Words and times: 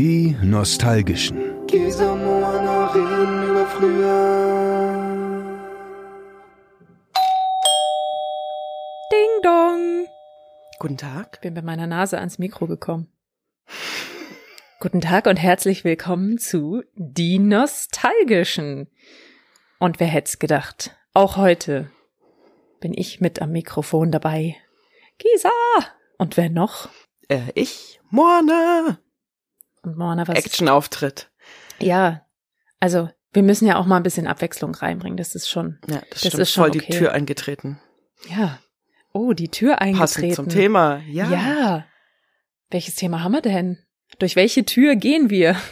Die 0.00 0.36
Nostalgischen. 0.44 1.66
Gesa 1.66 2.12
reden 2.94 3.50
über 3.50 3.66
früher. 3.66 5.42
Ding 9.10 9.42
dong. 9.42 10.06
Guten 10.78 10.98
Tag. 10.98 11.40
Bin 11.40 11.54
bei 11.54 11.62
meiner 11.62 11.88
Nase 11.88 12.18
ans 12.18 12.38
Mikro 12.38 12.68
gekommen. 12.68 13.08
Guten 14.78 15.00
Tag 15.00 15.26
und 15.26 15.36
herzlich 15.36 15.82
willkommen 15.82 16.38
zu 16.38 16.84
Die 16.94 17.40
Nostalgischen. 17.40 18.86
Und 19.80 19.98
wer 19.98 20.06
hätte 20.06 20.28
es 20.28 20.38
gedacht? 20.38 20.96
Auch 21.12 21.36
heute 21.36 21.90
bin 22.78 22.94
ich 22.94 23.20
mit 23.20 23.42
am 23.42 23.50
Mikrofon 23.50 24.12
dabei. 24.12 24.54
Gisa! 25.18 25.50
Und 26.18 26.36
wer 26.36 26.50
noch? 26.50 26.88
Äh, 27.26 27.50
ich, 27.56 27.98
Moana. 28.10 29.00
Mona, 29.96 30.26
was? 30.28 30.36
Action-Auftritt. 30.36 31.30
Ja, 31.78 32.22
also 32.80 33.08
wir 33.32 33.42
müssen 33.42 33.66
ja 33.66 33.76
auch 33.76 33.86
mal 33.86 33.96
ein 33.96 34.02
bisschen 34.02 34.26
Abwechslung 34.26 34.74
reinbringen. 34.74 35.16
Das 35.16 35.34
ist 35.34 35.48
schon. 35.48 35.78
Ja, 35.88 36.00
das, 36.00 36.08
Das 36.10 36.18
stimmt. 36.20 36.34
ist 36.42 36.52
schon 36.52 36.62
voll 36.64 36.70
okay. 36.70 36.86
die 36.90 36.98
Tür 36.98 37.12
eingetreten. 37.12 37.80
Ja. 38.28 38.58
Oh, 39.12 39.32
die 39.32 39.48
Tür 39.48 39.80
eingetreten. 39.80 39.98
Passend 40.28 40.34
zum 40.34 40.48
Thema. 40.48 41.00
Ja. 41.08 41.30
Ja. 41.30 41.84
Welches 42.70 42.94
Thema 42.96 43.22
haben 43.22 43.32
wir 43.32 43.40
denn? 43.42 43.78
Durch 44.18 44.36
welche 44.36 44.64
Tür 44.64 44.96
gehen 44.96 45.30
wir? 45.30 45.56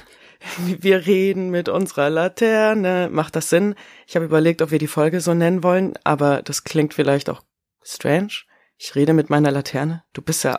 Wir 0.69 1.07
reden 1.07 1.49
mit 1.51 1.69
unserer 1.71 2.11
Laterne. 2.11 3.09
Macht 3.11 3.35
das 3.37 3.49
Sinn? 3.49 3.75
Ich 4.07 4.15
habe 4.17 4.27
überlegt, 4.27 4.61
ob 4.63 4.71
wir 4.71 4.79
die 4.79 4.87
Folge 4.87 5.21
so 5.23 5.33
nennen 5.33 5.65
wollen, 5.65 5.95
aber 6.05 6.43
das 6.43 6.63
klingt 6.63 6.93
vielleicht 6.93 7.31
auch 7.31 7.43
strange. 7.83 8.29
Ich 8.77 8.95
rede 8.95 9.15
mit 9.15 9.31
meiner 9.31 9.51
Laterne. 9.51 10.05
Du 10.13 10.21
bist 10.21 10.45
ja 10.45 10.59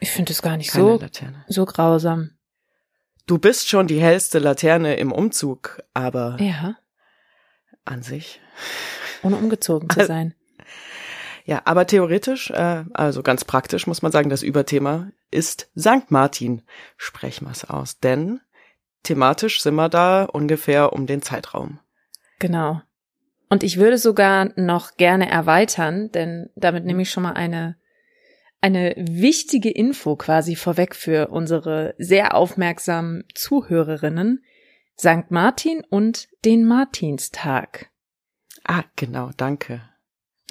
Ich 0.00 0.10
finde 0.10 0.32
es 0.32 0.40
gar 0.40 0.56
nicht 0.56 0.72
so, 0.72 0.98
Laterne. 0.98 1.44
so 1.46 1.66
grausam. 1.66 2.30
Du 3.26 3.38
bist 3.38 3.68
schon 3.68 3.86
die 3.86 4.00
hellste 4.00 4.38
Laterne 4.38 4.96
im 4.96 5.12
Umzug, 5.12 5.82
aber 5.94 6.36
Ja, 6.40 6.76
an 7.84 8.02
sich. 8.02 8.40
ohne 9.22 9.36
umgezogen 9.36 9.88
zu 9.90 10.04
sein. 10.06 10.34
Ja, 11.44 11.62
aber 11.64 11.86
theoretisch, 11.86 12.50
äh, 12.50 12.84
also 12.94 13.22
ganz 13.22 13.44
praktisch 13.44 13.86
muss 13.86 14.02
man 14.02 14.12
sagen, 14.12 14.30
das 14.30 14.42
Überthema 14.42 15.10
ist 15.30 15.70
St. 15.78 16.10
Martin. 16.10 16.62
Sprechen 16.96 17.46
wir 17.46 17.50
es 17.52 17.64
aus, 17.68 17.98
denn 17.98 18.40
thematisch 19.02 19.60
sind 19.60 19.74
wir 19.74 19.88
da 19.88 20.24
ungefähr 20.24 20.92
um 20.92 21.06
den 21.06 21.22
Zeitraum. 21.22 21.80
Genau. 22.38 22.80
Und 23.48 23.62
ich 23.64 23.76
würde 23.76 23.98
sogar 23.98 24.50
noch 24.56 24.96
gerne 24.96 25.28
erweitern, 25.28 26.10
denn 26.12 26.50
damit 26.54 26.84
nehme 26.84 27.02
ich 27.02 27.10
schon 27.10 27.24
mal 27.24 27.32
eine, 27.32 27.76
eine 28.62 28.94
wichtige 28.96 29.70
Info 29.70 30.16
quasi 30.16 30.56
vorweg 30.56 30.94
für 30.96 31.28
unsere 31.28 31.94
sehr 31.98 32.34
aufmerksamen 32.34 33.24
Zuhörerinnen. 33.34 34.44
St. 34.98 35.30
Martin 35.30 35.82
und 35.90 36.28
den 36.44 36.64
Martinstag. 36.64 37.90
Ah, 38.64 38.84
genau, 38.96 39.30
danke. 39.36 39.82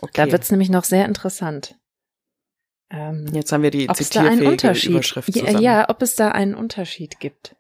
Okay. 0.02 0.12
Da 0.16 0.32
wird's 0.32 0.52
nämlich 0.52 0.70
noch 0.70 0.84
sehr 0.84 1.06
interessant. 1.06 1.78
Ähm, 2.90 3.28
Jetzt 3.32 3.52
haben 3.54 3.64
wir 3.64 3.72
die 3.72 3.88
zitierfähige 3.88 4.50
Unterschied, 4.50 4.90
Überschrift 4.90 5.34
ja, 5.36 5.46
zusammen. 5.46 5.64
ja, 5.64 5.90
ob 5.90 6.02
es 6.02 6.16
da 6.16 6.32
einen 6.32 6.56
Unterschied 6.56 7.20
gibt. 7.20 7.56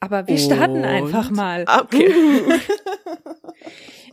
Aber 0.00 0.26
wir 0.28 0.38
starten 0.38 0.78
Und? 0.78 0.84
einfach 0.84 1.30
mal. 1.30 1.64
Ah, 1.66 1.80
Okay. 1.82 2.10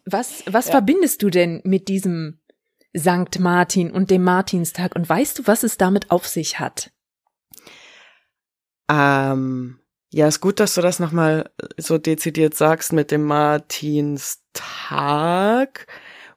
Was, 0.04 0.44
was 0.48 0.66
Ja. 0.66 0.72
verbindest 0.72 1.22
du 1.22 1.30
denn 1.30 1.62
mit 1.64 1.88
diesem 1.88 2.39
Sankt 2.94 3.39
Martin 3.39 3.92
und 3.92 4.11
dem 4.11 4.23
Martinstag? 4.23 4.95
Und 4.95 5.08
weißt 5.08 5.39
du, 5.39 5.47
was 5.47 5.64
es 5.64 5.78
damit 5.78 6.11
auf 6.11 6.28
sich 6.28 6.59
hat? 6.59 6.92
ähm, 8.89 9.78
ja, 10.14 10.28
ist 10.28 10.42
gut, 10.42 10.59
dass 10.59 10.75
du 10.75 10.81
das 10.81 11.00
nochmal 11.00 11.50
so 11.78 11.98
dezidiert 11.98 12.53
sagst 12.56 12.92
mit 12.92 13.11
dem 13.11 13.23
Martinstag, 13.23 15.88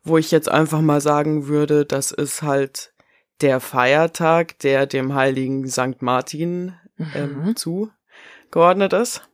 wo 0.04 0.16
ich 0.18 0.30
jetzt 0.30 0.48
einfach 0.48 0.80
mal 0.80 1.00
sagen 1.00 1.48
würde, 1.48 1.84
das 1.84 2.12
ist 2.12 2.42
halt 2.42 2.92
der 3.40 3.58
Feiertag, 3.58 4.58
der 4.60 4.86
dem 4.86 5.14
heiligen 5.14 5.66
Sankt 5.66 6.02
Martin 6.02 6.74
ähm, 7.14 7.46
Mhm. 7.46 7.56
zugeordnet 7.56 8.92
ist. 8.92 9.28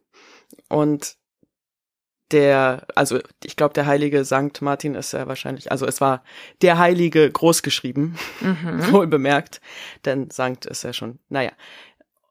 Und 0.70 1.16
der, 2.32 2.86
also 2.94 3.18
ich 3.44 3.56
glaube, 3.56 3.74
der 3.74 3.86
heilige 3.86 4.24
Sankt 4.24 4.62
Martin 4.62 4.94
ist 4.94 5.12
ja 5.12 5.26
wahrscheinlich, 5.26 5.70
also 5.70 5.86
es 5.86 6.00
war 6.00 6.22
der 6.62 6.78
Heilige 6.78 7.30
großgeschrieben, 7.30 8.16
Mhm. 8.40 8.92
wohl 8.92 9.06
bemerkt, 9.06 9.60
denn 10.04 10.30
Sankt 10.30 10.66
ist 10.66 10.84
ja 10.84 10.92
schon, 10.92 11.18
naja. 11.28 11.52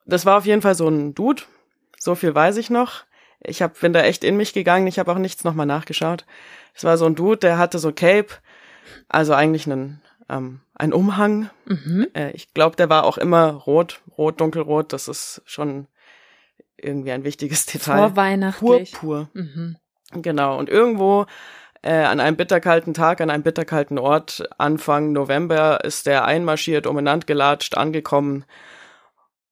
Das 0.05 0.25
war 0.25 0.37
auf 0.37 0.45
jeden 0.45 0.61
Fall 0.61 0.75
so 0.75 0.87
ein 0.87 1.13
Dude, 1.13 1.43
so 1.99 2.15
viel 2.15 2.33
weiß 2.33 2.57
ich 2.57 2.69
noch. 2.69 3.03
Ich 3.41 3.61
hab, 3.61 3.79
bin 3.79 3.93
da 3.93 4.01
echt 4.01 4.23
in 4.23 4.37
mich 4.37 4.53
gegangen, 4.53 4.87
ich 4.87 4.99
habe 4.99 5.11
auch 5.11 5.17
nichts 5.17 5.43
nochmal 5.43 5.65
nachgeschaut. 5.65 6.25
Es 6.73 6.83
war 6.83 6.97
so 6.97 7.05
ein 7.05 7.15
Dude, 7.15 7.37
der 7.37 7.57
hatte 7.57 7.79
so 7.79 7.91
Cape, 7.91 8.27
also 9.07 9.33
eigentlich 9.33 9.65
einen, 9.65 10.01
ähm, 10.29 10.61
ein 10.75 10.93
Umhang. 10.93 11.49
Mhm. 11.65 12.07
Äh, 12.13 12.31
ich 12.31 12.53
glaube, 12.53 12.75
der 12.75 12.89
war 12.89 13.03
auch 13.03 13.17
immer 13.17 13.51
rot, 13.51 14.01
rot, 14.17 14.41
dunkelrot, 14.41 14.93
das 14.93 15.07
ist 15.07 15.41
schon 15.45 15.87
irgendwie 16.77 17.11
ein 17.11 17.23
wichtiges 17.23 17.65
Detail. 17.65 17.97
Vorweihnachtlich. 17.97 18.93
Purpur. 18.93 19.29
Mhm. 19.33 19.77
Genau, 20.11 20.57
und 20.57 20.69
irgendwo 20.69 21.25
äh, 21.81 21.93
an 21.93 22.19
einem 22.19 22.35
bitterkalten 22.35 22.93
Tag, 22.93 23.21
an 23.21 23.29
einem 23.29 23.43
bitterkalten 23.43 23.99
Ort, 23.99 24.47
Anfang 24.57 25.13
November, 25.13 25.83
ist 25.83 26.05
der 26.05 26.25
einmarschiert, 26.25 26.87
umeinander 26.87 27.25
gelatscht, 27.25 27.77
angekommen. 27.77 28.45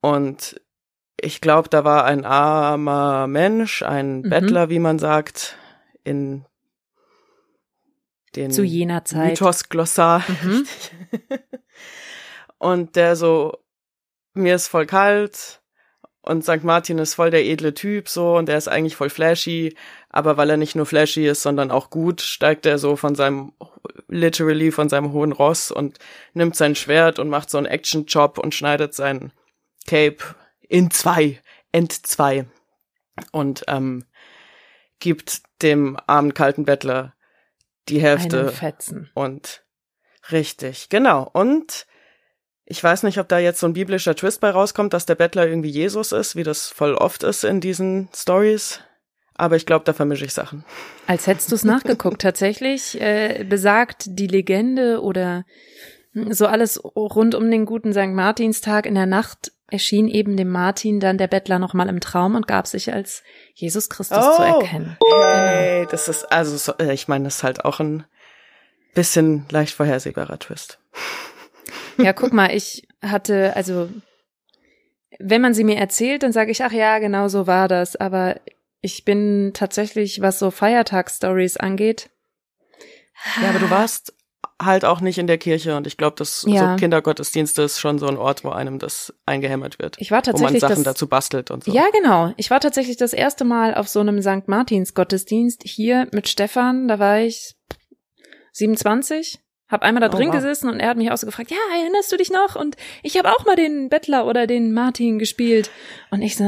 Und 0.02 0.60
ich 1.20 1.42
glaube, 1.42 1.70
da 1.70 1.84
war 1.84 2.06
ein 2.06 2.26
armer 2.26 3.28
Mensch, 3.28 3.82
ein 3.84 4.22
Mhm. 4.22 4.30
Bettler, 4.30 4.70
wie 4.70 4.80
man 4.80 5.00
sagt, 5.00 5.58
in 6.04 6.46
den 8.36 8.52
Zu 8.52 8.64
jener 8.64 9.06
Zeit. 9.06 9.30
Mythos-Glossar. 9.30 10.24
Mhm. 10.44 10.66
Und 12.60 12.96
der 12.96 13.16
so, 13.16 13.58
mir 14.34 14.56
ist 14.56 14.68
voll 14.68 14.86
kalt 14.86 15.62
und 16.28 16.44
St. 16.44 16.64
Martin 16.64 16.98
ist 17.00 17.16
voll 17.16 17.32
der 17.32 17.46
edle 17.46 17.74
Typ 17.74 18.10
so 18.10 18.36
und 18.38 18.48
der 18.48 18.58
ist 18.58 18.68
eigentlich 18.68 18.96
voll 18.96 19.10
flashy, 19.10 19.76
aber 20.10 20.38
weil 20.38 20.50
er 20.50 20.58
nicht 20.58 20.76
nur 20.76 20.86
flashy 20.86 21.28
ist, 21.28 21.42
sondern 21.42 21.72
auch 21.72 21.90
gut, 21.90 22.22
steigt 22.22 22.66
er 22.66 22.78
so 22.78 22.96
von 22.96 23.16
seinem, 23.16 23.54
literally 24.08 24.72
von 24.72 24.90
seinem 24.90 25.14
hohen 25.14 25.32
Ross 25.32 25.72
und 25.72 25.98
nimmt 26.34 26.56
sein 26.56 26.76
Schwert 26.76 27.20
und 27.20 27.30
macht 27.30 27.50
so 27.50 27.58
einen 27.58 27.68
Action-Job 27.68 28.38
und 28.38 28.54
schneidet 28.54 28.94
sein 28.94 29.32
Cape 29.88 30.18
in 30.68 30.92
zwei, 30.92 31.42
entzwei 31.72 32.46
und 33.32 33.64
ähm, 33.68 34.06
gibt 35.00 35.42
dem 35.62 35.98
armen 36.08 36.34
kalten 36.34 36.66
Bettler 36.66 37.14
die 37.90 38.02
Hälfte 38.02 38.40
Einen 38.40 38.50
Fetzen. 38.50 39.10
und 39.14 39.64
richtig, 40.32 40.90
genau. 40.90 41.30
Und 41.32 41.88
ich 42.70 42.84
weiß 42.84 43.04
nicht, 43.04 43.18
ob 43.18 43.30
da 43.30 43.40
jetzt 43.40 43.62
so 43.62 43.68
ein 43.68 43.74
biblischer 43.74 44.14
Twist 44.14 44.42
bei 44.42 44.50
rauskommt, 44.50 44.94
dass 44.94 45.06
der 45.06 45.16
Bettler 45.16 45.48
irgendwie 45.48 45.70
Jesus 45.70 46.12
ist, 46.12 46.36
wie 46.36 46.44
das 46.44 46.68
voll 46.68 46.96
oft 46.96 47.24
ist 47.24 47.46
in 47.46 47.62
diesen 47.62 48.10
Stories. 48.14 48.82
Aber 49.36 49.56
ich 49.56 49.66
glaube, 49.66 49.86
da 49.86 49.94
vermische 49.94 50.26
ich 50.26 50.34
Sachen. 50.34 50.66
Als 51.06 51.28
hättest 51.28 51.52
du 51.52 51.56
es 51.56 51.64
nachgeguckt. 51.64 52.22
Tatsächlich 52.22 53.00
äh, 53.00 53.46
besagt 53.48 54.06
die 54.08 54.28
Legende 54.28 55.02
oder 55.02 55.46
hm, 56.14 56.34
so 56.34 56.46
alles 56.48 56.84
rund 56.84 57.36
um 57.36 57.50
den 57.50 57.66
guten 57.66 57.94
St. 57.94 58.08
Martinstag 58.08 58.86
in 58.86 58.96
der 58.96 59.06
Nacht 59.06 59.52
erschien 59.70 60.08
eben 60.08 60.36
dem 60.38 60.50
Martin 60.50 61.00
dann 61.00 61.18
der 61.18 61.28
Bettler 61.28 61.60
nochmal 61.60 61.88
im 61.90 62.00
Traum 62.00 62.36
und 62.36 62.48
gab 62.48 62.68
sich 62.68 62.92
als 62.92 63.24
Jesus 63.54 63.90
Christus 63.90 64.18
Oh. 64.22 64.36
zu 64.36 64.42
erkennen. 64.42 64.98
Hey, 65.12 65.86
das 65.90 66.08
ist, 66.08 66.24
also, 66.32 66.58
so, 66.58 66.74
äh, 66.80 66.94
ich 66.94 67.08
meine, 67.08 67.26
das 67.26 67.38
ist 67.38 67.44
halt 67.44 67.64
auch 67.66 67.80
ein 67.80 68.06
bisschen 68.94 69.46
leicht 69.52 69.76
vorhersehbarer 69.76 70.40
Twist. 70.40 70.80
Ja, 71.98 72.14
guck 72.14 72.34
mal, 72.34 72.54
ich 72.56 72.88
hatte, 73.02 73.56
also, 73.56 73.90
wenn 75.20 75.42
man 75.42 75.54
sie 75.54 75.64
mir 75.64 75.78
erzählt, 75.78 76.24
dann 76.24 76.32
sage 76.32 76.52
ich, 76.52 76.64
ach 76.64 76.72
ja, 76.72 77.00
genau 77.00 77.28
so 77.28 77.48
war 77.48 77.68
das. 77.68 77.96
Aber 77.96 78.40
ich 78.82 79.06
bin 79.06 79.52
tatsächlich, 79.54 80.22
was 80.22 80.40
so 80.40 80.52
Feiertagsstories 80.52 81.58
angeht. 81.58 82.10
Ja, 83.42 83.50
aber 83.50 83.60
du 83.60 83.70
warst 83.70 84.14
halt 84.62 84.86
auch 84.86 85.02
nicht 85.02 85.18
in 85.18 85.28
der 85.28 85.38
Kirche 85.38 85.76
und 85.76 85.86
ich 85.86 85.98
glaube, 85.98 86.16
dass 86.16 86.44
Ja. 86.48 86.72
so 86.72 86.80
Kindergottesdienste 86.80 87.62
ist 87.64 87.80
schon 87.80 88.00
so 88.00 88.08
ein 88.08 88.18
Ort, 88.18 88.44
wo 88.44 88.50
einem 88.50 88.80
das 88.80 89.14
eingehämmert 89.26 89.80
wird. 89.80 89.98
Ich 90.00 90.10
war 90.12 90.20
wo 90.20 90.32
man 90.32 90.34
tatsächlich 90.34 90.62
Sachen 90.62 90.84
das, 90.84 90.96
dazu 90.96 91.08
bastelt 91.08 91.52
und 91.52 91.64
so. 91.64 91.72
Ja, 91.72 91.86
genau. 91.94 92.34
Ich 92.38 92.50
war 92.50 92.60
tatsächlich 92.60 92.98
das 92.98 93.14
erste 93.14 93.46
Mal 93.46 93.76
auf 93.76 93.88
so 93.88 94.00
einem 94.00 94.22
St. 94.22 94.48
Martins 94.48 94.94
Gottesdienst 94.94 95.62
hier 95.64 96.08
mit 96.12 96.28
Stefan. 96.28 96.88
Da 96.88 96.98
war 96.98 97.20
ich 97.20 97.56
27. 98.54 99.40
Hab 99.70 99.82
einmal 99.84 100.02
da 100.02 100.08
Oh, 100.08 100.18
drin 100.18 100.28
wow. 100.28 100.36
gesessen 100.36 100.70
und 100.70 100.80
er 100.80 100.90
hat 100.90 100.98
mich 100.98 101.12
auch 101.12 101.18
so 101.18 101.26
gefragt, 101.26 101.52
ja, 101.52 101.58
erinnerst 101.82 102.12
du 102.12 102.18
dich 102.18 102.32
noch? 102.32 102.56
Und 102.56 102.76
ich 103.04 103.18
habe 103.18 103.30
auch 103.30 103.46
mal 103.46 103.56
den 103.56 103.90
Bettler 103.90 104.26
oder 104.26 104.48
den 104.48 104.74
Martin 104.74 105.20
gespielt. 105.20 105.70
Und 106.10 106.22
ich 106.22 106.38
so, 106.38 106.44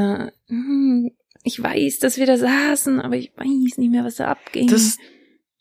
hm, 0.48 1.12
ich 1.44 1.62
weiß, 1.62 2.00
dass 2.00 2.18
wir 2.18 2.26
da 2.26 2.38
saßen, 2.38 3.02
aber 3.02 3.16
ich 3.16 3.32
weiß 3.36 3.78
nicht 3.78 3.92
mehr, 3.92 4.04
was 4.06 4.16
da 4.16 4.28
abging. 4.28 4.68
Das, 4.68 4.98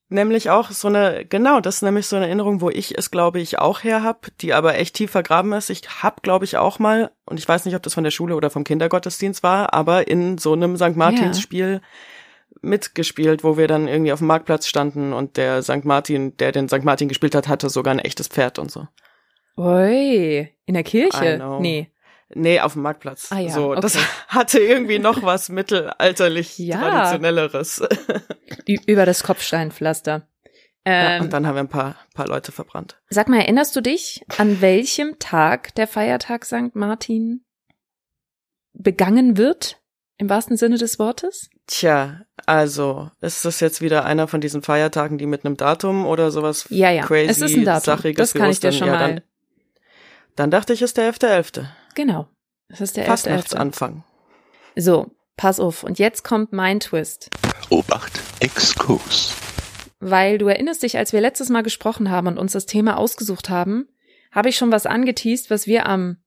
nämlich 0.09 0.51
auch 0.51 0.71
so 0.71 0.89
eine, 0.89 1.25
genau, 1.29 1.61
das 1.61 1.77
ist 1.77 1.83
nämlich 1.83 2.07
so 2.07 2.17
eine 2.17 2.27
Erinnerung, 2.27 2.61
wo 2.61 2.71
ich 2.71 2.97
es, 2.97 3.11
glaube 3.11 3.41
ich, 3.41 3.59
auch 3.59 3.83
her 3.85 4.03
hab, 4.03 4.29
die 4.41 4.55
aber 4.55 4.77
echt 4.77 4.95
tief 4.95 5.11
vergraben 5.11 5.53
ist. 5.53 5.69
Ich 5.71 5.83
hab, 6.03 6.23
glaube 6.23 6.45
ich, 6.45 6.57
auch 6.57 6.79
mal, 6.79 7.11
und 7.27 7.39
ich 7.39 7.49
weiß 7.49 7.65
nicht, 7.65 7.75
ob 7.75 7.83
das 7.83 7.95
von 7.95 8.05
der 8.05 8.11
Schule 8.11 8.37
oder 8.37 8.51
vom 8.51 8.65
Kindergottesdienst 8.65 9.43
war, 9.43 9.75
aber 9.75 10.09
in 10.09 10.39
so 10.39 10.53
einem 10.53 10.77
St. 10.77 10.97
Martins-Spiel 10.97 11.81
mitgespielt, 12.63 13.45
wo 13.45 13.57
wir 13.57 13.67
dann 13.69 13.89
irgendwie 13.89 14.13
auf 14.13 14.19
dem 14.21 14.29
Marktplatz 14.29 14.67
standen 14.67 15.13
und 15.13 15.37
der 15.37 15.63
St. 15.63 15.85
Martin, 15.85 16.37
der 16.37 16.53
den 16.53 16.69
St. 16.69 16.85
Martin 16.85 17.09
gespielt 17.09 17.35
hat, 17.35 17.49
hatte 17.49 17.69
sogar 17.71 17.93
ein 17.95 17.99
echtes 17.99 18.29
Pferd 18.29 18.59
und 18.59 18.71
so. 18.71 18.87
Ui, 19.57 20.49
in 20.67 20.75
der 20.75 20.85
Kirche? 20.85 21.59
Nee. 21.61 21.91
Nee, 22.35 22.61
auf 22.61 22.75
dem 22.75 22.83
Marktplatz. 22.83 23.33
Ah 23.33 23.39
ja, 23.41 23.49
so, 23.51 23.75
das 23.75 23.97
okay. 23.97 24.05
hatte 24.29 24.59
irgendwie 24.61 24.99
noch 24.99 25.23
was 25.23 25.49
mittelalterlich 25.49 26.59
Ja. 26.59 26.79
traditionelleres. 26.79 27.83
Über 28.87 29.07
das 29.07 29.23
Kopfsteinpflaster. 29.23 30.29
ja, 30.87 31.17
Ähm, 31.17 31.23
und 31.23 31.33
dann 31.33 31.47
haben 31.47 31.55
wir 31.55 31.61
ein 31.61 31.69
paar, 31.71 31.97
paar 32.15 32.27
Leute 32.29 32.53
verbrannt. 32.53 33.01
sag 33.09 33.29
mal, 33.29 33.39
erinnerst 33.41 33.75
du 33.75 33.81
dich, 33.81 34.25
an 34.37 34.61
welchem 34.61 35.19
Tag 35.19 35.75
der 35.77 35.89
Feiertag 35.89 36.45
St. 36.45 36.75
Martin 36.75 37.45
begangen 38.75 39.37
wird? 39.39 39.78
Im 40.21 40.29
wahrsten 40.29 40.57
Sinne 40.57 40.79
des 40.79 40.99
Wortes? 40.99 41.49
Tja, 41.69 42.23
also, 42.45 43.11
ist 43.21 43.45
das 43.45 43.61
jetzt 43.61 43.81
wieder 43.81 44.05
einer 44.05 44.27
von 44.27 44.41
diesen 44.41 44.63
Feiertagen, 44.63 45.17
die 45.17 45.27
mit 45.27 45.45
einem 45.45 45.57
Datum 45.57 46.07
oder 46.07 46.33
sowas 46.33 46.67
Ja, 46.71 46.91
ja. 46.91 47.07
crazy 47.07 47.31
es 47.31 47.41
ist 47.41 47.57
ein 47.57 47.65
Datum. 47.65 47.85
Sachiges 47.85 48.17
Das 48.17 48.35
kann 48.35 48.51
ich 48.51 48.59
dir 48.59 48.73
schon 48.73 48.89
ja, 48.89 48.95
mal. 48.95 48.99
Dann, 48.99 49.21
dann 50.35 50.51
dachte 50.51 50.73
ich, 50.73 50.83
ist 50.83 50.97
der 50.97 51.13
11.11. 51.15 51.67
genau. 51.95 52.29
Es 52.69 52.81
ist 52.81 52.97
der 52.97 53.05
11.11. 53.05 53.09
Fastnachtsanfang. 53.09 54.05
So, 54.75 55.11
pass 55.37 55.61
auf. 55.61 55.85
Und 55.85 56.01
jetzt 56.01 56.25
kommt 56.25 56.53
mein 56.53 56.81
Twist. 56.81 57.31
Obacht, 57.71 58.21
Exkurs. 58.41 59.35
Weil 60.01 60.39
du 60.39 60.49
erinnerst 60.49 60.83
dich, 60.83 60.99
als 60.99 61.13
wir 61.13 61.21
letztes 61.21 61.49
Mal 61.49 61.63
gesprochen 61.63 62.11
haben 62.11 62.27
und 62.27 62.39
uns 62.39 62.53
das 62.53 62.67
Thema 62.67 62.97
ausgesucht 62.97 63.51
haben, 63.51 63.89
habe 64.33 64.49
ich 64.49 64.57
schon 64.57 64.73
was 64.73 64.85
angeteased, 64.85 65.49
was 65.51 65.67
wir 65.69 65.87
am, 65.87 66.19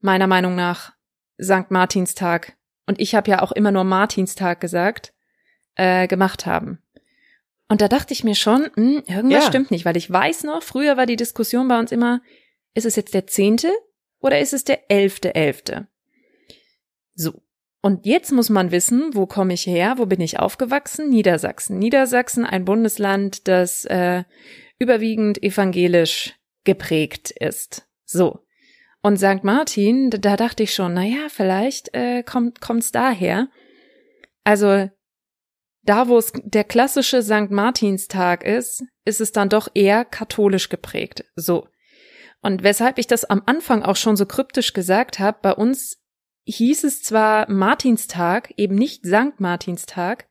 meiner 0.00 0.26
Meinung 0.26 0.56
nach, 0.56 0.92
St. 1.40 1.70
Martinstag, 1.70 2.56
und 2.86 3.00
ich 3.00 3.14
habe 3.14 3.30
ja 3.30 3.42
auch 3.42 3.52
immer 3.52 3.70
nur 3.72 3.84
Martinstag 3.84 4.60
gesagt, 4.60 5.12
äh, 5.76 6.06
gemacht 6.06 6.46
haben. 6.46 6.78
Und 7.68 7.80
da 7.80 7.88
dachte 7.88 8.12
ich 8.12 8.24
mir 8.24 8.34
schon, 8.34 8.68
hm, 8.74 9.02
irgendwas 9.06 9.44
Ja. 9.44 9.48
stimmt 9.48 9.70
nicht, 9.70 9.84
weil 9.84 9.96
ich 9.96 10.10
weiß 10.10 10.44
noch, 10.44 10.62
früher 10.62 10.96
war 10.96 11.06
die 11.06 11.16
Diskussion 11.16 11.66
bei 11.68 11.78
uns 11.78 11.92
immer, 11.92 12.20
ist 12.74 12.84
es 12.86 12.96
jetzt 12.96 13.14
der 13.14 13.26
zehnte 13.26 13.72
oder 14.20 14.38
ist 14.38 14.52
es 14.52 14.64
der 14.64 14.90
elfte 14.90 15.34
elfte? 15.34 15.86
So. 17.14 17.42
Und 17.80 18.06
jetzt 18.06 18.32
muss 18.32 18.48
man 18.48 18.70
wissen, 18.70 19.10
wo 19.14 19.26
komme 19.26 19.52
ich 19.54 19.66
her, 19.66 19.94
wo 19.98 20.06
bin 20.06 20.20
ich 20.20 20.38
aufgewachsen? 20.38 21.10
Niedersachsen. 21.10 21.78
Niedersachsen, 21.78 22.44
ein 22.46 22.64
Bundesland, 22.64 23.46
das 23.46 23.84
äh, 23.84 24.24
überwiegend 24.78 25.42
evangelisch 25.42 26.34
geprägt 26.64 27.30
ist. 27.30 27.86
So. 28.04 28.40
Und 29.04 29.18
St. 29.18 29.44
Martin, 29.44 30.08
da- 30.08 30.16
da 30.16 30.36
dachte 30.36 30.62
ich 30.62 30.72
schon, 30.74 30.94
na 30.94 31.04
ja, 31.04 31.28
vielleicht 31.28 31.92
äh, 31.94 32.22
kommt 32.22 32.62
kommt's 32.62 32.90
daher. 32.90 33.48
Also 34.44 34.88
da, 35.82 36.08
wo 36.08 36.16
es 36.16 36.32
der 36.42 36.64
klassische 36.64 37.22
St. 37.22 37.50
Martinstag 37.50 38.42
ist, 38.44 38.82
ist 39.04 39.20
es 39.20 39.30
dann 39.32 39.50
doch 39.50 39.68
eher 39.74 40.06
katholisch 40.06 40.70
geprägt. 40.70 41.24
So. 41.36 41.68
Und 42.40 42.62
weshalb 42.62 42.96
ich 42.98 43.06
das 43.06 43.26
am 43.26 43.42
Anfang 43.44 43.82
auch 43.82 43.96
schon 43.96 44.16
so 44.16 44.24
kryptisch 44.24 44.72
gesagt 44.72 45.18
habe, 45.18 45.36
bei 45.42 45.52
uns 45.52 45.98
hieß 46.46 46.84
es 46.84 47.02
zwar 47.02 47.50
Martinstag, 47.50 48.54
eben 48.56 48.74
nicht 48.74 49.04
Sankt 49.04 49.38
Martinstag, 49.38 50.28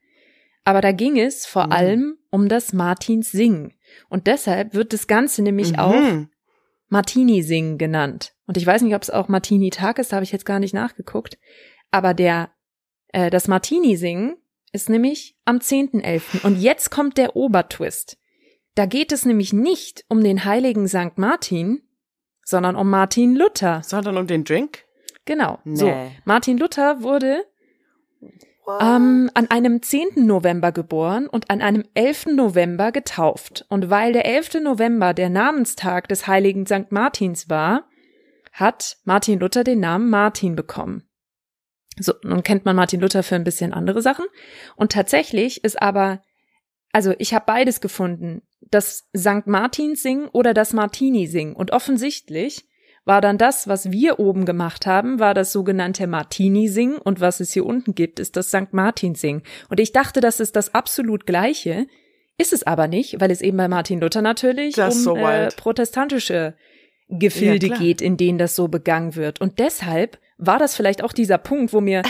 aber 0.64 0.82
da 0.82 0.92
ging 0.94 1.20
es 1.20 1.46
vor 1.46 1.68
Mhm. 1.68 1.72
allem 1.74 2.18
um 2.32 2.50
das 2.50 2.74
Martinssingen. 2.74 3.74
Und 4.10 4.26
deshalb 4.26 4.74
wird 4.74 4.94
das 4.94 5.06
Ganze 5.06 5.44
nämlich 5.44 5.78
auch 5.78 5.94
Mhm. 6.94 6.98
Martini-Singen 6.98 7.78
genannt. 7.78 8.34
Und 8.46 8.58
ich 8.58 8.66
weiß 8.66 8.82
nicht, 8.82 8.96
ob 8.96 9.02
es 9.02 9.10
auch 9.10 9.28
Martini-Tag 9.28 10.00
ist, 10.00 10.12
da 10.12 10.18
habe 10.18 10.24
ich 10.24 10.32
jetzt 10.32 10.46
gar 10.46 10.60
nicht 10.60 10.74
nachgeguckt. 10.74 11.38
Aber 11.92 12.14
der, 12.14 12.52
äh, 13.10 13.30
das 13.30 13.48
Martini-Singen 13.48 14.38
ist 14.72 14.90
nämlich 14.90 15.38
am 15.46 15.58
10.11. 15.58 16.46
Und 16.46 16.60
jetzt 16.60 16.90
kommt 16.90 17.18
der 17.18 17.36
Obertwist. 17.36 18.18
Da 18.76 18.86
geht 18.86 19.12
es 19.12 19.26
nämlich 19.26 19.54
nicht 19.54 20.04
um 20.08 20.24
den 20.24 20.46
heiligen 20.46 20.88
Sankt 20.88 21.18
Martin, 21.18 21.82
sondern 22.44 22.76
um 22.76 22.90
Martin 22.90 23.36
Luther. 23.36 23.82
Sondern 23.84 24.18
um 24.18 24.28
den 24.28 24.44
Drink? 24.44 24.86
Genau. 25.26 25.60
Nee. 25.64 25.76
So, 25.76 25.94
Martin 26.26 26.58
Luther 26.58 27.02
wurde 27.02 27.46
ähm, 28.68 29.30
an 29.34 29.50
einem 29.50 29.82
10. 29.82 30.26
November 30.26 30.72
geboren 30.72 31.28
und 31.28 31.50
an 31.50 31.62
einem 31.62 31.84
11. 31.94 32.28
November 32.28 32.92
getauft. 32.92 33.66
Und 33.70 33.90
weil 33.90 34.14
der 34.14 34.26
11. 34.26 34.56
November 34.62 35.14
der 35.14 35.30
Namenstag 35.30 36.08
des 36.08 36.28
heiligen 36.28 36.66
St. 36.66 36.92
Martins 36.92 37.50
war, 37.50 37.90
hat 38.52 38.98
Martin 39.04 39.40
Luther 39.40 39.64
den 39.64 39.80
Namen 39.80 40.10
Martin 40.10 40.56
bekommen. 40.56 41.04
So, 42.00 42.14
nun 42.24 42.44
kennt 42.44 42.66
man 42.66 42.76
Martin 42.76 43.02
Luther 43.02 43.24
für 43.24 43.36
ein 43.36 43.44
bisschen 43.44 43.74
andere 43.74 44.02
Sachen. 44.02 44.26
Und 44.76 44.92
tatsächlich 44.92 45.64
ist 45.64 45.82
aber, 45.82 46.22
also 46.92 47.14
ich 47.20 47.34
habe 47.34 47.46
beides 47.46 47.82
gefunden, 47.82 48.42
das 48.62 49.10
St. 49.16 49.46
Martins 49.46 50.02
singen 50.02 50.28
oder 50.30 50.54
das 50.54 50.74
Martini 50.74 51.28
singen. 51.28 51.56
Und 51.56 51.72
offensichtlich 51.72 52.66
war 53.06 53.20
dann 53.22 53.38
das, 53.38 53.68
was 53.68 53.92
wir 53.92 54.20
oben 54.20 54.46
gemacht 54.46 54.86
haben, 54.86 55.20
war 55.20 55.34
das 55.34 55.52
sogenannte 55.52 56.08
Martini-Singen 56.08 56.98
und 56.98 57.20
was 57.20 57.40
es 57.40 57.52
hier 57.52 57.66
unten 57.66 57.96
gibt, 57.96 58.20
ist 58.20 58.38
das 58.38 58.48
St. 58.48 58.72
Martin-Singen. 58.72 59.44
Und 59.70 59.80
ich 59.80 59.92
dachte, 59.92 60.22
das 60.22 60.40
ist 60.40 60.56
das 60.56 60.74
absolut 60.74 61.26
gleiche, 61.26 61.88
ist 62.38 62.54
es 62.54 62.64
aber 62.64 62.88
nicht, 62.88 63.20
weil 63.20 63.30
es 63.32 63.42
eben 63.42 63.58
bei 63.58 63.68
Martin 63.68 64.00
Luther 64.00 64.22
natürlich 64.22 64.76
Das 64.76 64.96
um 64.96 65.02
so 65.02 65.16
äh, 65.18 65.50
protestantische 65.56 66.56
Gefilde 67.10 67.68
Ja, 67.68 67.78
geht, 67.78 68.02
in 68.02 68.18
denen 68.18 68.38
das 68.38 68.56
so 68.56 68.68
begangen 68.70 69.16
wird. 69.16 69.42
Und 69.42 69.60
deshalb 69.60 70.18
war 70.38 70.58
das 70.58 70.76
vielleicht 70.76 71.04
auch 71.04 71.14
dieser 71.14 71.38
Punkt, 71.38 71.74
wo 71.74 71.82
mir, 71.82 72.02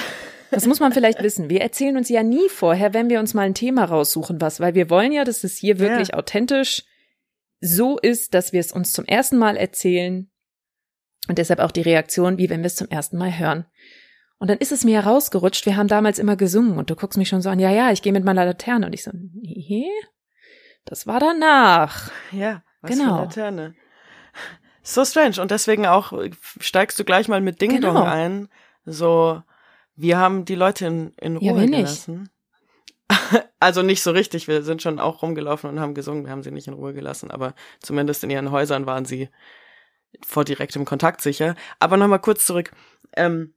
das 0.52 0.68
muss 0.68 0.80
man 0.80 0.94
vielleicht 0.94 1.22
wissen, 1.24 1.50
wir 1.50 1.62
erzählen 1.62 1.98
uns 1.98 2.08
ja 2.10 2.22
nie 2.24 2.48
vorher, 2.50 2.94
wenn 2.94 3.10
wir 3.10 3.20
uns 3.20 3.34
mal 3.34 3.42
ein 3.48 3.56
Thema 3.56 3.86
raussuchen, 3.86 4.40
was, 4.40 4.60
weil 4.60 4.76
wir 4.76 4.90
wollen 4.90 5.12
ja, 5.12 5.24
dass 5.24 5.44
es 5.44 5.58
hier 5.58 5.80
wirklich 5.80 6.10
Ja. 6.10 6.18
authentisch 6.20 6.84
so 7.60 7.98
ist, 7.98 8.34
dass 8.34 8.54
wir 8.54 8.60
es 8.60 8.72
uns 8.72 8.94
zum 8.94 9.06
ersten 9.06 9.38
Mal 9.38 9.58
erzählen 9.58 10.30
und 11.28 11.38
deshalb 11.38 11.60
auch 11.60 11.72
die 11.72 11.82
Reaktion, 11.82 12.38
wie 12.38 12.50
wenn 12.50 12.62
wir 12.62 12.68
es 12.68 12.76
zum 12.76 12.90
ersten 12.90 13.18
Mal 13.18 13.38
hören. 13.38 13.66
Und 14.40 14.50
dann 14.50 14.58
ist 14.58 14.72
es 14.72 14.84
mir 14.84 15.02
herausgerutscht, 15.04 15.66
wir 15.66 15.78
haben 15.78 15.88
damals 15.88 16.20
immer 16.20 16.36
gesungen 16.36 16.78
und 16.78 16.90
du 16.90 16.96
guckst 16.96 17.18
mich 17.18 17.30
schon 17.30 17.42
so 17.42 17.50
an, 17.50 17.60
ja, 17.60 17.70
ja, 17.72 17.92
ich 17.92 18.02
gehe 18.02 18.12
mit 18.12 18.26
meiner 18.26 18.44
Laterne 18.46 18.86
und 18.86 18.94
ich 18.94 19.04
so, 19.04 19.12
nee, 19.14 19.90
das 20.86 21.08
war 21.08 21.20
danach. 21.20 22.12
Ja, 22.32 22.62
was 22.82 22.92
Genau. 22.92 23.16
für 23.16 23.22
Laterne. 23.24 23.76
So 24.82 25.06
strange. 25.06 25.42
Und 25.42 25.50
deswegen 25.52 25.86
auch 25.86 26.12
äh, 26.12 26.32
steigst 26.60 27.00
du 27.00 27.06
gleich 27.06 27.30
mal 27.30 27.40
mit 27.40 27.62
Ding 27.62 27.80
Dong 27.80 27.94
Genau. 27.96 28.04
ein. 28.06 28.50
So, 28.86 29.42
wir 29.96 30.18
haben 30.18 30.44
die 30.44 30.56
Leute 30.56 30.88
in, 30.88 31.14
in 31.22 31.38
Ruhe 31.38 31.46
Ja, 31.48 31.54
nicht. 31.54 31.72
gelassen. 31.72 32.30
Also 33.62 33.82
nicht 33.82 34.04
so 34.04 34.12
richtig. 34.12 34.50
Wir 34.50 34.62
sind 34.64 34.82
schon 34.82 35.00
auch 35.00 35.22
rumgelaufen 35.22 35.70
und 35.70 35.80
haben 35.80 35.94
gesungen. 35.94 36.26
Wir 36.26 36.32
haben 36.32 36.44
sie 36.44 36.52
nicht 36.52 36.68
in 36.68 36.74
Ruhe 36.74 36.94
gelassen, 36.94 37.32
aber 37.32 37.54
zumindest 37.80 38.22
in 38.26 38.30
ihren 38.30 38.52
Häusern 38.52 38.86
waren 38.86 39.06
sie 39.06 39.30
vor 40.26 40.46
direktem 40.46 40.86
Kontakt 40.86 41.22
sicher. 41.22 41.56
Aber 41.80 41.98
nochmal 41.98 42.20
kurz 42.20 42.46
zurück. 42.46 42.72
Ähm, 43.16 43.54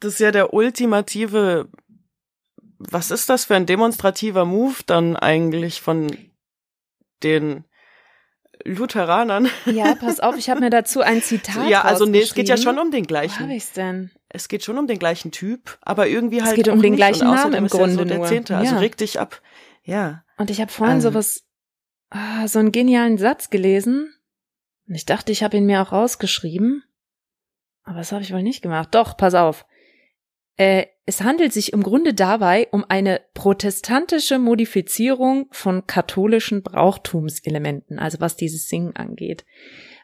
das 0.00 0.14
ist 0.14 0.20
ja 0.20 0.30
der 0.30 0.54
ultimative, 0.54 1.68
was 2.78 3.10
ist 3.10 3.28
das 3.28 3.44
für 3.46 3.56
ein 3.56 3.66
demonstrativer 3.66 4.44
Move 4.44 4.76
dann 4.86 5.16
eigentlich 5.16 5.80
von 5.80 6.06
den 7.22 7.64
Lutheranern? 8.64 9.48
Ja, 9.66 9.94
pass 9.94 10.20
auf, 10.20 10.36
ich 10.36 10.50
habe 10.50 10.60
mir 10.60 10.70
dazu 10.70 11.00
ein 11.00 11.22
Zitat 11.22 11.68
ja, 11.68 11.82
also 11.82 12.06
nee, 12.06 12.20
es 12.20 12.34
geht 12.34 12.48
ja 12.48 12.56
schon 12.56 12.78
um 12.78 12.90
den 12.90 13.04
Wo 13.08 13.14
habe 13.14 13.26
gleichen. 13.26 13.50
ich's 13.50 13.72
denn? 13.72 14.10
Es 14.28 14.48
geht 14.48 14.62
schon 14.62 14.78
um 14.78 14.86
den 14.86 14.98
gleichen 14.98 15.30
Typ, 15.32 15.78
aber 15.80 16.06
irgendwie 16.08 16.42
halt 16.42 16.54
geht 16.56 16.68
um 16.68 16.82
den 16.82 16.92
nicht. 16.92 16.98
gleichen 16.98 17.26
Und 17.28 17.34
Namen 17.34 17.54
im 17.54 17.64
ist 17.66 17.72
er 17.74 17.78
so 17.78 17.84
Grunde 17.86 18.06
der 18.06 18.18
nur. 18.18 18.26
Zehnte, 18.26 18.56
also 18.56 18.74
Ja. 18.74 18.78
reg 18.80 18.96
dich 18.96 19.18
ab. 19.18 19.40
Ja. 19.84 20.22
Und 20.36 20.50
ich 20.50 20.60
habe 20.60 20.70
vorhin 20.70 20.96
Also- 20.96 21.10
sowas, 21.10 21.44
ah, 22.10 22.46
so 22.46 22.58
einen 22.58 22.72
genialen 22.72 23.16
Satz 23.18 23.48
gelesen. 23.50 24.14
Und 24.88 24.94
ich 24.94 25.04
dachte, 25.04 25.32
ich 25.32 25.42
habe 25.42 25.56
ihn 25.56 25.66
mir 25.66 25.82
auch 25.82 25.92
rausgeschrieben. 25.92 26.82
Aber 27.84 27.98
das 27.98 28.12
habe 28.12 28.22
ich 28.22 28.32
wohl 28.32 28.42
nicht 28.42 28.62
gemacht. 28.62 28.88
Doch, 28.92 29.16
pass 29.16 29.34
auf. 29.34 29.66
Äh, 30.56 30.86
es 31.06 31.22
handelt 31.22 31.52
sich 31.52 31.72
im 31.72 31.82
Grunde 31.82 32.12
dabei 32.12 32.68
um 32.70 32.84
eine 32.88 33.20
protestantische 33.32 34.38
Modifizierung 34.38 35.46
von 35.52 35.86
katholischen 35.86 36.62
Brauchtumselementen, 36.62 37.98
also 37.98 38.20
was 38.20 38.36
dieses 38.36 38.68
Singen 38.68 38.94
angeht. 38.96 39.46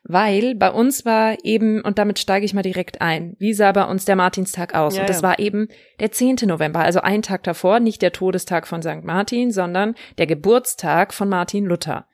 Weil 0.05 0.55
bei 0.55 0.71
uns 0.71 1.05
war 1.05 1.45
eben, 1.45 1.83
und 1.83 1.99
damit 1.99 2.19
steige 2.19 2.47
ich 2.47 2.55
mal 2.55 2.63
direkt 2.63 3.01
ein, 3.01 3.37
wie 3.39 3.53
sah 3.53 3.73
bei 3.73 3.85
uns 3.85 4.05
der 4.05 4.17
Martinstag 4.17 4.75
aus? 4.75 4.97
Ja, 4.97 5.03
und 5.03 5.09
das 5.09 5.19
ja. 5.19 5.29
war 5.29 5.39
eben 5.39 5.69
der 5.99 6.13
10. 6.13 6.37
November, 6.45 6.81
also 6.81 7.01
ein 7.01 7.23
Tag 7.23 7.43
davor, 7.43 7.81
nicht 7.81 8.01
der 8.01 8.13
Todestag 8.13 8.67
von 8.67 8.83
St. 8.83 9.03
Martin, 9.03 9.51
sondern 9.51 9.95
der 10.19 10.27
Geburtstag 10.27 11.13
von 11.13 11.29
Martin 11.29 11.65
Luther. 11.65 12.07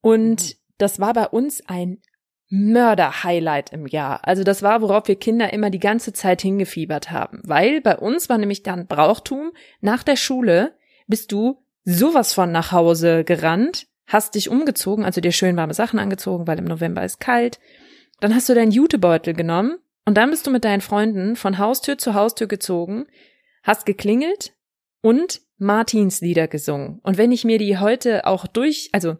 Und 0.00 0.42
Mhm. 0.42 0.63
Das 0.78 1.00
war 1.00 1.12
bei 1.12 1.26
uns 1.26 1.62
ein 1.66 1.98
Mörder-Highlight 2.50 3.72
im 3.72 3.86
Jahr. 3.86 4.20
Also 4.26 4.44
das 4.44 4.62
war, 4.62 4.80
worauf 4.80 5.08
wir 5.08 5.16
Kinder 5.16 5.52
immer 5.52 5.70
die 5.70 5.80
ganze 5.80 6.12
Zeit 6.12 6.42
hingefiebert 6.42 7.10
haben. 7.10 7.40
Weil 7.44 7.80
bei 7.80 7.96
uns 7.96 8.28
war 8.28 8.38
nämlich 8.38 8.62
dann 8.62 8.86
Brauchtum, 8.86 9.52
nach 9.80 10.02
der 10.02 10.16
Schule 10.16 10.74
bist 11.06 11.32
du 11.32 11.62
sowas 11.84 12.32
von 12.32 12.52
nach 12.52 12.72
Hause 12.72 13.24
gerannt, 13.24 13.86
hast 14.06 14.34
dich 14.34 14.50
umgezogen, 14.50 15.04
also 15.04 15.20
dir 15.20 15.32
schön 15.32 15.56
warme 15.56 15.74
Sachen 15.74 15.98
angezogen, 15.98 16.46
weil 16.46 16.58
im 16.58 16.64
November 16.64 17.04
ist 17.04 17.20
kalt. 17.20 17.58
Dann 18.20 18.34
hast 18.34 18.48
du 18.48 18.54
deinen 18.54 18.70
Jutebeutel 18.70 19.34
genommen 19.34 19.78
und 20.06 20.16
dann 20.16 20.30
bist 20.30 20.46
du 20.46 20.50
mit 20.50 20.64
deinen 20.64 20.80
Freunden 20.80 21.36
von 21.36 21.58
Haustür 21.58 21.98
zu 21.98 22.14
Haustür 22.14 22.46
gezogen, 22.46 23.06
hast 23.62 23.86
geklingelt 23.86 24.52
und 25.00 25.40
Martins 25.58 26.20
Lieder 26.20 26.48
gesungen. 26.48 27.00
Und 27.02 27.18
wenn 27.18 27.32
ich 27.32 27.44
mir 27.44 27.58
die 27.58 27.78
heute 27.78 28.26
auch 28.26 28.46
durch, 28.46 28.90
also 28.92 29.16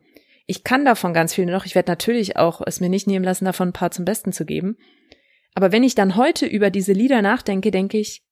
ich 0.47 0.65
kann 0.65 0.85
davon 0.85 1.15
ganz 1.15 1.35
viele 1.35 1.53
noch, 1.53 1.65
ich 1.65 1.75
werde 1.75 1.91
natürlich 1.91 2.37
auch 2.37 2.61
es 2.67 2.81
mir 2.81 2.89
nicht 2.89 3.07
nehmen 3.07 3.25
lassen, 3.25 3.45
davon 3.45 3.69
ein 3.69 3.73
paar 3.73 3.91
zum 3.91 4.05
Besten 4.05 4.33
zu 4.33 4.45
geben. 4.45 4.77
Aber 5.55 5.73
wenn 5.73 5.83
ich 5.85 5.95
dann 5.95 6.17
heute 6.17 6.47
über 6.47 6.71
diese 6.71 6.93
Lieder 6.93 7.23
nachdenke, 7.23 7.71
denke 7.71 7.99
ich, 7.99 8.25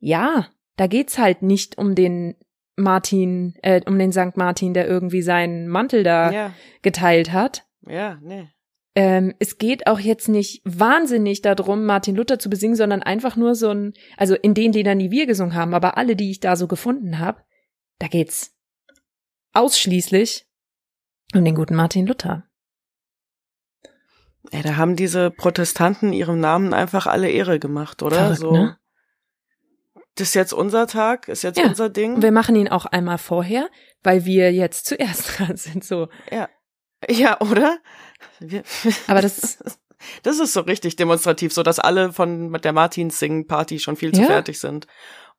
ja, 0.00 0.48
da 0.76 0.86
geht's 0.86 1.18
halt 1.18 1.42
nicht 1.42 1.78
um 1.78 1.94
den 1.94 2.34
Martin, 2.76 3.54
äh, 3.62 3.80
um 3.86 3.98
den 3.98 4.10
Sankt 4.10 4.36
Martin, 4.36 4.74
der 4.74 4.88
irgendwie 4.88 5.22
seinen 5.22 5.68
Mantel 5.68 6.02
da 6.02 6.32
Ja, 6.32 6.54
geteilt 6.82 7.32
hat. 7.32 7.64
ja, 7.86 8.18
nee. 8.22 8.48
Ähm, 8.96 9.34
es 9.40 9.58
geht 9.58 9.88
auch 9.88 9.98
jetzt 9.98 10.28
nicht 10.28 10.62
wahnsinnig 10.64 11.42
darum, 11.42 11.84
Martin 11.84 12.14
Luther 12.14 12.38
zu 12.38 12.48
besingen, 12.48 12.76
sondern 12.76 13.02
einfach 13.02 13.34
nur 13.34 13.56
so 13.56 13.70
ein, 13.70 13.92
also 14.16 14.36
in 14.36 14.54
den 14.54 14.72
Liedern, 14.72 15.00
die 15.00 15.10
wir 15.10 15.26
gesungen 15.26 15.54
haben, 15.54 15.74
aber 15.74 15.96
alle, 15.98 16.14
die 16.14 16.30
ich 16.30 16.38
da 16.38 16.54
so 16.54 16.68
gefunden 16.68 17.18
habe, 17.18 17.42
da 17.98 18.06
geht's 18.06 18.56
ausschließlich 19.52 20.46
um 21.36 21.44
den 21.44 21.54
guten 21.54 21.74
Martin 21.74 22.06
Luther. 22.06 22.44
Ja, 24.52 24.62
da 24.62 24.76
haben 24.76 24.94
diese 24.96 25.30
Protestanten 25.30 26.12
ihrem 26.12 26.38
Namen 26.38 26.74
einfach 26.74 27.06
alle 27.06 27.30
Ehre 27.30 27.58
gemacht, 27.58 28.02
oder? 28.02 28.16
Verrückt, 28.34 28.40
so. 28.40 28.52
ne? 28.52 28.78
Das 30.16 30.28
ist 30.28 30.34
jetzt 30.34 30.52
unser 30.52 30.86
Tag, 30.86 31.28
ist 31.28 31.42
jetzt 31.42 31.58
Ja. 31.58 31.64
unser 31.66 31.88
Ding. 31.88 32.16
Und 32.16 32.22
wir 32.22 32.30
machen 32.30 32.54
ihn 32.54 32.68
auch 32.68 32.86
einmal 32.86 33.18
vorher, 33.18 33.68
weil 34.02 34.24
wir 34.26 34.52
jetzt 34.52 34.86
zuerst 34.86 35.26
dran 35.38 35.56
sind, 35.56 35.82
so. 35.84 36.08
Ja, 37.10 37.40
oder? 37.40 37.78
Wir, 38.38 38.62
Aber 39.08 39.22
das- 39.22 39.58
das 40.22 40.38
ist 40.38 40.52
so 40.52 40.60
richtig 40.60 40.96
demonstrativ, 40.96 41.52
so 41.54 41.62
dass 41.62 41.78
alle 41.78 42.12
von 42.12 42.52
der 42.52 42.72
Martins 42.74 43.18
Sing 43.18 43.46
Party 43.46 43.78
schon 43.78 43.96
viel 43.96 44.12
zu 44.12 44.20
Ja. 44.20 44.26
fertig 44.26 44.60
sind, 44.60 44.86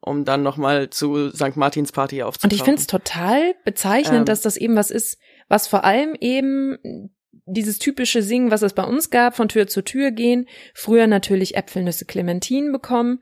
um 0.01 0.25
dann 0.25 0.41
nochmal 0.41 0.89
zu 0.89 1.29
St. 1.29 1.55
Martins 1.55 1.91
Party 1.91 2.21
Und 2.23 2.27
aufzutauchen. 2.29 2.55
ich 2.57 2.63
finde 2.63 2.81
es 2.81 2.87
total 2.87 3.53
bezeichnend, 3.63 4.19
Ähm. 4.21 4.25
dass 4.25 4.41
das 4.41 4.57
eben 4.57 4.75
was 4.75 4.89
ist, 4.89 5.19
was 5.47 5.67
vor 5.67 5.83
allem 5.85 6.15
eben 6.19 6.77
dieses 7.47 7.77
typische 7.79 8.21
Singen, 8.23 8.49
was 8.51 8.61
es 8.63 8.73
bei 8.73 8.83
uns 8.83 9.09
gab, 9.09 9.35
von 9.35 9.49
Tür 9.49 9.67
zu 9.67 9.83
Tür 9.83 10.11
gehen, 10.11 10.47
früher 10.73 11.05
natürlich 11.07 11.55
Äpfelnüsse 11.55 12.05
Clementinen 12.05 12.71
bekommen, 12.71 13.19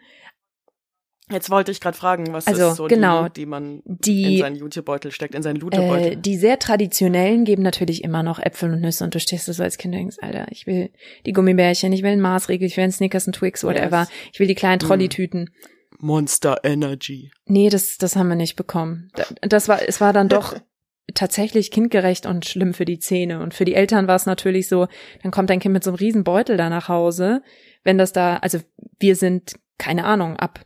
Jetzt 1.31 1.49
wollte 1.49 1.71
ich 1.71 1.79
gerade 1.79 1.97
fragen, 1.97 2.33
was 2.33 2.45
Also, 2.47 2.67
ist 2.71 2.75
so 2.75 2.85
genau, 2.87 3.29
die, 3.29 3.33
die 3.41 3.45
man 3.45 3.79
in 3.79 3.97
die 4.01 4.37
seinen 4.39 4.57
Jutebeutel 4.57 5.09
steckt, 5.09 5.33
in 5.33 5.41
seinen 5.41 5.55
Äh, 5.55 5.59
Lutebeutel. 5.59 6.15
die 6.17 6.35
sehr 6.37 6.59
traditionellen 6.59 7.45
geben 7.45 7.63
natürlich 7.63 8.03
immer 8.03 8.23
noch 8.23 8.39
Äpfel 8.39 8.73
und 8.73 8.81
Nüsse 8.81 9.05
und 9.05 9.15
du 9.15 9.21
stehst 9.21 9.47
da 9.47 9.53
so 9.53 9.63
als 9.63 9.77
Kind 9.77 9.93
und 9.93 9.99
denkst, 9.99 10.17
Alter, 10.21 10.47
ich 10.51 10.67
will 10.67 10.91
die 11.25 11.31
Gummibärchen, 11.31 11.93
ich 11.93 12.03
will 12.03 12.11
einen 12.11 12.21
Maßregel, 12.21 12.67
ich 12.67 12.75
will 12.75 12.83
einen 12.83 12.91
Snickers, 12.91 13.25
einen 13.25 13.33
Twix, 13.33 13.63
whatever. 13.63 13.99
Yes. 14.01 14.09
Ich 14.33 14.39
will 14.41 14.47
die 14.47 14.53
kleinen 14.53 14.79
Mm. 14.79 14.85
Trolleytüten. 14.85 15.49
Monster 15.97 16.57
Energy. 16.65 17.31
Nee, 17.45 17.69
das, 17.69 17.97
das 17.97 18.17
haben 18.17 18.27
wir 18.27 18.35
nicht 18.35 18.57
bekommen. 18.57 19.09
Da- 19.15 19.23
Das 19.47 19.69
war, 19.69 19.81
es 19.87 20.01
war 20.01 20.11
dann 20.11 20.27
doch 20.27 20.53
tatsächlich 21.13 21.71
kindgerecht 21.71 22.25
und 22.25 22.45
schlimm 22.45 22.73
für 22.73 22.85
die 22.85 22.99
Zähne. 22.99 23.41
Und 23.41 23.53
für 23.53 23.65
die 23.65 23.75
Eltern 23.75 24.07
war 24.07 24.15
es 24.15 24.25
natürlich 24.25 24.67
so, 24.67 24.87
dann 25.21 25.31
kommt 25.31 25.49
dein 25.49 25.59
Kind 25.59 25.73
mit 25.73 25.83
so 25.83 25.91
einem 25.91 25.97
riesen 25.97 26.23
Beutel 26.23 26.57
da 26.57 26.69
nach 26.69 26.87
Hause. 26.87 27.41
Wenn 27.83 27.97
das 27.97 28.13
da, 28.13 28.37
also 28.37 28.59
wir 28.99 29.15
sind, 29.15 29.55
keine 29.77 30.05
Ahnung, 30.05 30.37
ab 30.37 30.65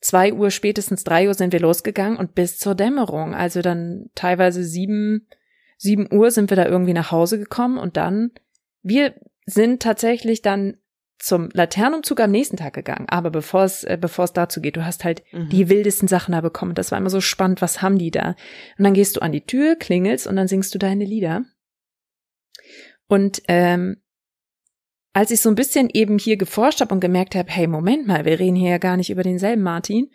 zwei 0.00 0.32
Uhr, 0.32 0.50
spätestens 0.50 1.04
drei 1.04 1.28
Uhr 1.28 1.34
sind 1.34 1.52
wir 1.52 1.60
losgegangen 1.60 2.18
und 2.18 2.34
bis 2.34 2.58
zur 2.58 2.74
Dämmerung. 2.74 3.34
Also 3.34 3.62
dann 3.62 4.10
teilweise 4.14 4.64
sieben, 4.64 5.28
sieben 5.76 6.08
Uhr 6.12 6.30
sind 6.30 6.50
wir 6.50 6.56
da 6.56 6.66
irgendwie 6.66 6.94
nach 6.94 7.10
Hause 7.10 7.38
gekommen 7.38 7.78
und 7.78 7.96
dann, 7.96 8.30
wir 8.82 9.14
sind 9.46 9.82
tatsächlich 9.82 10.42
dann 10.42 10.78
zum 11.18 11.48
Laternenumzug 11.52 12.20
am 12.20 12.30
nächsten 12.30 12.56
Tag 12.56 12.74
gegangen. 12.74 13.06
Aber 13.08 13.30
bevor 13.30 13.64
es, 13.64 13.84
äh, 13.84 13.96
bevor 14.00 14.24
es 14.26 14.32
dazu 14.32 14.60
geht, 14.60 14.76
du 14.76 14.84
hast 14.84 15.04
halt 15.04 15.22
Mhm. 15.32 15.48
die 15.48 15.68
wildesten 15.68 16.08
Sachen 16.08 16.32
da 16.32 16.40
bekommen. 16.40 16.74
Das 16.74 16.90
war 16.90 16.98
immer 16.98 17.10
so 17.10 17.20
spannend, 17.20 17.62
was 17.62 17.82
haben 17.82 17.98
die 17.98 18.10
da? 18.10 18.34
Und 18.78 18.84
dann 18.84 18.94
gehst 18.94 19.16
du 19.16 19.20
an 19.22 19.32
die 19.32 19.44
Tür, 19.46 19.76
klingelst 19.76 20.26
und 20.26 20.36
dann 20.36 20.48
singst 20.48 20.74
du 20.74 20.78
deine 20.78 21.04
Lieder. 21.04 21.44
Und 23.06 23.42
ähm, 23.48 23.96
als 25.12 25.30
ich 25.30 25.40
so 25.40 25.48
ein 25.48 25.54
bisschen 25.54 25.88
eben 25.92 26.18
hier 26.18 26.36
geforscht 26.36 26.80
habe 26.80 26.92
und 26.94 27.00
gemerkt 27.00 27.34
habe, 27.36 27.50
hey, 27.50 27.66
Moment 27.68 28.06
mal, 28.06 28.24
wir 28.24 28.40
reden 28.40 28.56
hier 28.56 28.70
ja 28.70 28.78
gar 28.78 28.96
nicht 28.96 29.10
über 29.10 29.22
denselben 29.22 29.62
Martin, 29.62 30.10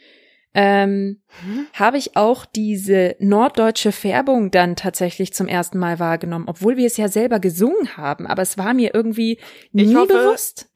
ähm, 0.56 1.22
Hm? 1.46 1.68
habe 1.74 1.98
ich 1.98 2.15
auch 2.18 2.44
diese 2.46 3.15
norddeutsche 3.20 3.91
Färbung 3.91 4.50
dann 4.50 4.75
tatsächlich 4.75 5.32
zum 5.32 5.48
ersten 5.48 5.77
Mal 5.77 6.00
wahrgenommen, 6.00 6.46
obwohl 6.48 6.75
wir 6.75 6.88
es 6.88 6.98
ja 6.98 7.08
selber 7.08 7.39
gesungen 7.39 7.96
haben, 7.98 8.25
aber 8.25 8.41
es 8.41 8.58
war 8.58 8.74
mir 8.74 8.94
irgendwie 8.96 9.39
nie 9.72 9.96
hoffe, 9.96 10.08
bewusst. 10.13 10.68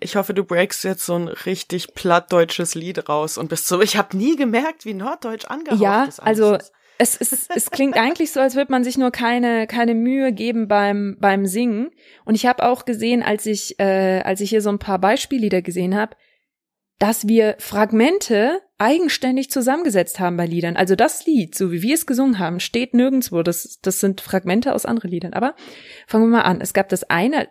Ich 0.00 0.16
hoffe, 0.16 0.34
du 0.34 0.44
breakst 0.44 0.84
jetzt 0.84 1.06
so 1.06 1.14
ein 1.14 1.28
richtig 1.28 1.94
plattdeutsches 1.94 2.74
Lied 2.74 3.08
raus 3.08 3.38
und 3.38 3.48
bist 3.48 3.66
so, 3.66 3.80
ich 3.80 3.96
habe 3.96 4.16
nie 4.16 4.36
gemerkt, 4.36 4.84
wie 4.84 4.94
norddeutsch 4.94 5.46
angehaucht 5.46 5.80
Ja, 5.80 6.08
also 6.18 6.54
ist. 6.54 6.72
es, 6.98 7.16
es, 7.20 7.48
es 7.54 7.70
klingt 7.70 7.96
eigentlich 7.96 8.32
so, 8.32 8.40
als 8.40 8.56
würde 8.56 8.72
man 8.72 8.82
sich 8.82 8.98
nur 8.98 9.10
keine, 9.10 9.66
keine 9.66 9.94
Mühe 9.94 10.32
geben 10.32 10.66
beim, 10.66 11.16
beim 11.20 11.46
Singen. 11.46 11.90
Und 12.24 12.34
ich 12.34 12.46
habe 12.46 12.64
auch 12.64 12.84
gesehen, 12.84 13.22
als 13.22 13.46
ich, 13.46 13.78
äh, 13.78 14.20
als 14.22 14.40
ich 14.40 14.50
hier 14.50 14.62
so 14.62 14.70
ein 14.70 14.80
paar 14.80 14.98
Beispiellieder 14.98 15.62
gesehen 15.62 15.94
habe, 15.94 16.16
dass 16.98 17.28
wir 17.28 17.54
Fragmente 17.60 18.60
eigenständig 18.78 19.50
zusammengesetzt 19.50 20.18
haben 20.18 20.36
bei 20.36 20.46
Liedern. 20.46 20.76
Also 20.76 20.96
das 20.96 21.24
Lied, 21.26 21.54
so 21.54 21.70
wie 21.70 21.82
wir 21.82 21.94
es 21.94 22.06
gesungen 22.06 22.40
haben, 22.40 22.58
steht 22.58 22.94
nirgendwo. 22.94 23.42
Das, 23.42 23.78
das 23.80 24.00
sind 24.00 24.20
Fragmente 24.20 24.74
aus 24.74 24.86
anderen 24.86 25.10
Liedern. 25.10 25.32
Aber 25.34 25.54
fangen 26.08 26.24
wir 26.24 26.38
mal 26.38 26.42
an. 26.42 26.60
Es 26.60 26.72
gab 26.74 26.88
das 26.88 27.04
eine, 27.04 27.48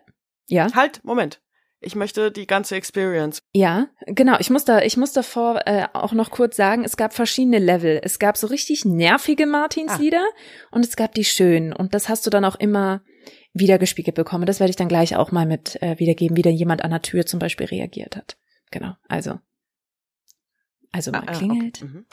ja. 0.47 0.67
Halt, 0.73 1.03
Moment. 1.05 1.41
Ich 1.79 1.95
möchte 1.95 2.31
die 2.31 2.47
ganze 2.47 2.75
Experience. 2.75 3.39
Ja, 3.53 3.87
genau. 4.07 4.37
Ich 4.39 4.49
muss 4.49 4.65
da, 4.65 4.81
ich 4.81 4.97
muss 4.97 5.13
davor 5.13 5.61
äh, 5.67 5.85
auch 5.93 6.11
noch 6.11 6.31
kurz 6.31 6.55
sagen, 6.55 6.83
es 6.83 6.97
gab 6.97 7.13
verschiedene 7.13 7.59
Level. 7.59 7.99
Es 8.03 8.17
gab 8.17 8.35
so 8.35 8.47
richtig 8.47 8.83
nervige 8.83 9.45
Martinslieder 9.45 10.25
und 10.71 10.83
es 10.83 10.95
gab 10.95 11.13
die 11.13 11.23
schönen. 11.23 11.73
Und 11.73 11.93
das 11.93 12.09
hast 12.09 12.25
du 12.25 12.31
dann 12.31 12.45
auch 12.45 12.55
immer 12.55 13.01
wieder 13.53 13.77
gespiegelt 13.77 14.15
bekommen. 14.15 14.47
Das 14.47 14.59
werde 14.59 14.71
ich 14.71 14.75
dann 14.75 14.87
gleich 14.87 15.15
auch 15.15 15.31
mal 15.31 15.45
mit 15.45 15.81
äh, 15.83 15.99
wiedergeben, 15.99 16.35
wie 16.35 16.41
da 16.41 16.49
jemand 16.49 16.83
an 16.83 16.89
der 16.91 17.01
Tür 17.03 17.25
zum 17.27 17.39
Beispiel 17.39 17.67
reagiert 17.67 18.15
hat. 18.15 18.37
Genau. 18.71 18.93
Also, 19.07 19.39
also 20.91 21.11
mal 21.11 21.19
Ah, 21.19 21.25
ah, 21.27 21.31
klingelt 21.33 21.77
okay. 21.77 21.85
Mhm. 21.85 21.97
und 21.97 22.05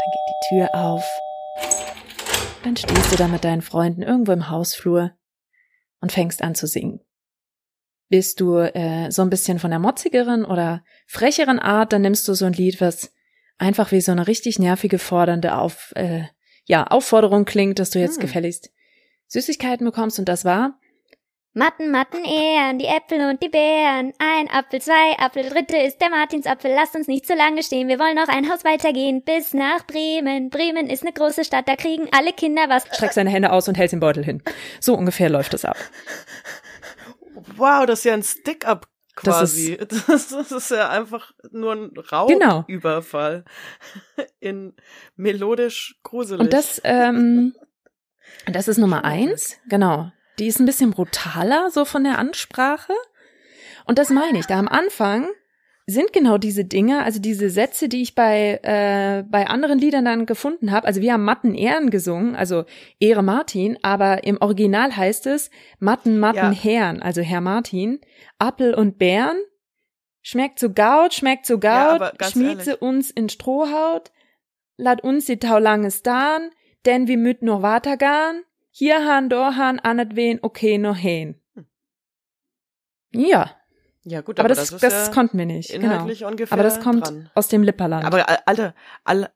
dann 0.00 0.10
geht 0.12 0.28
die 0.30 0.48
Tür 0.48 0.74
auf. 0.74 1.04
Dann 2.64 2.76
stehst 2.76 3.12
du 3.12 3.16
da 3.16 3.28
mit 3.28 3.44
deinen 3.44 3.62
Freunden 3.62 4.02
irgendwo 4.02 4.32
im 4.32 4.48
Hausflur 4.50 5.12
und 6.00 6.10
fängst 6.12 6.42
an 6.42 6.54
zu 6.54 6.66
singen. 6.66 7.00
Bist 8.08 8.40
du 8.40 8.56
äh, 8.58 9.10
so 9.10 9.22
ein 9.22 9.30
bisschen 9.30 9.58
von 9.58 9.70
der 9.70 9.80
motzigeren 9.80 10.44
oder 10.44 10.84
frecheren 11.06 11.58
Art, 11.58 11.92
dann 11.92 12.02
nimmst 12.02 12.26
du 12.28 12.34
so 12.34 12.44
ein 12.44 12.52
Lied, 12.52 12.80
was 12.80 13.12
einfach 13.58 13.90
wie 13.90 14.00
so 14.00 14.12
eine 14.12 14.26
richtig 14.26 14.58
nervige, 14.58 14.98
fordernde 14.98 15.56
Auf, 15.56 15.92
äh, 15.96 16.24
ja, 16.66 16.84
Aufforderung 16.84 17.44
klingt, 17.44 17.78
dass 17.78 17.90
du 17.90 17.98
jetzt 17.98 18.16
Hm. 18.16 18.22
gefälligst 18.22 18.70
Süßigkeiten 19.28 19.84
bekommst 19.84 20.18
und 20.18 20.28
das 20.28 20.44
war 20.44 20.78
Matten, 21.58 21.90
Matten, 21.90 22.22
Ehren, 22.22 22.78
die 22.78 22.84
Äpfel 22.84 23.30
und 23.30 23.42
die 23.42 23.48
Beeren. 23.48 24.12
Ein 24.18 24.50
Apfel, 24.50 24.82
zwei 24.82 25.18
Apfel, 25.18 25.48
dritte 25.48 25.78
ist 25.78 26.02
der 26.02 26.10
Martinsapfel. 26.10 26.70
Lasst 26.70 26.94
uns 26.94 27.06
nicht 27.06 27.26
zu 27.26 27.34
lange 27.34 27.62
stehen, 27.62 27.88
wir 27.88 27.98
wollen 27.98 28.14
noch 28.14 28.28
ein 28.28 28.52
Haus 28.52 28.62
weitergehen 28.62 29.22
bis 29.22 29.54
nach 29.54 29.86
Bremen. 29.86 30.50
Bremen 30.50 30.90
ist 30.90 31.02
eine 31.02 31.14
große 31.14 31.46
Stadt, 31.46 31.66
da 31.66 31.74
kriegen 31.74 32.08
alle 32.12 32.34
Kinder 32.34 32.68
was. 32.68 32.84
streck 32.94 33.14
seine 33.14 33.30
Hände 33.30 33.52
aus 33.52 33.68
und 33.68 33.78
hält 33.78 33.90
den 33.90 34.00
Beutel 34.00 34.22
hin. 34.22 34.42
So 34.80 34.94
ungefähr 34.94 35.30
läuft 35.30 35.54
es 35.54 35.64
ab. 35.64 35.78
Wow, 37.56 37.86
das 37.86 38.00
ist 38.00 38.04
ja 38.04 38.14
ein 38.14 38.22
Stick-up 38.22 38.88
quasi. 39.14 39.76
Das 39.76 40.08
ist, 40.08 40.32
das 40.32 40.52
ist 40.52 40.70
ja 40.70 40.88
einfach 40.90 41.32
nur 41.50 41.72
ein 41.72 41.90
Genau. 42.28 42.58
Raubüberfall. 42.58 43.44
In 44.40 44.74
melodisch 45.16 45.98
gruselig. 46.02 46.40
Und 46.40 46.52
das, 46.52 46.80
ähm, 46.84 47.54
das 48.46 48.68
ist 48.68 48.78
Nummer 48.78 49.04
eins, 49.04 49.58
genau. 49.68 50.10
Die 50.38 50.46
ist 50.46 50.60
ein 50.60 50.66
bisschen 50.66 50.90
brutaler, 50.90 51.70
so 51.70 51.84
von 51.84 52.04
der 52.04 52.18
Ansprache. 52.18 52.92
Und 53.86 53.98
das 53.98 54.10
meine 54.10 54.38
ich, 54.38 54.46
da 54.46 54.58
am 54.58 54.68
Anfang 54.68 55.28
sind 55.88 56.12
genau 56.12 56.36
diese 56.36 56.64
Dinge, 56.64 57.04
also 57.04 57.20
diese 57.20 57.48
Sätze, 57.48 57.88
die 57.88 58.02
ich 58.02 58.16
bei, 58.16 58.58
äh, 58.62 59.22
bei 59.28 59.46
anderen 59.46 59.78
Liedern 59.78 60.04
dann 60.04 60.26
gefunden 60.26 60.72
habe. 60.72 60.86
Also 60.86 61.00
wir 61.00 61.12
haben 61.12 61.24
Matten 61.24 61.54
Ehren 61.54 61.90
gesungen, 61.90 62.34
also 62.34 62.64
Ehre 62.98 63.22
Martin, 63.22 63.78
aber 63.82 64.24
im 64.24 64.36
Original 64.40 64.96
heißt 64.96 65.26
es 65.28 65.50
Matten 65.78 66.18
Matten 66.18 66.36
Ja. 66.36 66.50
Herren, 66.50 67.02
also 67.02 67.22
Herr 67.22 67.40
Martin, 67.40 68.00
Appel 68.38 68.74
und 68.74 68.98
Bären. 68.98 69.38
Schmeckt 70.22 70.58
so 70.58 70.72
gaut, 70.72 71.14
schmeckt 71.14 71.46
so 71.46 71.54
Ja, 71.62 71.98
gaut, 71.98 72.24
schmieze 72.24 72.70
ehrlich. 72.70 72.82
uns 72.82 73.10
in 73.12 73.28
Strohhaut, 73.28 74.10
lad 74.76 75.04
uns 75.04 75.26
die 75.26 75.38
Tau 75.38 75.60
langes 75.60 76.02
dan, 76.02 76.50
denn 76.84 77.06
wir 77.06 77.16
müt 77.16 77.42
noch 77.42 77.62
weitergehen. 77.62 78.42
Hier 78.72 79.06
han, 79.06 79.28
do 79.28 79.36
han, 79.36 79.78
anet 79.78 80.16
wen, 80.16 80.40
okay, 80.42 80.78
no 80.78 80.94
hen. 80.94 81.40
Ja, 83.12 83.56
ja 84.08 84.20
gut, 84.20 84.38
aber, 84.38 84.46
aber, 84.46 84.54
das, 84.54 84.70
ist 84.70 84.82
das 84.82 85.08
ja 85.08 85.12
konnten 85.12 85.36
wir 85.38 85.46
nicht. 85.46 85.70
Genau. 85.72 85.84
inhaltlich 85.84 86.24
ungefähr 86.24 86.52
Aber 86.52 86.62
das 86.62 86.80
kommt 86.80 87.06
dran. 87.06 87.30
aus 87.34 87.48
dem 87.48 87.62
Lipperland. 87.62 88.04
Aber 88.04 88.26
Alter, 88.46 88.74
alle, 89.04 89.30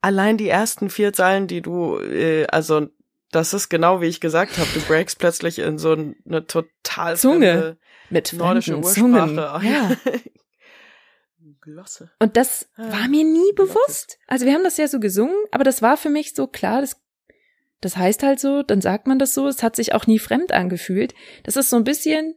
allein 0.00 0.36
die 0.38 0.48
ersten 0.48 0.90
vier 0.90 1.12
Zeilen, 1.12 1.46
die 1.48 1.60
du, 1.60 1.98
äh, 1.98 2.46
also 2.46 2.88
das 3.32 3.52
ist 3.54 3.68
genau 3.68 4.00
wie 4.00 4.06
ich 4.06 4.20
gesagt 4.20 4.58
habe, 4.58 4.68
du 4.74 4.80
breakst 4.82 5.18
plötzlich 5.18 5.58
in 5.58 5.78
so 5.78 5.92
eine 5.92 6.46
total 6.46 7.16
Zunge. 7.16 7.78
Mit 8.10 8.32
nordische 8.34 8.80
Zungen. 8.82 9.38
Ursprache. 9.38 9.66
Ja. 9.68 9.90
Glosse. 11.60 12.10
Und 12.18 12.36
das 12.36 12.68
Ah, 12.76 12.90
war 12.92 13.08
mir 13.08 13.24
nie 13.24 13.52
bewusst. 13.54 14.18
Also 14.26 14.46
wir 14.46 14.52
haben 14.52 14.64
das 14.64 14.76
ja 14.76 14.88
so 14.88 14.98
gesungen, 15.00 15.36
aber 15.52 15.64
das 15.64 15.80
war 15.80 15.96
für 15.96 16.10
mich 16.10 16.34
so 16.34 16.46
klar, 16.48 16.80
das, 16.80 17.00
das 17.80 17.96
heißt 17.96 18.22
halt 18.22 18.40
so, 18.40 18.62
dann 18.62 18.80
sagt 18.80 19.06
man 19.06 19.18
das 19.18 19.32
so, 19.34 19.46
es 19.46 19.62
hat 19.62 19.76
sich 19.76 19.94
auch 19.94 20.06
nie 20.06 20.18
fremd 20.18 20.52
angefühlt. 20.52 21.14
Das 21.44 21.56
ist 21.56 21.70
so 21.70 21.76
ein 21.76 21.84
bisschen, 21.84 22.34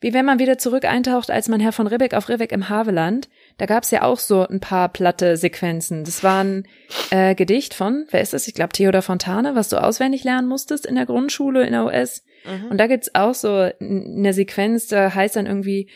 wie 0.00 0.14
wenn 0.14 0.24
man 0.24 0.38
wieder 0.38 0.58
zurück 0.58 0.84
eintaucht, 0.84 1.30
als 1.30 1.48
man 1.48 1.60
Herr 1.60 1.72
von 1.72 1.86
Ribbeck 1.86 2.14
auf 2.14 2.28
Ribbeck 2.28 2.52
im 2.52 2.68
Haveland. 2.68 3.28
Da 3.58 3.66
gab's 3.66 3.90
ja 3.90 4.02
auch 4.02 4.18
so 4.18 4.46
ein 4.46 4.60
paar 4.60 4.88
platte 4.88 5.36
Sequenzen. 5.36 6.04
Das 6.04 6.24
war 6.24 6.42
ein 6.42 6.66
äh, 7.10 7.34
Gedicht 7.34 7.74
von, 7.74 8.06
wer 8.10 8.22
ist 8.22 8.32
das? 8.32 8.48
Ich 8.48 8.54
glaube 8.54 8.72
Theodor 8.72 9.02
Fontane, 9.02 9.54
was 9.54 9.68
du 9.68 9.76
auswendig 9.76 10.24
lernen 10.24 10.48
musstest 10.48 10.86
in 10.86 10.94
der 10.94 11.06
Grundschule 11.06 11.66
in 11.66 11.72
der 11.72 11.84
US. 11.84 12.24
Mhm. 12.46 12.70
Und 12.70 12.78
da 12.78 12.86
gibt's 12.86 13.14
auch 13.14 13.34
so 13.34 13.70
eine 13.80 14.32
Sequenz, 14.32 14.88
da 14.88 15.14
heißt 15.14 15.36
dann 15.36 15.46
irgendwie, 15.46 15.90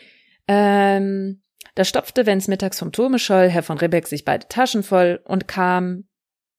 ähm, 0.47 1.41
da 1.73 1.83
stopfte, 1.83 2.25
wenn's 2.25 2.47
mittags 2.47 2.79
vom 2.79 2.91
Turme 2.91 3.17
scholl, 3.19 3.49
Herr 3.49 3.63
von 3.63 3.77
Ribbeck 3.77 4.07
sich 4.07 4.23
beide 4.23 4.47
Taschen 4.47 4.83
voll 4.83 5.19
und 5.25 5.47
kam 5.47 6.05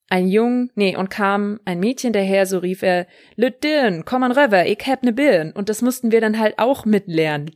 ein 0.08 0.28
Jung, 0.28 0.70
nee, 0.76 0.96
und 0.96 1.10
kam 1.10 1.58
ein 1.64 1.80
Mädchen 1.80 2.12
daher, 2.12 2.46
so 2.46 2.58
rief 2.58 2.82
er, 2.82 3.06
Lüt 3.34 3.64
Dirn, 3.64 4.04
komm 4.04 4.22
an 4.22 4.32
rüber, 4.32 4.66
ich 4.66 4.78
hab 4.86 5.02
ne 5.02 5.12
Birn. 5.12 5.52
Und 5.52 5.68
das 5.68 5.82
mussten 5.82 6.12
wir 6.12 6.20
dann 6.20 6.38
halt 6.38 6.58
auch 6.58 6.84
mitlernen 6.84 7.50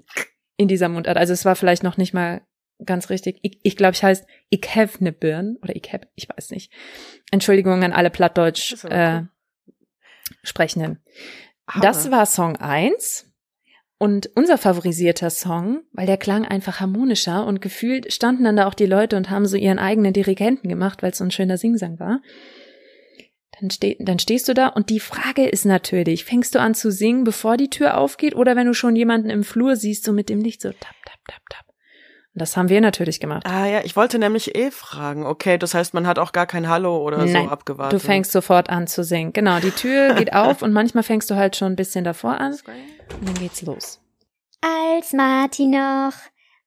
in 0.57 0.67
dieser 0.69 0.89
Mundart. 0.89 1.17
Also 1.17 1.33
es 1.33 1.45
war 1.45 1.55
vielleicht 1.57 1.83
noch 1.85 1.97
nicht 1.97 2.13
mal 2.13 2.43
ganz 2.85 3.09
richtig. 3.11 3.39
Ich, 3.43 3.61
ich 3.63 3.77
glaube, 3.77 3.93
ich 3.95 4.03
heißt, 4.03 4.27
ich 4.49 4.63
have 4.75 5.03
ne 5.03 5.13
Birn 5.13 5.59
oder 5.63 5.77
ich 5.77 5.93
hab, 5.93 6.07
ich 6.17 6.29
weiß 6.29 6.51
nicht. 6.51 6.73
Entschuldigung 7.31 7.83
an 7.85 7.93
alle 7.93 8.11
Plattdeutsch 8.11 8.85
aber 8.85 8.95
äh. 8.95 9.23
Sprechenden. 10.43 10.99
Aber- 11.67 11.81
Das 11.81 12.11
war 12.11 12.27
Song 12.27 12.57
1. 12.57 13.30
Und 14.03 14.31
unser 14.35 14.57
favorisierter 14.57 15.29
Song, 15.29 15.83
weil 15.93 16.07
der 16.07 16.17
klang 16.17 16.47
einfach 16.47 16.81
harmonischer 16.81 17.47
und 17.47 17.61
gefühlt 17.61 18.11
standen 18.11 18.45
dann 18.45 18.57
da 18.57 18.67
auch 18.67 18.73
die 18.73 18.87
Leute 18.87 19.15
und 19.15 19.29
haben 19.29 19.45
so 19.45 19.59
ihren 19.59 19.79
eigenen 19.79 20.15
Dirigenten 20.15 20.71
gemacht, 20.71 21.03
weil 21.03 21.11
es 21.11 21.19
so 21.19 21.25
ein 21.25 21.31
schöner 21.31 21.59
Singsang 21.59 22.01
war. 22.01 22.23
Dann, 23.61 23.69
steh, 23.69 23.99
dann 24.01 24.19
stehst 24.19 24.49
du 24.49 24.55
da 24.55 24.69
und 24.69 24.89
die 24.89 25.01
Frage 25.01 25.47
ist 25.47 25.67
natürlich, 25.67 26.25
fängst 26.25 26.55
du 26.55 26.61
an 26.61 26.75
zu 26.75 26.91
singen, 26.91 27.25
bevor 27.25 27.59
die 27.59 27.69
Tür 27.69 27.99
aufgeht 27.99 28.35
oder 28.35 28.57
wenn 28.57 28.67
du 28.67 28.73
schon 28.73 28.97
jemanden 28.97 29.29
im 29.29 29.45
Flur 29.45 29.77
siehst, 29.77 30.05
so 30.05 30.15
mit 30.15 30.31
dem 30.31 30.41
Licht 30.41 30.63
so 30.63 30.71
tap, 30.71 30.97
tap, 31.05 31.19
tap, 31.29 31.43
tap. 31.51 31.70
Das 32.35 32.57
haben 32.57 32.69
wir 32.69 32.81
natürlich 32.81 33.19
gemacht. 33.19 33.45
Ah 33.45 33.67
ja, 33.67 33.81
ich 33.83 33.97
wollte 33.97 34.19
nämlich 34.19 34.55
eh 34.55 34.71
fragen. 34.71 35.27
Okay, 35.27 35.59
das 35.59 35.75
heißt, 35.75 35.95
man 35.95 36.07
hat 36.07 36.19
auch 36.19 36.33
gar 36.33 36.47
kein 36.47 36.69
Hallo 36.69 36.99
oder 36.99 37.19
Nein, 37.19 37.29
so 37.29 37.51
abgewartet. 37.51 38.01
Du 38.01 38.05
fängst 38.05 38.31
sofort 38.31 38.71
an 38.71 38.87
zu 38.87 39.03
singen. 39.03 39.33
Genau, 39.33 39.59
die 39.59 39.73
Tür 39.73 40.15
geht 40.19 40.33
auf 40.33 40.63
und 40.63 40.73
manchmal 40.73 41.03
fängst 41.03 41.29
du 41.31 41.35
halt 41.35 41.57
schon 41.57 41.73
ein 41.73 41.77
bisschen 41.77 42.05
davor 42.05 42.39
an 42.39 42.53
und 42.53 43.29
dann 43.29 43.35
geht's 43.35 43.63
los. 43.63 44.01
Als 44.61 45.13
Martin 45.13 45.71
noch 45.71 46.13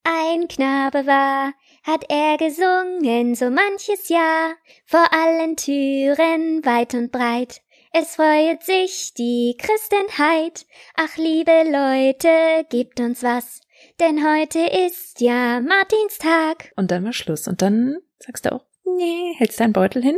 ein 0.04 0.48
Knabe 0.50 1.06
war, 1.06 1.54
hat 1.84 2.06
er 2.10 2.38
gesungen 2.38 3.36
so 3.36 3.50
manches 3.50 4.10
Jahr, 4.10 4.54
vor 4.86 5.06
allen 5.14 5.56
Türen 5.56 6.66
weit 6.66 6.94
und 6.94 7.12
breit. 7.12 7.62
Es 7.94 8.16
freut 8.16 8.64
sich 8.64 9.14
die 9.14 9.56
Christenheit. 9.58 10.66
Ach, 10.96 11.16
liebe 11.16 11.52
Leute, 11.52 12.66
gebt 12.70 13.00
uns 13.00 13.22
was, 13.22 13.62
denn 14.08 14.24
heute 14.26 14.60
ist 14.88 15.22
ja 15.22 15.62
Martinstag. 15.62 16.72
Und 16.76 16.92
dann 16.92 17.06
war 17.06 17.14
Schluss. 17.14 17.48
Und 17.48 17.62
dann 17.62 17.98
sagst 18.20 18.46
du 18.46 18.52
auch, 18.54 18.66
nee, 18.98 19.34
hältst 19.38 19.60
deinen 19.60 19.72
Beutel 19.74 20.04
hin 20.04 20.18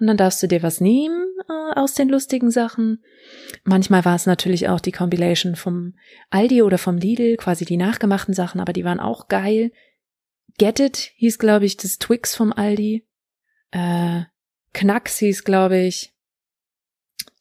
und 0.00 0.06
dann 0.08 0.16
darfst 0.16 0.42
du 0.42 0.48
dir 0.48 0.62
was 0.62 0.80
nehmen 0.80 1.26
äh, 1.48 1.78
aus 1.78 1.94
den 1.94 2.08
lustigen 2.08 2.50
Sachen. 2.50 3.04
Manchmal 3.64 4.04
war 4.04 4.16
es 4.16 4.26
natürlich 4.26 4.68
auch 4.68 4.80
die 4.80 4.92
Compilation 4.92 5.54
vom 5.54 5.94
Aldi 6.30 6.62
oder 6.62 6.76
vom 6.78 6.96
Lidl, 6.96 7.36
quasi 7.36 7.64
die 7.64 7.76
nachgemachten 7.76 8.34
Sachen, 8.34 8.60
aber 8.60 8.72
die 8.72 8.84
waren 8.84 9.00
auch 9.00 9.28
geil. 9.28 9.70
Get 10.58 10.80
It 10.80 10.96
hieß, 11.16 11.38
glaube 11.38 11.66
ich, 11.66 11.76
das 11.76 11.98
Twix 11.98 12.34
vom 12.34 12.52
Aldi. 12.52 13.06
Äh, 13.70 14.22
Knacks 14.72 15.18
hieß, 15.18 15.44
glaube 15.44 15.78
ich, 15.78 16.12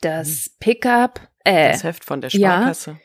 das 0.01 0.51
Pickup. 0.59 1.19
Äh, 1.43 1.71
Das 1.71 1.83
Heft 1.83 2.05
von 2.05 2.21
der 2.21 2.29
Ja. 2.31 2.57
Sparkasse. 2.57 2.99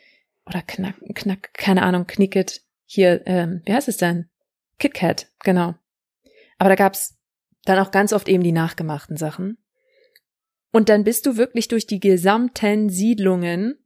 oder 0.46 0.60
Knack, 0.62 0.96
Knack, 1.14 1.54
keine 1.54 1.82
Ahnung, 1.82 2.06
Knicket. 2.06 2.60
Hier, 2.86 3.22
ähm, 3.26 3.62
wie 3.64 3.72
heißt 3.72 3.88
es 3.88 3.96
denn? 3.96 4.28
KitKat, 4.78 5.28
genau. 5.40 5.74
Aber 6.58 6.68
da 6.68 6.74
gab's 6.74 7.16
dann 7.64 7.78
auch 7.78 7.90
ganz 7.90 8.12
oft 8.12 8.28
eben 8.28 8.42
die 8.42 8.52
nachgemachten 8.52 9.16
Sachen. 9.16 9.58
Und 10.70 10.88
dann 10.88 11.04
bist 11.04 11.26
du 11.26 11.36
wirklich 11.36 11.68
durch 11.68 11.86
die 11.86 12.00
gesamten 12.00 12.90
Siedlungen 12.90 13.78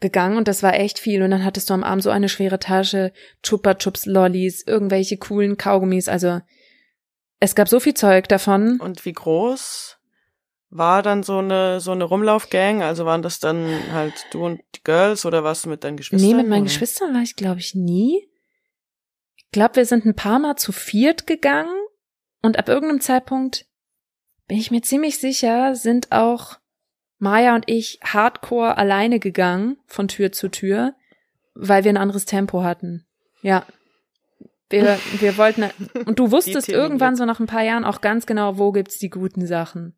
gegangen 0.00 0.36
und 0.36 0.48
das 0.48 0.62
war 0.62 0.74
echt 0.74 0.98
viel. 0.98 1.22
Und 1.22 1.30
dann 1.30 1.44
hattest 1.44 1.70
du 1.70 1.74
am 1.74 1.84
Abend 1.84 2.02
so 2.02 2.10
eine 2.10 2.28
schwere 2.28 2.58
Tasche, 2.58 3.12
Chupa 3.42 3.74
Chups 3.74 4.04
Lollis, 4.04 4.66
irgendwelche 4.66 5.16
coolen 5.16 5.56
Kaugummis. 5.56 6.08
Also 6.08 6.40
es 7.40 7.54
gab 7.54 7.68
so 7.68 7.80
viel 7.80 7.94
Zeug 7.94 8.28
davon. 8.28 8.80
Und 8.80 9.04
wie 9.04 9.12
groß 9.12 9.95
war 10.76 11.02
dann 11.02 11.22
so 11.22 11.38
eine 11.38 11.80
so 11.80 11.92
eine 11.92 12.04
Rumlaufgang? 12.04 12.82
Also 12.82 13.04
waren 13.04 13.22
das 13.22 13.38
dann 13.38 13.68
halt 13.92 14.26
du 14.30 14.44
und 14.44 14.60
die 14.74 14.82
Girls 14.84 15.24
oder 15.26 15.44
was 15.44 15.66
mit 15.66 15.84
deinen 15.84 15.96
Geschwistern? 15.96 16.28
Nee, 16.28 16.34
mit 16.34 16.48
meinen 16.48 16.62
oder? 16.62 16.70
Geschwistern 16.70 17.14
war 17.14 17.22
ich, 17.22 17.36
glaube 17.36 17.60
ich, 17.60 17.74
nie. 17.74 18.28
Ich 19.36 19.50
glaube, 19.50 19.76
wir 19.76 19.86
sind 19.86 20.04
ein 20.04 20.14
paar 20.14 20.38
Mal 20.38 20.56
zu 20.56 20.72
viert 20.72 21.26
gegangen 21.26 21.74
und 22.42 22.58
ab 22.58 22.68
irgendeinem 22.68 23.00
Zeitpunkt 23.00 23.66
bin 24.46 24.58
ich 24.58 24.70
mir 24.70 24.82
ziemlich 24.82 25.18
sicher, 25.18 25.74
sind 25.74 26.12
auch 26.12 26.58
Maya 27.18 27.54
und 27.54 27.64
ich 27.68 27.98
hardcore 28.04 28.76
alleine 28.76 29.18
gegangen 29.18 29.78
von 29.86 30.08
Tür 30.08 30.32
zu 30.32 30.48
Tür, 30.48 30.94
weil 31.54 31.84
wir 31.84 31.90
ein 31.90 31.96
anderes 31.96 32.26
Tempo 32.26 32.62
hatten. 32.62 33.06
Ja. 33.42 33.66
Wir, 34.68 34.98
wir 35.20 35.36
wollten, 35.38 35.64
und 36.06 36.18
du 36.18 36.32
wusstest 36.32 36.68
irgendwann 36.68 37.14
so 37.16 37.24
nach 37.24 37.38
ein 37.38 37.46
paar 37.46 37.62
Jahren 37.62 37.84
auch 37.84 38.00
ganz 38.00 38.26
genau, 38.26 38.58
wo 38.58 38.72
gibt's 38.72 38.98
die 38.98 39.10
guten 39.10 39.46
Sachen. 39.46 39.96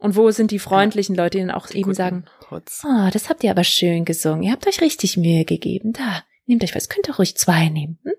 Und 0.00 0.16
wo 0.16 0.30
sind 0.30 0.50
die 0.50 0.58
freundlichen 0.58 1.14
Leute, 1.14 1.38
die 1.38 1.44
dann 1.44 1.54
auch 1.54 1.70
eben 1.70 1.82
Guten 1.82 1.94
sagen, 1.94 2.24
Hotz. 2.50 2.82
Oh, 2.84 3.10
das 3.12 3.28
habt 3.28 3.44
ihr 3.44 3.50
aber 3.50 3.64
schön 3.64 4.04
gesungen. 4.04 4.42
Ihr 4.42 4.52
habt 4.52 4.66
euch 4.66 4.80
richtig 4.80 5.18
Mühe 5.18 5.44
gegeben. 5.44 5.92
Da, 5.92 6.24
nehmt 6.46 6.64
euch 6.64 6.74
was. 6.74 6.88
Könnt 6.88 7.06
ihr 7.06 7.16
ruhig 7.16 7.36
zwei 7.36 7.68
nehmen. 7.68 7.98
Hm? 8.02 8.12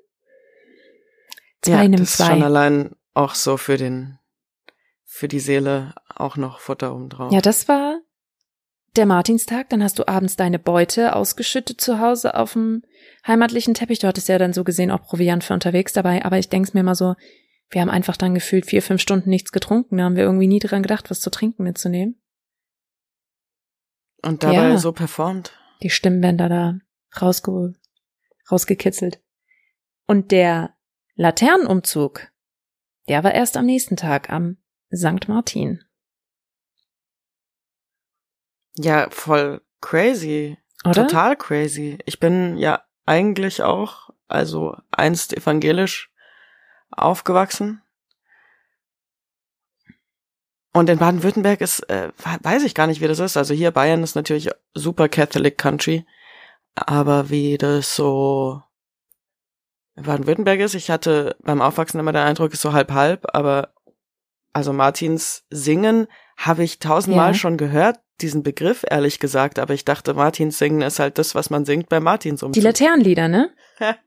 Zwei 1.62 1.72
ja, 1.72 1.84
nimm 1.84 2.00
das 2.00 2.12
ist 2.12 2.18
schon 2.18 2.40
zwei. 2.40 2.46
allein 2.46 2.96
auch 3.14 3.36
so 3.36 3.58
für 3.58 3.78
den 3.78 4.18
für 5.06 5.28
die 5.28 5.40
Seele 5.40 5.94
auch 6.08 6.38
noch 6.38 6.60
Futter 6.60 6.96
obendrauf. 6.96 7.34
Ja, 7.34 7.42
das 7.42 7.68
war 7.68 8.00
der 8.96 9.06
Martinstag. 9.06 9.70
Dann 9.70 9.84
hast 9.84 10.00
du 10.00 10.08
abends 10.08 10.36
deine 10.36 10.60
Beute 10.60 11.16
ausgeschüttet 11.16 11.82
zu 11.82 12.00
Hause 12.00 12.36
auf 12.36 12.54
dem 12.54 12.84
heimatlichen 13.28 13.74
Teppich. 13.74 14.00
Du 14.00 14.08
hattest 14.08 14.30
ja 14.30 14.38
dann 14.38 14.54
so 14.54 14.64
gesehen 14.64 14.92
auch 14.92 15.02
Proviant 15.02 15.44
für 15.44 15.54
unterwegs 15.54 15.94
dabei. 15.94 16.24
Aber 16.24 16.38
ich 16.38 16.50
denk's 16.50 16.74
mir 16.74 16.84
mal 16.84 16.96
so, 16.96 17.16
wir 17.72 17.82
haben 17.82 17.90
einfach 17.90 18.18
dann 18.18 18.34
gefühlt 18.36 18.66
vier, 18.66 18.82
fünf 18.82 19.02
Stunden 19.02 19.30
nichts 19.30 19.52
getrunken. 19.52 19.98
Da 19.98 20.04
haben 20.04 20.16
wir 20.16 20.24
irgendwie 20.24 20.48
nie 20.48 20.60
dran 20.60 20.84
gedacht, 20.84 21.10
was 21.10 21.22
zu 21.22 21.30
trinken 21.32 21.64
mitzunehmen. 21.64 22.22
Und 24.22 24.44
dabei 24.44 24.70
Ja. 24.70 24.78
so 24.78 24.92
performt. 24.92 25.58
die 25.82 25.90
Stimmbänder 25.90 26.48
da 26.48 26.78
rausge 27.20 27.74
rausgekitzelt. 28.52 29.20
Und 30.06 30.32
der 30.32 30.76
Laternenumzug, 31.16 32.28
der 33.08 33.24
war 33.24 33.34
erst 33.34 33.58
am 33.58 33.66
nächsten 33.66 33.96
Tag, 33.98 34.30
am 34.30 34.58
St. 34.94 35.28
Martin. 35.28 35.84
Ja, 38.76 39.10
voll 39.10 39.62
crazy. 39.82 40.58
Oder? 40.84 41.08
Total 41.08 41.36
crazy. 41.36 41.98
Ich 42.06 42.20
bin 42.20 42.58
ja 42.58 42.84
eigentlich 43.06 43.62
auch, 43.64 44.10
also 44.28 44.76
einst 44.92 45.36
evangelisch 45.36 46.11
aufgewachsen. 46.92 47.82
Und 50.74 50.90
in 50.90 51.00
Baden-Württemberg 51.00 51.60
ist, 51.62 51.82
äh, 51.90 52.12
weiß 52.42 52.64
ich 52.64 52.74
gar 52.76 52.88
nicht, 52.88 53.02
wie 53.02 53.08
das 53.08 53.20
ist. 53.20 53.36
Also 53.36 53.54
hier 53.54 53.72
Bayern 53.72 54.04
ist 54.04 54.16
natürlich 54.16 54.50
super 54.74 55.10
Catholic 55.10 55.58
Country. 55.58 56.06
Aber 56.76 57.30
wie 57.30 57.58
das 57.58 57.96
so 57.96 58.64
in 59.98 60.04
Baden-Württemberg 60.04 60.62
ist, 60.62 60.74
ich 60.74 60.90
hatte 60.90 61.36
beim 61.42 61.62
Aufwachsen 61.62 62.00
immer 62.00 62.14
den 62.14 62.22
Eindruck, 62.24 62.54
ist 62.54 62.62
so 62.62 62.72
halb-halb, 62.72 63.28
aber 63.36 63.74
also 64.54 64.72
Martins 64.72 65.44
Singen 65.50 66.08
habe 66.38 66.64
ich 66.64 66.80
tausendmal 66.80 67.32
Ja. 67.32 67.38
schon 67.38 67.58
gehört, 67.58 68.00
diesen 68.22 68.42
Begriff, 68.44 68.86
ehrlich 68.90 69.20
gesagt, 69.20 69.60
aber 69.60 69.74
ich 69.74 69.84
dachte, 69.84 70.14
Martins 70.14 70.58
Singen 70.58 70.82
ist 70.82 71.00
halt 71.00 71.18
das, 71.18 71.36
was 71.36 71.50
man 71.50 71.66
singt 71.66 71.90
bei 71.90 72.00
Martins 72.00 72.46
Die 72.52 72.60
Laternenlieder, 72.62 73.28
ne? 73.28 73.54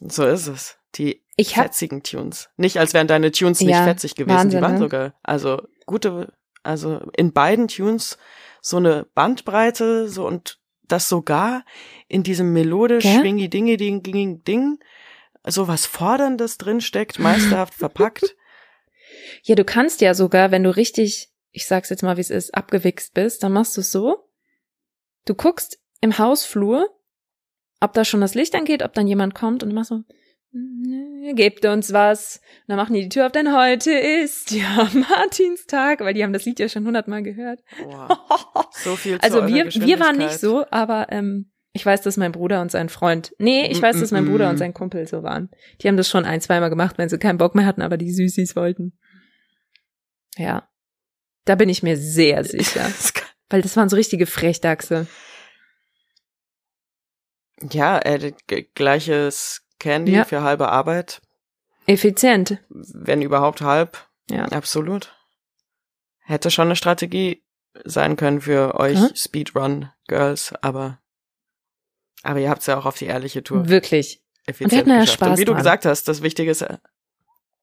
So 0.00 0.24
ist 0.26 0.46
es. 0.46 0.77
Die 0.94 1.22
Ich 1.36 1.56
hab, 1.56 1.66
fetzigen 1.66 2.02
Tunes. 2.02 2.48
Nicht, 2.56 2.78
als 2.78 2.94
wären 2.94 3.06
deine 3.06 3.30
Tunes 3.30 3.60
nicht 3.60 3.70
Ja, 3.70 3.84
fetzig 3.84 4.14
gewesen, 4.14 4.36
Wahnsinn, 4.36 4.58
die 4.58 4.62
waren 4.62 4.72
ne? 4.74 4.78
sogar, 4.78 5.14
also 5.22 5.62
gute, 5.86 6.32
also 6.62 7.00
in 7.16 7.32
beiden 7.32 7.68
Tunes 7.68 8.18
so 8.60 8.76
eine 8.78 9.06
Bandbreite, 9.14 10.08
so 10.08 10.26
und 10.26 10.58
das 10.82 11.08
sogar 11.08 11.64
in 12.08 12.22
diesem 12.22 12.52
melodisch 12.52 13.04
schwingi 13.04 13.48
dingi 13.50 13.76
ding 13.76 14.02
ding 14.02 14.42
ding 14.44 14.78
so 15.44 15.68
was 15.68 15.86
Forderndes 15.86 16.58
drinsteckt, 16.58 17.18
meisterhaft 17.18 17.74
verpackt. 17.74 18.34
Ja, 19.42 19.54
du 19.54 19.64
kannst 19.64 20.00
ja 20.00 20.14
sogar, 20.14 20.50
wenn 20.50 20.64
du 20.64 20.74
richtig, 20.74 21.30
ich 21.52 21.66
sag's 21.66 21.90
jetzt 21.90 22.02
mal, 22.02 22.16
wie 22.16 22.22
es 22.22 22.30
ist, 22.30 22.54
abgewichst 22.54 23.14
bist, 23.14 23.42
dann 23.42 23.52
machst 23.52 23.76
du 23.76 23.80
es 23.80 23.90
so. 23.90 24.28
Du 25.24 25.34
guckst 25.34 25.78
im 26.00 26.18
Hausflur, 26.18 26.88
ob 27.80 27.92
da 27.92 28.04
schon 28.04 28.20
das 28.20 28.34
Licht 28.34 28.54
angeht, 28.54 28.82
ob 28.82 28.92
dann 28.94 29.06
jemand 29.06 29.34
kommt 29.34 29.62
und 29.62 29.72
machst 29.72 29.90
so, 29.90 29.96
"Nö, 29.96 30.02
gebt 31.34 31.64
uns 31.66 31.92
was. 31.92 32.40
Und 32.62 32.68
dann 32.68 32.76
machen 32.76 32.94
die 32.94 33.02
die 33.02 33.08
Tür 33.08 33.26
auf, 33.26 33.32
denn 33.32 33.54
heute 33.54 33.92
ist 33.92 34.50
ja 34.52 34.88
Martinstag, 34.92 36.00
weil 36.00 36.14
die 36.14 36.22
haben 36.22 36.32
das 36.32 36.44
Lied 36.44 36.58
ja 36.58 36.68
schon 36.68 36.86
hundertmal 36.86 37.22
gehört. 37.22 37.60
Wow. 37.84 38.68
So 38.72 38.96
viel 38.96 39.18
zu 39.20 39.24
Also 39.24 39.46
wir, 39.46 39.66
wir 39.66 40.00
waren 40.00 40.18
nicht 40.18 40.38
so, 40.38 40.64
aber 40.70 41.08
ähm, 41.10 41.50
ich 41.72 41.84
weiß, 41.84 42.02
dass 42.02 42.16
mein 42.16 42.32
Bruder 42.32 42.60
und 42.60 42.70
sein 42.70 42.88
Freund, 42.88 43.34
nee, 43.38 43.66
ich 43.70 43.80
weiß, 43.80 44.00
dass 44.00 44.10
mein 44.10 44.24
Mm, 44.24 44.28
mm, 44.28 44.30
Bruder 44.30 44.46
mm. 44.48 44.50
und 44.50 44.56
sein 44.56 44.74
Kumpel 44.74 45.06
so 45.06 45.22
waren. 45.22 45.50
Die 45.80 45.88
haben 45.88 45.96
das 45.96 46.08
schon 46.08 46.24
ein, 46.24 46.40
zweimal 46.40 46.70
gemacht, 46.70 46.98
wenn 46.98 47.08
sie 47.08 47.18
keinen 47.18 47.38
Bock 47.38 47.54
mehr 47.54 47.66
hatten, 47.66 47.82
aber 47.82 47.96
die 47.96 48.10
Süßis 48.10 48.56
wollten. 48.56 48.98
Ja. 50.36 50.68
Da 51.44 51.54
bin 51.54 51.68
ich 51.68 51.82
mir 51.82 51.96
sehr 51.96 52.42
sicher. 52.44 52.90
Weil 53.48 53.62
das 53.62 53.76
waren 53.76 53.88
so 53.88 53.96
richtige 53.96 54.26
Frechdachse. 54.26 55.06
Ja, 57.70 57.98
äh, 57.98 58.32
gleiches 58.74 59.67
Candy 59.78 60.12
Ja. 60.12 60.24
für 60.24 60.42
halbe 60.42 60.68
Arbeit, 60.68 61.20
Effizient. 61.86 62.58
wenn 62.68 63.22
überhaupt 63.22 63.60
halb. 63.60 64.06
Ja. 64.30 64.44
Absolut. 64.46 65.14
Hätte 66.20 66.50
schon 66.50 66.68
eine 66.68 66.76
Strategie 66.76 67.42
sein 67.84 68.16
können 68.16 68.40
für 68.40 68.74
euch 68.78 68.98
Hm? 68.98 69.14
Speedrun-Girls, 69.14 70.54
aber 70.62 70.98
aber 72.22 72.40
ihr 72.40 72.50
habt's 72.50 72.66
ja 72.66 72.76
auch 72.76 72.84
auf 72.86 72.98
die 72.98 73.06
ehrliche 73.06 73.42
Tour 73.44 73.68
Wirklich. 73.68 74.20
effizient 74.46 74.72
wir 74.72 74.78
hatten 74.80 74.90
ja 74.90 75.00
geschafft. 75.00 75.18
Spaß 75.20 75.28
Und 75.30 75.38
wie 75.38 75.44
du 75.44 75.52
dran. 75.52 75.58
gesagt 75.58 75.86
hast, 75.86 76.08
das 76.08 76.20
Wichtige 76.22 76.50
ist, 76.50 76.64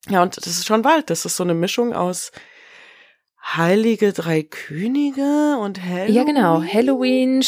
ja, 0.07 0.21
und 0.23 0.37
das 0.37 0.47
ist 0.47 0.65
schon 0.65 0.83
Wald. 0.85 1.09
Das 1.09 1.25
ist 1.25 1.35
so 1.35 1.43
eine 1.43 1.53
Mischung 1.53 1.93
aus 1.93 2.31
Heilige 3.47 4.11
Drei 4.11 4.43
Könige 4.43 5.57
und 5.59 5.81
Halloween. 5.81 6.13
Ja, 6.13 6.23
genau. 6.23 6.63
Halloween, 6.63 7.43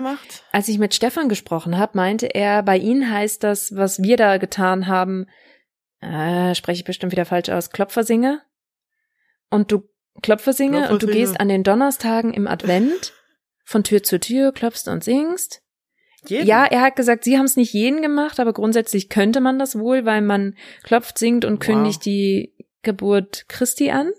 macht. 0.00 0.44
Als 0.52 0.68
ich 0.68 0.78
mit 0.78 0.94
Stefan 0.94 1.28
gesprochen 1.28 1.76
habe, 1.78 1.96
meinte 1.96 2.26
er, 2.26 2.62
bei 2.62 2.78
ihnen 2.78 3.10
heißt 3.10 3.42
das, 3.42 3.74
was 3.74 4.02
wir 4.02 4.16
da 4.16 4.36
getan 4.36 4.86
haben, 4.86 5.26
äh, 6.00 6.54
spreche 6.54 6.80
ich 6.80 6.84
bestimmt 6.84 7.12
wieder 7.12 7.24
falsch 7.24 7.48
aus, 7.48 7.70
Klopfersinge. 7.70 8.40
Und 9.50 9.72
du 9.72 9.82
Klopfersinge 10.22 10.90
und 10.90 11.02
du 11.02 11.06
gehst 11.06 11.40
an 11.40 11.48
den 11.48 11.64
Donnerstagen 11.64 12.32
im 12.32 12.46
Advent 12.46 13.12
von 13.64 13.84
Tür 13.84 14.02
zu 14.02 14.18
Tür, 14.18 14.52
klopfst 14.52 14.88
und 14.88 15.04
singst. 15.04 15.62
Jeden. 16.26 16.46
Ja, 16.46 16.64
er 16.64 16.82
hat 16.82 16.96
gesagt, 16.96 17.24
sie 17.24 17.38
haben 17.38 17.44
es 17.44 17.56
nicht 17.56 17.72
jeden 17.72 18.02
gemacht, 18.02 18.40
aber 18.40 18.52
grundsätzlich 18.52 19.08
könnte 19.08 19.40
man 19.40 19.58
das 19.58 19.78
wohl, 19.78 20.04
weil 20.04 20.22
man 20.22 20.56
klopft, 20.82 21.18
singt 21.18 21.44
und 21.44 21.54
Wow. 21.54 21.66
kündigt 21.66 22.04
die 22.04 22.54
Geburt 22.82 23.44
Christi 23.48 23.90
an. 23.90 24.10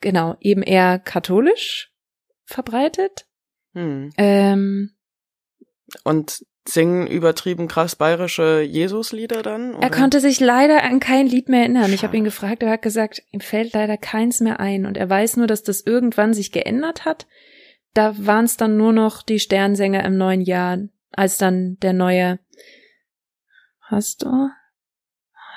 Genau, 0.00 0.36
eben 0.40 0.62
eher 0.62 0.98
katholisch 0.98 1.92
verbreitet. 2.44 3.26
Hm. 3.74 4.12
Ähm, 4.18 4.90
Und 6.04 6.44
singen 6.68 7.06
übertrieben 7.06 7.68
krass 7.68 7.96
bayerische 7.96 8.60
Jesuslieder 8.60 9.42
dann? 9.42 9.72
Er 9.72 9.78
oder? 9.78 9.90
konnte 9.90 10.20
sich 10.20 10.38
leider 10.40 10.82
an 10.84 11.00
kein 11.00 11.26
Lied 11.26 11.48
mehr 11.48 11.60
erinnern. 11.60 11.92
Ich 11.92 12.02
habe 12.02 12.08
Schade. 12.08 12.16
ihn 12.18 12.24
gefragt, 12.24 12.62
er 12.62 12.70
hat 12.70 12.82
gesagt, 12.82 13.22
ihm 13.30 13.40
fällt 13.40 13.72
leider 13.72 13.96
keins 13.96 14.40
mehr 14.40 14.60
ein. 14.60 14.86
Und 14.86 14.96
er 14.96 15.08
weiß 15.08 15.36
nur, 15.38 15.46
dass 15.46 15.62
das 15.62 15.80
irgendwann 15.80 16.34
sich 16.34 16.52
geändert 16.52 17.04
hat. 17.04 17.26
Da 17.94 18.14
waren 18.26 18.44
es 18.44 18.56
dann 18.56 18.76
nur 18.76 18.92
noch 18.92 19.22
die 19.22 19.40
Sternsänger 19.40 20.04
im 20.04 20.16
neuen 20.16 20.40
Jahr, 20.40 20.78
als 21.10 21.36
dann 21.36 21.76
der 21.82 21.92
neue 21.92 22.38
Pastor? 23.92 24.50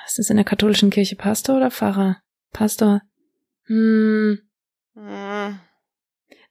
Ist 0.06 0.18
das 0.18 0.28
in 0.28 0.36
der 0.36 0.44
katholischen 0.44 0.90
Kirche 0.90 1.16
Pastor 1.16 1.56
oder 1.56 1.70
Pfarrer? 1.70 2.18
Pastor. 2.52 3.00
Hm, 3.66 4.38
Hm, 4.94 5.58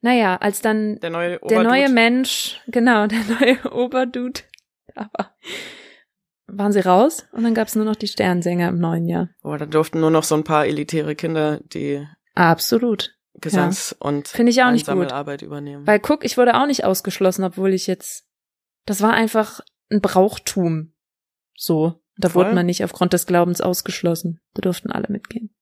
naja, 0.01 0.35
als 0.37 0.61
dann 0.61 0.99
Der 0.99 1.09
neue 1.09 1.39
der 1.49 1.63
neue. 1.63 1.89
Mensch, 1.89 2.61
genau, 2.67 3.07
der 3.07 3.19
neue 3.39 3.71
Oberdude, 3.73 4.41
aber 4.93 5.33
waren 6.47 6.71
sie 6.71 6.79
raus 6.85 7.25
und 7.31 7.43
dann 7.43 7.55
gab 7.55 7.67
es 7.67 7.75
nur 7.75 7.85
noch 7.85 7.95
die 7.95 8.07
Sternsänger 8.07 8.69
im 8.69 8.77
neuen 8.79 9.07
Jahr. 9.07 9.29
Oh, 9.43 9.55
da 9.57 9.65
durften 9.65 9.99
nur 9.99 10.11
noch 10.11 10.23
so 10.23 10.35
ein 10.35 10.43
paar 10.43 10.67
elitäre 10.67 11.15
Kinder 11.15 11.59
die 11.73 12.05
Absolut. 12.35 13.15
Gesangs- 13.41 13.93
und 13.97 14.27
Finde 14.27 14.51
ich 14.51 14.61
auch 14.61 14.71
nicht 14.71 14.85
gut. 14.85 14.93
Einsammelarbeit 14.93 15.41
übernehmen. 15.41 15.87
Weil 15.87 15.99
guck, 15.99 16.23
ich 16.23 16.37
wurde 16.37 16.55
auch 16.55 16.67
nicht 16.67 16.83
ausgeschlossen, 16.85 17.43
obwohl 17.43 17.73
ich 17.73 17.87
jetzt, 17.87 18.25
das 18.85 19.01
war 19.01 19.13
einfach 19.13 19.59
ein 19.91 20.01
Brauchtum. 20.01 20.93
So. 21.55 22.01
Da 22.17 22.29
Voll. 22.29 22.45
wurde 22.45 22.55
man 22.55 22.65
nicht 22.65 22.83
aufgrund 22.83 23.11
des 23.13 23.25
Glaubens 23.25 23.59
ausgeschlossen. 23.59 24.39
Da 24.53 24.61
durften 24.61 24.91
alle 24.91 25.07
mitgehen. 25.09 25.54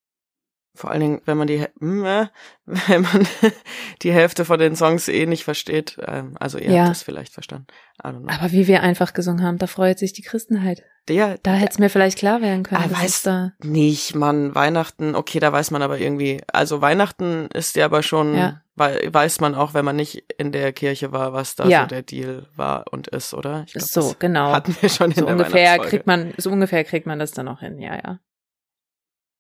Vor 0.76 0.90
allen 0.90 1.02
Dingen, 1.02 1.22
wenn 1.26 1.38
man 1.38 1.46
die, 1.48 1.66
hm, 1.80 2.04
äh, 2.06 2.26
wenn 2.66 3.02
man 3.04 3.28
die 4.02 4.12
Hälfte 4.12 4.44
von 4.46 4.58
den 4.60 4.76
Songs 4.76 5.08
eh 5.08 5.26
nicht 5.28 5.44
versteht. 5.44 5.98
Ähm, 6.08 6.36
also 6.40 6.58
ihr 6.58 6.72
Ja. 6.72 6.82
habt 6.82 6.92
das 6.92 7.04
vielleicht 7.04 7.34
verstanden. 7.34 7.68
Aber 8.00 8.52
wie 8.52 8.68
wir 8.68 8.82
einfach 8.82 9.14
gesungen 9.14 9.44
haben, 9.46 9.58
da 9.60 9.68
freut 9.68 10.00
sich 10.00 10.14
die 10.14 10.24
Christenheit. 10.24 10.84
Der, 11.10 11.38
Da 11.44 11.54
hätte 11.54 11.74
es 11.74 11.80
mir 11.80 11.90
vielleicht 11.90 12.18
klar 12.18 12.42
werden 12.42 12.64
können. 12.64 12.90
Ah, 12.94 13.02
es 13.06 13.22
da, 13.24 13.52
nicht, 13.62 14.16
Mann. 14.16 14.56
Weihnachten, 14.56 15.16
okay, 15.16 15.40
da 15.40 15.52
weiß 15.52 15.70
man 15.72 15.82
aber 15.82 16.00
irgendwie. 16.00 16.42
Also 16.52 16.80
Weihnachten 16.82 17.48
ist 17.54 17.76
ja 17.76 17.86
aber 17.86 18.02
schon, 18.04 18.36
Ja. 18.36 18.62
wei- 18.76 19.10
weiß 19.12 19.42
man 19.42 19.54
auch, 19.54 19.74
wenn 19.74 19.84
man 19.86 19.98
nicht 19.98 20.24
in 20.38 20.52
der 20.54 20.72
Kirche 20.72 21.12
war, 21.12 21.34
was 21.34 21.56
da 21.56 21.68
Ja. 21.68 21.82
so 21.82 21.88
der 21.88 22.04
Deal 22.04 22.48
war 22.56 22.86
und 22.92 23.10
ist, 23.10 23.34
oder? 23.34 23.64
Ich 23.68 23.74
glaub, 23.74 23.84
so, 23.86 24.16
genau. 24.18 24.54
Hatten 24.54 24.76
wir 24.80 24.88
schon 24.90 25.12
in 25.12 25.18
so 25.18 25.26
der 25.26 25.36
ungefähr 25.36 25.78
kriegt 25.80 26.08
man, 26.08 26.34
so 26.38 26.50
ungefähr 26.50 26.84
kriegt 26.86 27.06
man 27.06 27.20
das 27.20 27.32
dann 27.32 27.48
auch 27.50 27.60
hin, 27.60 27.80
ja, 27.80 27.96
ja. 27.96 28.20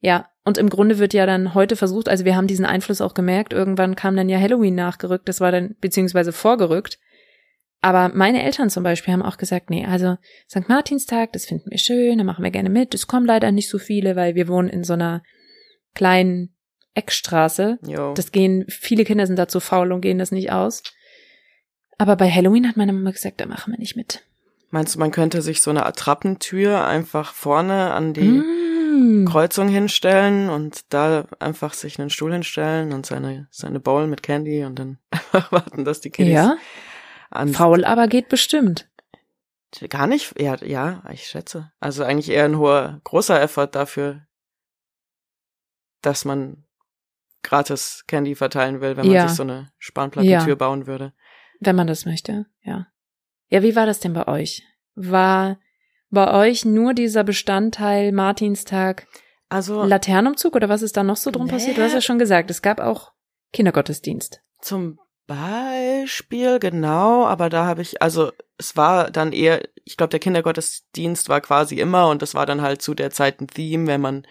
Ja, 0.04 0.28
und 0.44 0.58
im 0.58 0.70
Grunde 0.70 1.00
wird 1.00 1.14
ja 1.14 1.26
dann 1.26 1.54
heute 1.54 1.78
versucht, 1.78 2.10
also 2.10 2.26
wir 2.26 2.36
haben 2.36 2.46
diesen 2.46 2.66
Einfluss 2.66 3.00
auch 3.00 3.14
gemerkt, 3.14 3.54
irgendwann 3.54 3.96
kam 3.96 4.18
dann 4.18 4.28
ja 4.28 4.38
Halloween 4.38 4.76
nachgerückt, 4.76 5.30
das 5.30 5.40
war 5.40 5.54
dann, 5.54 5.78
beziehungsweise 5.80 6.34
vorgerückt. 6.34 7.00
Aber 7.80 8.12
meine 8.14 8.44
Eltern 8.44 8.70
zum 8.70 8.84
Beispiel 8.84 9.14
haben 9.14 9.22
auch 9.22 9.38
gesagt, 9.38 9.70
nee, 9.70 9.86
also 9.86 10.18
St. 10.50 10.68
Martinstag, 10.68 11.32
das 11.32 11.46
finden 11.46 11.72
wir 11.72 11.78
schön, 11.78 12.18
da 12.18 12.26
machen 12.26 12.44
wir 12.44 12.52
gerne 12.52 12.70
mit. 12.70 12.94
Es 12.94 13.08
kommen 13.08 13.26
leider 13.26 13.54
nicht 13.54 13.70
so 13.70 13.78
viele, 13.78 14.18
weil 14.18 14.36
wir 14.36 14.50
wohnen 14.50 14.68
in 14.68 14.84
so 14.84 14.94
einer 14.94 15.24
kleinen 15.96 16.54
Eckstraße. 16.96 17.80
Jo. 17.88 18.14
Das 18.14 18.34
gehen, 18.34 18.66
viele 18.68 19.06
Kinder 19.06 19.26
sind 19.26 19.40
da 19.40 19.48
zu 19.48 19.62
faul 19.62 19.94
und 19.94 20.02
gehen 20.02 20.20
das 20.20 20.32
nicht 20.32 20.52
aus. 20.52 20.84
Aber 21.98 22.18
bei 22.18 22.30
Halloween 22.30 22.68
hat 22.68 22.76
meine 22.76 22.92
Mama 22.92 23.12
gesagt, 23.12 23.40
da 23.40 23.46
machen 23.46 23.72
wir 23.72 23.80
nicht 23.80 23.96
mit. 23.96 24.22
Meinst 24.70 24.96
du, 24.96 25.00
man 25.00 25.12
könnte 25.12 25.42
sich 25.42 25.62
so 25.62 25.70
eine 25.70 25.86
Attrappentür 25.86 26.86
einfach 26.86 27.34
vorne 27.34 27.92
an 27.92 28.14
die 28.14 28.42
Mm. 28.94 29.26
Kreuzung 29.26 29.68
hinstellen 29.70 30.50
und 30.50 30.94
da 30.94 31.26
einfach 31.40 31.74
sich 31.74 32.00
einen 32.00 32.10
Stuhl 32.10 32.32
hinstellen 32.34 32.94
und 32.94 33.06
seine, 33.06 33.48
seine 33.52 33.80
Bowl 33.80 34.08
mit 34.08 34.24
Candy 34.24 34.64
und 34.64 34.78
dann 34.80 35.00
einfach 35.12 35.52
warten, 35.52 35.86
dass 35.86 36.02
die 36.02 36.10
Kiddies 36.12 36.34
Ja, 36.34 36.58
an 37.30 37.50
faul 37.50 37.86
aber 37.86 38.08
geht 38.08 38.30
bestimmt. 38.30 38.90
Gar 39.90 40.06
nicht, 40.06 40.40
ja, 40.40 40.56
ja, 40.64 41.04
ich 41.12 41.26
schätze. 41.28 41.72
Also 41.80 42.04
eigentlich 42.04 42.30
eher 42.30 42.46
ein 42.46 42.58
hoher, 42.60 43.02
großer 43.04 43.42
Effort 43.42 43.68
dafür, 43.72 44.28
dass 46.02 46.26
man 46.26 46.64
gratis 47.42 48.04
Candy 48.08 48.36
verteilen 48.36 48.82
will, 48.82 48.98
wenn 48.98 49.08
man 49.08 49.16
Ja. 49.16 49.28
sich 49.28 49.36
so 49.36 49.44
eine 49.44 49.72
Spanplattentür 49.80 50.50
Ja. 50.50 50.56
bauen 50.56 50.86
würde. 50.86 51.14
Wenn 51.60 51.76
man 51.76 51.88
das 51.88 52.06
möchte, 52.06 52.46
ja. 52.62 52.88
Ja, 53.50 53.64
wie 53.64 53.76
war 53.76 53.86
das 53.86 54.00
denn 54.00 54.14
bei 54.14 54.28
euch? 54.28 54.64
War 54.96 55.60
bei 56.14 56.32
euch 56.48 56.66
nur 56.66 56.94
dieser 56.94 57.24
Bestandteil 57.24 58.12
Martinstag 58.12 59.08
Also 59.50 59.84
Laternenumzug 59.84 60.56
oder 60.56 60.70
was 60.70 60.82
ist 60.82 60.96
da 60.98 61.04
noch 61.04 61.18
so 61.18 61.32
drum 61.32 61.46
Nee. 61.46 61.52
passiert? 61.52 61.78
Du 61.78 61.82
hast 61.84 61.94
ja 61.94 62.02
schon 62.02 62.20
gesagt, 62.20 62.50
es 62.50 62.62
gab 62.62 62.80
auch 62.80 63.12
Kindergottesdienst. 63.52 64.42
zum 64.62 64.98
Beispiel, 65.26 66.60
genau, 66.60 67.26
aber 67.26 67.50
da 67.50 67.66
habe 67.66 67.82
ich, 67.82 68.02
also 68.02 68.32
es 68.58 68.76
war 68.76 69.10
dann 69.10 69.32
eher, 69.32 69.62
ich 69.86 69.96
glaube, 69.98 70.10
der 70.12 70.20
Kindergottesdienst 70.20 71.30
war 71.30 71.40
quasi 71.42 71.76
immer 71.80 72.10
und 72.10 72.22
das 72.22 72.36
war 72.36 72.46
dann 72.46 72.62
halt 72.62 72.82
zu 72.82 72.94
der 72.94 73.10
Zeit 73.10 73.40
ein 73.42 73.48
Theme, 73.48 73.88
wenn 73.88 74.02
man, 74.02 74.28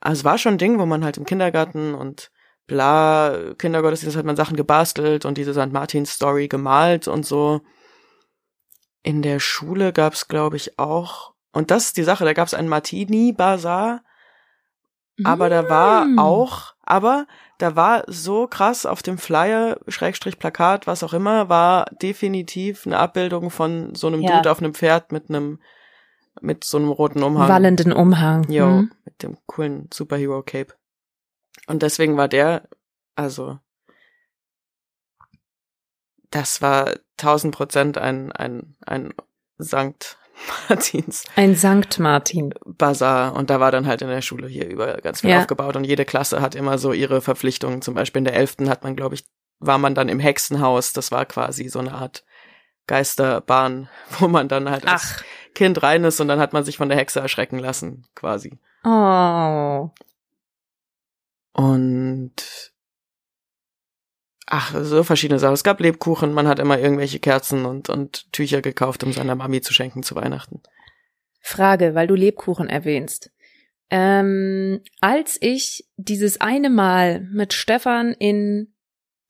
also 0.00 0.20
es 0.20 0.24
war 0.24 0.36
schon 0.38 0.54
ein 0.54 0.58
Ding, 0.58 0.78
wo 0.78 0.86
man 0.86 1.04
halt 1.04 1.16
im 1.16 1.24
Kindergarten 1.24 1.94
und 1.94 2.30
bla, 2.66 3.54
Kindergottesdienst 3.58 4.16
hat 4.16 4.26
man 4.26 4.36
Sachen 4.36 4.56
gebastelt 4.56 5.24
und 5.24 5.38
diese 5.38 5.54
St. 5.54 5.72
Martins 5.72 6.12
Story 6.12 6.46
gemalt 6.48 7.08
und 7.08 7.24
so. 7.24 7.60
In 9.08 9.22
der 9.22 9.40
Schule 9.40 9.92
gab's, 9.94 10.28
glaube 10.28 10.56
ich, 10.56 10.78
auch, 10.78 11.32
und 11.52 11.70
das 11.70 11.86
ist 11.86 11.96
die 11.96 12.02
Sache, 12.02 12.24
da 12.26 12.34
gab's 12.34 12.52
einen 12.52 12.68
Martini-Bazar, 12.68 14.02
aber 15.24 15.48
da 15.48 15.68
war 15.70 16.04
Mm. 16.04 16.18
auch, 16.18 16.74
aber 16.82 17.26
da 17.58 17.74
war 17.74 18.04
so 18.06 18.46
krass 18.46 18.84
auf 18.86 19.02
dem 19.02 19.16
Flyer, 19.18 19.78
Schrägstrich 19.88 20.38
Plakat, 20.38 20.86
was 20.86 21.02
auch 21.02 21.14
immer, 21.14 21.48
war 21.48 21.86
definitiv 22.02 22.86
eine 22.86 22.98
Abbildung 22.98 23.50
von 23.50 23.94
so 23.94 24.06
einem 24.08 24.20
Ja. 24.20 24.36
Dude 24.36 24.50
auf 24.50 24.60
einem 24.60 24.74
Pferd 24.74 25.10
mit 25.10 25.30
einem, 25.30 25.58
mit 26.40 26.62
so 26.64 26.76
einem 26.76 26.90
roten 26.90 27.22
Umhang. 27.22 27.48
wallenden 27.48 27.92
Umhang. 27.92 28.44
Jo, 28.50 28.66
Hm? 28.66 28.92
mit 29.06 29.22
dem 29.22 29.38
coolen 29.46 29.88
Superhero 29.92 30.42
Cape. 30.42 30.74
Und 31.66 31.82
deswegen 31.82 32.16
war 32.18 32.28
der, 32.28 32.68
also, 33.16 33.58
das 36.30 36.60
war 36.62 36.94
tausend 37.16 37.54
Prozent 37.54 37.98
ein, 37.98 38.32
ein, 38.32 38.76
ein 38.86 39.12
Sankt 39.58 40.18
Martins 40.68 41.24
Ein 41.34 41.56
Sankt 41.56 41.98
Martin. 41.98 42.54
Bazar 42.64 43.34
und 43.34 43.50
da 43.50 43.58
war 43.58 43.72
dann 43.72 43.86
halt 43.86 44.02
in 44.02 44.08
der 44.08 44.22
Schule 44.22 44.46
hier 44.46 44.68
über 44.68 44.98
ganz 44.98 45.20
viel 45.22 45.30
Ja. 45.30 45.40
aufgebaut 45.40 45.74
und 45.76 45.84
jede 45.84 46.04
Klasse 46.04 46.40
hat 46.40 46.54
immer 46.54 46.78
so 46.78 46.92
ihre 46.92 47.20
Verpflichtungen. 47.20 47.82
Zum 47.82 47.94
Beispiel 47.94 48.20
in 48.20 48.24
der 48.24 48.34
elften 48.36 48.68
hat 48.68 48.84
man, 48.84 48.94
glaube 48.94 49.16
ich, 49.16 49.24
war 49.58 49.78
man 49.78 49.96
dann 49.96 50.08
im 50.08 50.20
Hexenhaus. 50.20 50.92
Das 50.92 51.10
war 51.10 51.26
quasi 51.26 51.68
so 51.68 51.80
eine 51.80 51.92
Art 51.92 52.24
Geisterbahn, 52.86 53.88
wo 54.20 54.28
man 54.28 54.46
dann 54.48 54.70
halt 54.70 54.86
als 54.86 55.16
Ach. 55.18 55.24
Kind 55.54 55.82
rein 55.82 56.04
ist 56.04 56.20
und 56.20 56.28
dann 56.28 56.38
hat 56.38 56.52
man 56.52 56.62
sich 56.64 56.76
von 56.76 56.88
der 56.88 56.98
Hexe 56.98 57.18
erschrecken 57.18 57.58
lassen, 57.58 58.06
quasi. 58.14 58.60
Oh. 58.84 59.90
Und 61.52 62.72
ach, 64.50 64.74
so 64.82 65.02
verschiedene 65.02 65.38
Sachen. 65.38 65.54
Es 65.54 65.64
gab 65.64 65.80
Lebkuchen, 65.80 66.32
man 66.32 66.48
hat 66.48 66.58
immer 66.58 66.78
irgendwelche 66.78 67.18
Kerzen 67.20 67.64
und, 67.66 67.88
und 67.88 68.32
Tücher 68.32 68.62
gekauft, 68.62 69.04
um 69.04 69.12
seiner 69.12 69.34
Mami 69.34 69.60
zu 69.60 69.72
schenken 69.72 70.02
zu 70.02 70.14
Weihnachten. 70.14 70.62
Frage, 71.40 71.94
weil 71.94 72.06
du 72.06 72.14
Lebkuchen 72.14 72.68
erwähnst. 72.68 73.30
Ähm, 73.90 74.80
als 75.00 75.38
ich 75.40 75.88
dieses 75.96 76.40
eine 76.40 76.68
Mal 76.70 77.20
mit 77.20 77.52
Stefan 77.52 78.12
in 78.12 78.74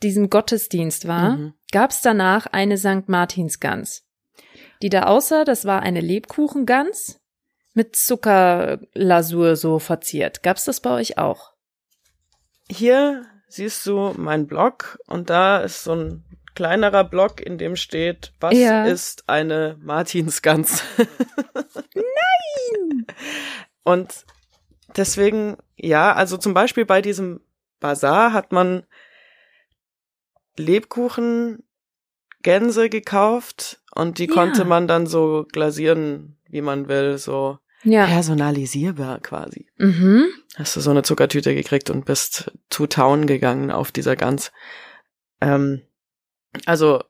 diesem 0.02 0.30
Gottesdienst 0.30 1.06
war, 1.06 1.36
Mhm. 1.36 1.54
gab's 1.70 2.00
danach 2.02 2.46
eine 2.46 2.76
St. 2.78 3.08
Martinsgans. 3.08 4.04
Die 4.82 4.88
da 4.88 5.04
aussah, 5.04 5.44
das 5.44 5.64
war 5.64 5.82
eine 5.82 6.00
Lebkuchengans 6.00 7.20
mit 7.74 7.94
Zuckerlasur 7.96 9.56
so 9.56 9.78
verziert. 9.78 10.42
Gab's 10.42 10.64
das 10.64 10.80
bei 10.80 10.90
euch 10.90 11.18
auch? 11.18 11.52
Hier 12.70 13.24
siehst 13.48 13.86
du 13.86 14.12
meinen 14.16 14.46
Blog 14.46 14.98
und 15.06 15.30
da 15.30 15.58
ist 15.58 15.84
so 15.84 15.94
ein 15.94 16.24
kleinerer 16.54 17.04
Blog, 17.04 17.40
in 17.40 17.56
dem 17.58 17.76
steht, 17.76 18.32
was 18.40 18.54
Ja. 18.54 18.84
ist 18.84 19.28
eine 19.28 19.76
Martinsgans? 19.80 20.82
Nein! 21.94 23.06
Und 23.84 24.26
deswegen, 24.96 25.56
ja, 25.76 26.12
also 26.12 26.36
zum 26.36 26.52
Beispiel 26.52 26.84
bei 26.84 27.00
diesem 27.00 27.40
Bazar 27.80 28.32
hat 28.34 28.52
man 28.52 28.84
Lebkuchen, 30.56 31.62
Gänse 32.42 32.88
gekauft 32.88 33.80
und 33.94 34.18
die 34.18 34.26
Ja. 34.26 34.34
konnte 34.34 34.64
man 34.64 34.86
dann 34.88 35.06
so 35.06 35.46
glasieren, 35.50 36.36
wie 36.48 36.60
man 36.60 36.88
will, 36.88 37.18
so 37.18 37.58
Ja. 37.84 38.06
personalisierbar 38.06 39.20
quasi 39.20 39.66
Mhm. 39.76 40.26
hast 40.56 40.74
du 40.76 40.80
so 40.80 40.90
eine 40.90 41.02
Zuckertüte 41.04 41.54
gekriegt 41.54 41.90
und 41.90 42.04
bist 42.04 42.50
to 42.70 42.86
town 42.86 43.26
gegangen 43.26 43.70
auf 43.70 43.92
dieser 43.92 44.16
Gans. 44.16 44.50
Ähm, 45.40 45.82
also, 46.66 47.04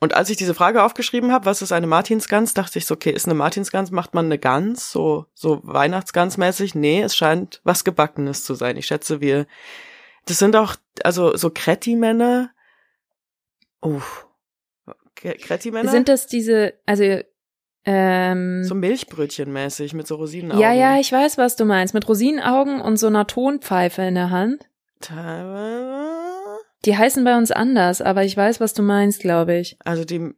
und 0.00 0.14
als 0.14 0.30
ich 0.30 0.36
diese 0.36 0.54
Frage 0.54 0.82
aufgeschrieben 0.82 1.30
habe, 1.30 1.44
was 1.46 1.62
ist 1.62 1.72
eine 1.72 1.86
Martinsgans, 1.86 2.54
dachte 2.54 2.78
ich 2.78 2.86
so, 2.86 2.94
okay, 2.94 3.10
ist 3.10 3.26
eine 3.26 3.34
Martinsgans, 3.34 3.90
macht 3.90 4.14
man 4.14 4.24
eine 4.26 4.38
Gans, 4.38 4.90
so, 4.90 5.26
so 5.34 5.60
Weihnachtsgansmäßig? 5.62 6.74
Nee, 6.74 7.02
es 7.02 7.14
scheint 7.14 7.60
was 7.62 7.84
Gebackenes 7.84 8.44
zu 8.44 8.54
sein. 8.54 8.76
Ich 8.76 8.86
schätze, 8.86 9.20
wir, 9.20 9.46
das 10.24 10.38
sind 10.38 10.56
auch, 10.56 10.76
also, 11.04 11.36
so 11.36 11.50
Kretti-Männer. 11.50 12.50
Uff. 13.80 14.26
Kretti-Männer? 15.14 15.90
Sind 15.90 16.08
das 16.08 16.26
diese, 16.26 16.74
also, 16.86 17.20
ähm, 17.84 18.64
so 18.64 18.74
Milchbrötchen-mäßig 18.74 19.94
mit 19.94 20.06
so 20.06 20.16
Rosinenaugen. 20.16 20.60
ja, 20.62 20.72
ja, 20.72 20.98
ich 20.98 21.10
weiß, 21.10 21.38
was 21.38 21.56
du 21.56 21.64
meinst. 21.64 21.94
Mit 21.94 22.08
Rosinenaugen 22.08 22.80
und 22.80 22.96
so 22.96 23.08
einer 23.08 23.26
Tonpfeife 23.26 24.02
in 24.02 24.14
der 24.14 24.30
Hand. 24.30 24.68
Teilweise. 25.00 26.58
Die 26.84 26.96
heißen 26.96 27.24
bei 27.24 27.36
uns 27.36 27.50
anders, 27.50 28.00
aber 28.00 28.24
ich 28.24 28.36
weiß, 28.36 28.60
was 28.60 28.74
du 28.74 28.82
meinst, 28.82 29.20
glaube 29.20 29.56
ich. 29.56 29.76
Also 29.84 30.04
die 30.04 30.34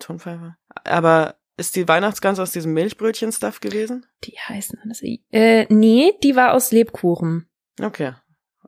Tonpfeife. 0.00 0.56
Aber 0.84 1.36
ist 1.56 1.76
die 1.76 1.88
Weihnachtsgans 1.88 2.38
aus 2.38 2.52
diesem 2.52 2.72
Milchbrötchen-Stuff 2.74 3.60
gewesen? 3.60 4.06
Die 4.24 4.36
heißen 4.38 4.78
anders. 4.82 5.02
Äh, 5.02 5.66
nee, 5.70 6.12
die 6.22 6.36
war 6.36 6.52
aus 6.52 6.72
Lebkuchen. 6.72 7.48
Okay. 7.80 8.12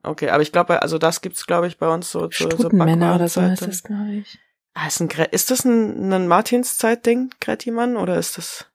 Okay, 0.02 0.30
aber 0.30 0.42
ich 0.42 0.52
glaube, 0.52 0.80
also 0.80 0.96
das 0.96 1.20
gibt's, 1.20 1.46
glaube 1.46 1.66
ich, 1.66 1.76
bei 1.78 1.88
uns 1.88 2.10
so 2.10 2.20
so, 2.20 2.28
so 2.30 2.30
Struttenmänner 2.30 3.16
oder 3.16 3.28
so 3.28 3.42
heißt 3.42 3.66
das, 3.66 3.82
glaube 3.82 4.12
ich. 4.12 4.38
Ah, 4.80 4.86
ist, 4.86 5.00
ein, 5.00 5.08
ist 5.32 5.50
das 5.50 5.64
ein, 5.64 6.12
ein 6.12 6.28
Martinszeit-Ding, 6.28 7.30
Grettimann, 7.40 7.96
oder 7.96 8.16
ist 8.18 8.38
das 8.38 8.66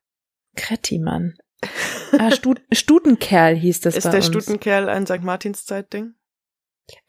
Krettimann. 0.56 1.36
Ah, 2.18 2.30
Stut 2.30 2.60
Stutenkerl 2.72 3.56
hieß 3.56 3.80
das 3.80 3.96
ist 3.96 4.04
der 4.04 4.16
uns. 4.16 4.26
Stutenkerl 4.26 4.88
ein 4.88 5.06
St. 5.06 5.22
Martinszeit-Ding? 5.22 6.14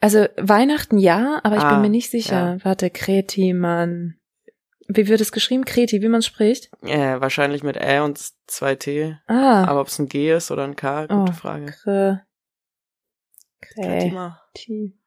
Also 0.00 0.26
Weihnachten 0.38 0.98
ja, 0.98 1.40
aber 1.44 1.56
ich 1.58 1.62
Ah, 1.62 1.74
bin 1.74 1.82
mir 1.82 1.90
nicht 1.90 2.10
sicher. 2.10 2.56
ja. 2.58 2.64
Warte, 2.64 2.88
Kretimann. 2.90 4.18
Wie 4.88 5.06
wird 5.08 5.20
es 5.20 5.30
geschrieben? 5.30 5.64
Kreti, 5.64 6.00
wie 6.00 6.08
man 6.08 6.22
spricht? 6.22 6.70
Äh, 6.82 7.20
wahrscheinlich 7.20 7.62
mit 7.62 7.76
Ä 7.76 8.00
und 8.00 8.18
zwei 8.46 8.74
T. 8.76 9.16
Ah, 9.26 9.64
Aber 9.64 9.80
ob 9.82 9.88
es 9.88 9.98
ein 9.98 10.08
G 10.08 10.32
ist 10.32 10.50
oder 10.50 10.64
ein 10.64 10.74
K, 10.76 11.02
gute 11.06 11.30
Oh. 11.30 11.34
Frage. 11.34 11.66
Kre 11.72 12.22
Grettimann. 13.60 14.36
Kreti. 14.54 14.98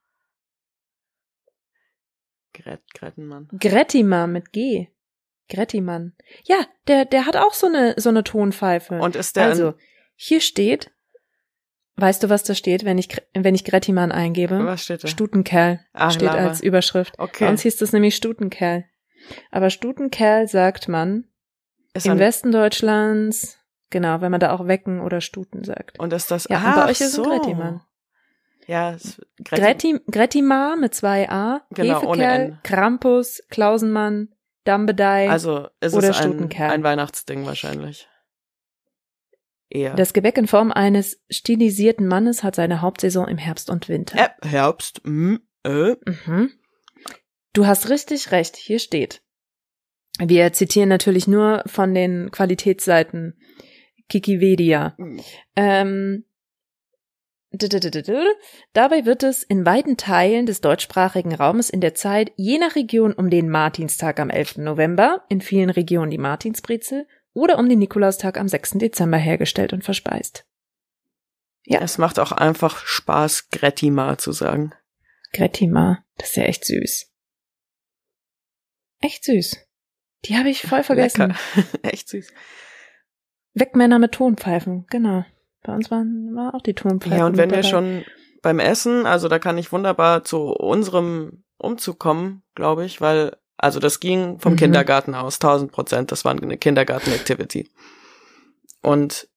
Gret, 2.61 2.81
Grettenmann. 2.93 3.47
Grettimer 3.59 4.27
mit 4.27 4.51
G. 4.51 4.87
Grettimann. 5.49 6.13
Ja, 6.43 6.57
der, 6.87 7.05
der 7.05 7.25
hat 7.25 7.35
auch 7.35 7.53
so 7.53 7.67
eine, 7.67 7.95
so 7.97 8.09
eine 8.09 8.23
Tonpfeife. 8.23 8.99
Und 8.99 9.15
ist 9.15 9.35
der 9.35 9.45
also, 9.45 9.73
hier 10.15 10.41
steht, 10.41 10.91
weißt 11.95 12.23
du, 12.23 12.29
was 12.29 12.43
da 12.43 12.53
steht, 12.53 12.85
wenn 12.85 12.97
ich, 12.97 13.09
wenn 13.33 13.55
ich 13.55 13.63
Grettimann 13.65 14.11
eingebe? 14.11 14.55
ein, 14.55 14.65
was 14.65 14.83
steht 14.83 15.03
da? 15.03 15.07
Stutenkerl 15.07 15.79
Ach, 15.93 16.11
steht 16.11 16.27
Lava. 16.27 16.47
als 16.47 16.61
Überschrift. 16.61 17.17
Okay. 17.17 17.45
Bei 17.45 17.49
uns 17.49 17.61
hieß 17.63 17.77
das 17.77 17.93
nämlich 17.93 18.15
Stutenkerl. 18.15 18.85
Aber 19.51 19.69
Stutenkerl 19.69 20.47
sagt 20.47 20.87
man 20.87 21.25
Ist 21.93 22.05
im 22.05 22.19
Westen 22.19 22.51
Deutschlands, 22.51 23.57
genau, 23.89 24.21
wenn 24.21 24.31
man 24.31 24.39
da 24.39 24.53
auch 24.53 24.67
Wecken 24.67 25.01
oder 25.01 25.21
Stuten 25.21 25.63
sagt. 25.63 25.99
Und 25.99 26.13
ist 26.13 26.29
das 26.31 26.47
Ja, 26.49 26.57
und 26.57 26.63
Ach 26.65 26.75
bei 26.85 26.91
euch 26.91 27.01
ist 27.01 27.13
so. 27.13 27.23
ein 27.23 27.29
Grettimann. 27.29 27.81
Ja, 28.69 28.95
Gretti, 29.43 29.43
Gretti, 29.43 29.99
Grettimar 30.11 30.75
mit 30.75 30.93
zwei 30.93 31.27
A, 31.27 31.65
Genau, 31.71 32.03
ohne 32.03 32.21
Hefekerl, 32.23 32.41
N. 32.51 32.59
Krampus, 32.61 33.41
Klausenmann, 33.49 34.29
Dambedei. 34.63 35.27
Also 35.27 35.69
ist 35.81 35.95
Oder 35.95 36.11
es 36.11 36.19
ein, 36.19 36.51
ein 36.53 36.83
Weihnachtsding 36.83 37.47
wahrscheinlich. 37.47 38.07
Eher. 39.71 39.95
Das 39.95 40.13
Gebäck 40.13 40.37
in 40.37 40.45
Form 40.45 40.71
eines 40.71 41.19
stilisierten 41.31 42.07
Mannes 42.07 42.43
hat 42.43 42.53
seine 42.53 42.81
Hauptsaison 42.81 43.27
im 43.27 43.39
Herbst 43.39 43.71
und 43.71 43.89
Winter. 43.89 44.19
äh, 44.19 44.47
Herbst. 44.47 45.01
Mm, 45.03 45.37
äh. 45.63 45.95
Mhm. 46.05 46.51
Du 47.53 47.65
hast 47.65 47.89
richtig 47.89 48.31
recht, 48.31 48.55
hier 48.55 48.77
steht. 48.77 49.23
Wir 50.19 50.53
zitieren 50.53 50.89
natürlich 50.89 51.27
nur 51.27 51.63
von 51.65 51.95
den 51.95 52.29
Qualitätsseiten 52.29 53.35
Kikivedia. 54.09 54.93
Mhm. 54.97 55.21
Ähm, 55.55 56.25
Dabei 57.51 59.05
wird 59.05 59.23
es 59.23 59.41
in 59.41 59.65
weiten 59.65 59.97
Teilen 59.97 60.45
des 60.45 60.61
deutschsprachigen 60.61 61.33
Raumes 61.33 61.69
in 61.69 61.81
der 61.81 61.95
Zeit 61.95 62.31
je 62.35 62.59
nach 62.59 62.75
Region 62.75 63.13
um 63.13 63.29
den 63.31 63.49
Martinstag 63.49 64.19
am 64.19 64.29
11. 64.29 64.57
November, 64.57 65.25
in 65.29 65.41
vielen 65.41 65.71
Regionen 65.71 66.11
die 66.11 66.19
Martinsbrezel 66.19 67.07
oder 67.33 67.57
um 67.57 67.67
den 67.67 67.79
Nikolaustag 67.79 68.37
am 68.37 68.47
6. 68.47 68.71
Dezember 68.73 69.17
hergestellt 69.17 69.73
und 69.73 69.83
verspeist. 69.83 70.45
Ja. 71.65 71.81
Es 71.81 71.97
macht 71.97 72.19
auch 72.19 72.31
einfach 72.31 72.85
Spaß, 72.85 73.49
Grettima 73.49 74.17
zu 74.17 74.31
sagen. 74.31 74.73
Grettima, 75.33 76.03
das 76.17 76.29
ist 76.29 76.35
ja 76.35 76.43
echt 76.43 76.65
süß. 76.65 77.11
Echt 79.01 79.23
süß. 79.23 79.57
Die 80.25 80.37
habe 80.37 80.49
ich 80.49 80.61
voll 80.61 80.83
vergessen. 80.83 81.35
Lecker. 81.55 81.83
Echt 81.83 82.09
süß. 82.09 82.33
Wegmänner 83.53 83.99
mit 83.99 84.13
Tonpfeifen, 84.13 84.85
genau. 84.89 85.25
Bei 85.63 85.73
uns 85.73 85.91
waren 85.91 86.35
war 86.35 86.55
auch 86.55 86.61
die 86.61 86.73
Tonpfeifen. 86.73 87.17
Ja, 87.17 87.25
und 87.25 87.37
wenn 87.37 87.49
mit 87.49 87.57
wir 87.57 87.63
dabei. 87.63 87.69
schon 87.69 88.05
beim 88.41 88.59
Essen, 88.59 89.05
also 89.05 89.27
da 89.27 89.39
kann 89.39 89.57
ich 89.57 89.71
wunderbar 89.71 90.23
zu 90.23 90.43
unserem 90.53 91.43
Umzug 91.57 91.99
kommen, 91.99 92.43
glaube 92.55 92.85
ich, 92.85 93.01
weil, 93.01 93.35
also 93.57 93.79
das 93.79 93.99
ging 93.99 94.39
vom 94.39 94.53
Mhm. 94.53 94.57
Kindergarten 94.57 95.15
aus, 95.15 95.39
1000 95.39 95.71
Prozent, 95.71 96.11
das 96.11 96.23
war 96.23 96.31
eine 96.31 96.57
Kindergarten-Activity. 96.57 97.69
Und 98.81 99.27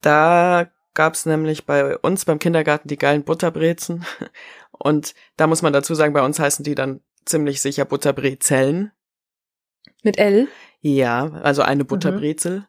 da 0.00 0.68
gab's 0.94 1.26
nämlich 1.26 1.66
bei 1.66 1.96
uns 1.98 2.24
beim 2.24 2.38
Kindergarten 2.38 2.88
die 2.88 2.96
geilen 2.98 3.24
Butterbrezen. 3.24 4.04
Und 4.72 5.14
da 5.36 5.46
muss 5.46 5.62
man 5.62 5.72
dazu 5.72 5.94
sagen, 5.94 6.12
bei 6.12 6.22
uns 6.24 6.38
heißen 6.38 6.64
die 6.64 6.74
dann 6.74 7.00
ziemlich 7.24 7.62
sicher 7.62 7.84
Butterbrezeln. 7.84 8.90
Mit 10.02 10.18
L. 10.18 10.48
Ja, 10.80 11.30
also 11.42 11.62
Mhm. 11.62 11.68
eine 11.68 11.84
Butterbrezel. 11.84 12.66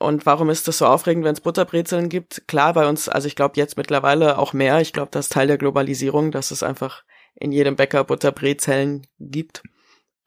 Und 0.00 0.24
warum 0.26 0.48
ist 0.50 0.66
das 0.66 0.78
so 0.78 0.86
aufregend, 0.86 1.24
wenn 1.24 1.34
es 1.34 1.40
Butterbrezeln 1.42 2.08
gibt? 2.08 2.48
Klar, 2.48 2.72
bei 2.72 2.88
uns, 2.88 3.08
also 3.08 3.28
ich 3.28 3.36
glaube 3.36 3.52
jetzt 3.56 3.76
mittlerweile 3.76 4.38
auch 4.38 4.52
mehr. 4.54 4.80
Ich 4.80 4.92
glaube, 4.94 5.10
das 5.12 5.26
ist 5.26 5.32
Teil 5.32 5.46
der 5.46 5.58
Globalisierung, 5.58 6.30
dass 6.32 6.50
es 6.50 6.62
einfach 6.62 7.04
in 7.34 7.52
jedem 7.52 7.76
Bäcker 7.76 8.02
Butterbrezeln 8.04 9.06
gibt. 9.18 9.62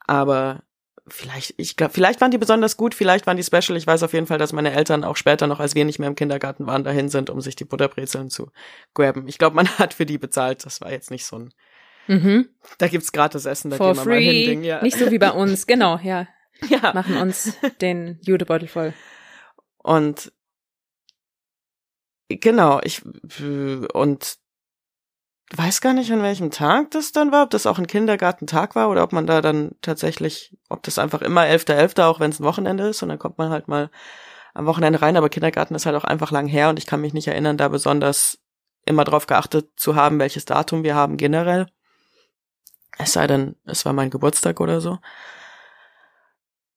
Aber 0.05 0.61
vielleicht, 1.07 1.55
ich 1.57 1.75
glaube, 1.75 1.91
vielleicht 1.93 2.21
waren 2.21 2.29
die 2.31 2.37
besonders 2.37 2.77
gut, 2.77 2.93
vielleicht 2.93 3.25
waren 3.25 3.35
die 3.35 3.43
special. 3.43 3.75
Ich 3.75 3.87
weiß 3.87 4.03
auf 4.03 4.13
jeden 4.13 4.27
Fall, 4.27 4.37
dass 4.37 4.53
meine 4.53 4.73
Eltern 4.73 5.03
auch 5.03 5.17
später 5.17 5.47
noch, 5.47 5.59
als 5.59 5.73
wir 5.73 5.85
nicht 5.85 5.97
mehr 5.99 6.07
im 6.07 6.15
Kindergarten 6.15 6.67
waren, 6.67 6.83
dahin 6.83 7.09
sind, 7.09 7.29
um 7.31 7.41
sich 7.41 7.55
die 7.55 7.65
Butterbrezeln 7.65 8.29
zu 8.29 8.51
graben. 8.93 9.27
Ich 9.27 9.39
glaube, 9.39 9.55
man 9.55 9.67
hat 9.79 9.93
für 9.95 10.05
die 10.05 10.19
bezahlt. 10.19 10.65
Das 10.65 10.81
war 10.81 10.91
jetzt 10.91 11.11
nicht 11.11 11.25
so 11.25 11.37
ein, 11.37 11.53
Mhm. 12.07 12.49
da 12.79 12.89
gibt's 12.89 13.13
gratis 13.13 13.45
Essen, 13.45 13.71
da 13.71 13.77
For 13.77 13.93
gehen 13.93 14.03
wir 14.03 14.05
mal 14.05 14.19
hin, 14.19 14.29
free. 14.29 14.45
Ding, 14.45 14.63
ja. 14.63 14.83
Nicht 14.83 14.97
so 14.97 15.09
wie 15.09 15.19
bei 15.19 15.31
uns, 15.31 15.65
genau, 15.67 15.97
ja. 16.03 16.27
Ja. 16.69 16.91
machen 16.93 17.17
uns 17.17 17.57
den 17.81 18.19
Judebeutel 18.21 18.67
voll. 18.67 18.93
Und 19.83 20.31
genau, 22.29 22.79
ich 22.83 23.03
und 23.05 24.37
weiß 25.55 25.81
gar 25.81 25.93
nicht, 25.93 26.11
an 26.11 26.23
welchem 26.23 26.51
Tag 26.51 26.91
das 26.91 27.11
dann 27.11 27.31
war, 27.31 27.43
ob 27.43 27.51
das 27.51 27.67
auch 27.67 27.77
ein 27.77 27.87
Kindergartentag 27.87 28.75
war 28.75 28.89
oder 28.89 29.03
ob 29.03 29.11
man 29.11 29.27
da 29.27 29.41
dann 29.41 29.75
tatsächlich, 29.81 30.57
ob 30.69 30.81
das 30.83 30.97
einfach 30.97 31.21
immer 31.21 31.41
11.11., 31.41 32.03
auch 32.03 32.19
wenn 32.19 32.31
es 32.31 32.39
ein 32.39 32.45
Wochenende 32.45 32.87
ist 32.87 33.03
und 33.03 33.09
dann 33.09 33.19
kommt 33.19 33.37
man 33.37 33.51
halt 33.51 33.67
mal 33.67 33.91
am 34.53 34.65
Wochenende 34.65 35.01
rein, 35.01 35.17
aber 35.17 35.29
Kindergarten 35.29 35.75
ist 35.75 35.85
halt 35.85 35.95
auch 35.95 36.03
einfach 36.03 36.31
lang 36.31 36.47
her 36.47 36.69
und 36.69 36.79
ich 36.79 36.85
kann 36.85 37.01
mich 37.01 37.13
nicht 37.13 37.27
erinnern, 37.27 37.57
da 37.57 37.67
besonders 37.67 38.39
immer 38.85 39.03
drauf 39.03 39.27
geachtet 39.27 39.71
zu 39.75 39.95
haben, 39.95 40.19
welches 40.19 40.45
Datum 40.45 40.83
wir 40.83 40.95
haben 40.95 41.17
generell. 41.17 41.67
Es 42.97 43.13
sei 43.13 43.27
denn, 43.27 43.55
es 43.65 43.85
war 43.85 43.93
mein 43.93 44.09
Geburtstag 44.09 44.59
oder 44.59 44.81
so. 44.81 44.99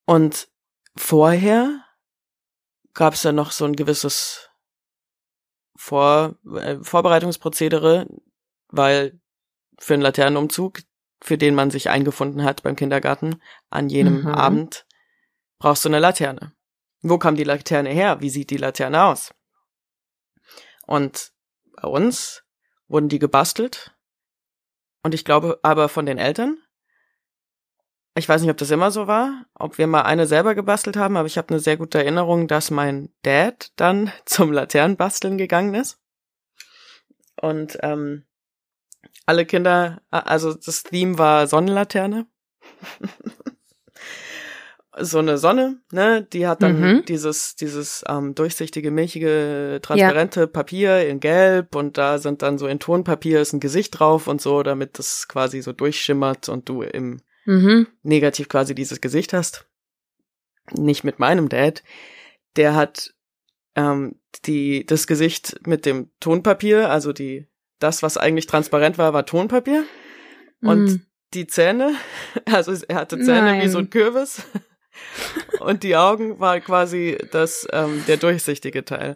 Und 0.07 0.49
vorher 0.97 1.86
gab 2.97 3.15
es 3.15 3.23
ja 3.23 3.31
noch 3.31 3.53
so 3.53 3.65
ein 3.65 3.77
gewisses 3.77 4.51
Vor 5.77 6.37
äh, 6.57 6.79
Vorbereitungsprozedere, 6.83 8.09
weil 8.69 9.21
für 9.79 9.95
einen 9.95 10.03
Laternenumzug, 10.03 10.81
für 11.23 11.39
den 11.39 11.55
man 11.55 11.71
sich 11.71 11.91
eingefunden 11.91 12.43
hat 12.43 12.63
beim 12.63 12.77
Kindergarten, 12.77 13.41
an 13.71 13.89
jenem 13.89 14.23
Mhm. 14.23 14.29
Abend 14.29 14.87
brauchst 15.59 15.85
du 15.85 15.91
eine 15.91 15.99
Laterne. 15.99 16.55
Wo 17.03 17.19
kam 17.19 17.37
die 17.37 17.45
Laterne 17.45 17.91
her? 17.91 18.21
Wie 18.21 18.31
sieht 18.31 18.51
die 18.51 18.57
Laterne 18.57 19.05
aus? 19.05 19.33
Und 20.87 21.33
bei 21.77 21.89
uns 21.89 22.43
wurden 22.89 23.09
die 23.09 23.19
gebastelt. 23.19 23.95
Und 25.03 25.15
ich 25.15 25.25
glaube 25.25 25.61
aber 25.63 25.89
von 25.89 26.07
den 26.07 26.19
Eltern. 26.19 26.59
Ich 28.19 28.29
weiß 28.29 28.41
nicht, 28.41 28.51
ob 28.51 28.57
das 28.57 28.71
immer 28.71 28.91
so 28.91 29.07
war, 29.07 29.45
ob 29.55 29.77
wir 29.77 29.87
mal 29.87 30.03
eine 30.03 30.27
selber 30.27 30.55
gebastelt 30.55 30.97
haben, 30.97 31.19
aber 31.19 31.27
ich 31.27 31.37
habe 31.37 31.51
eine 31.51 31.61
sehr 31.61 31.77
gute 31.77 31.99
Erinnerung, 31.99 32.49
dass 32.49 32.71
mein 32.71 33.11
Dad 33.23 33.73
dann 33.77 34.11
zum 34.25 34.53
Laternenbasteln 34.53 35.37
gegangen 35.37 35.75
ist. 35.75 36.01
Und 37.41 37.79
ähm, 37.83 38.25
alle 39.27 39.45
Kinder, 39.45 40.01
also 40.11 40.55
das 40.55 40.83
Theme 40.85 41.19
war 41.19 41.47
Sonnenlaterne. 41.47 42.27
so 44.99 45.19
eine 45.19 45.37
Sonne, 45.37 45.83
ne, 45.93 46.23
die 46.23 46.47
hat 46.47 46.63
dann 46.63 46.81
Mhm. 46.81 47.05
dieses 47.05 47.55
dieses 47.57 48.03
ähm, 48.09 48.35
durchsichtige, 48.35 48.91
milchige, 48.91 49.81
transparente 49.83 50.47
Papier 50.47 51.07
in 51.07 51.21
Gelb 51.21 51.75
und 51.75 51.99
da 51.99 52.17
sind 52.17 52.41
dann 52.41 52.57
so 52.57 52.67
in 52.67 52.81
Tonpapier 52.81 53.43
ist 53.43 53.53
ein 53.53 53.61
Gesicht 53.61 53.99
drauf 53.99 54.27
und 54.27 54.41
so, 54.41 54.63
damit 54.63 54.99
das 54.99 55.29
quasi 55.29 55.61
so 55.61 55.73
durchschimmert 55.73 56.49
und 56.49 56.71
du 56.71 56.81
im 56.81 57.21
Mhm. 57.47 57.87
Negativ 58.03 58.49
quasi 58.49 58.75
dieses 58.75 59.01
Gesicht 59.01 59.33
hast. 59.33 59.67
Nicht 60.73 61.05
mit 61.05 61.19
meinem 61.19 61.49
Dad. 61.49 61.83
Der 62.57 62.75
hat 62.75 63.15
ähm, 63.77 64.17
die 64.45 64.85
das 64.87 65.07
Gesicht 65.07 65.67
mit 65.67 65.87
dem 65.87 66.11
Tonpapier, 66.21 66.91
also 66.91 67.13
die 67.13 67.47
das, 67.79 68.03
was 68.03 68.17
eigentlich 68.17 68.47
transparent 68.47 68.99
war, 68.99 69.13
war 69.13 69.27
Tonpapier 69.27 69.85
und 70.63 70.85
Mhm. 70.85 71.07
die 71.35 71.47
Zähne, 71.47 71.95
also 72.47 72.73
er 72.89 72.97
hatte 72.97 73.19
Zähne 73.19 73.43
Nein. 73.43 73.63
wie 73.63 73.69
so 73.69 73.79
ein 73.79 73.91
Kürbis. 73.91 74.43
Und 75.61 75.83
die 75.83 75.95
Augen 75.97 76.41
war 76.41 76.59
quasi 76.61 77.19
das, 77.31 77.69
ähm, 77.71 78.03
der 78.09 78.17
durchsichtige 78.17 78.85
Teil. 78.85 79.15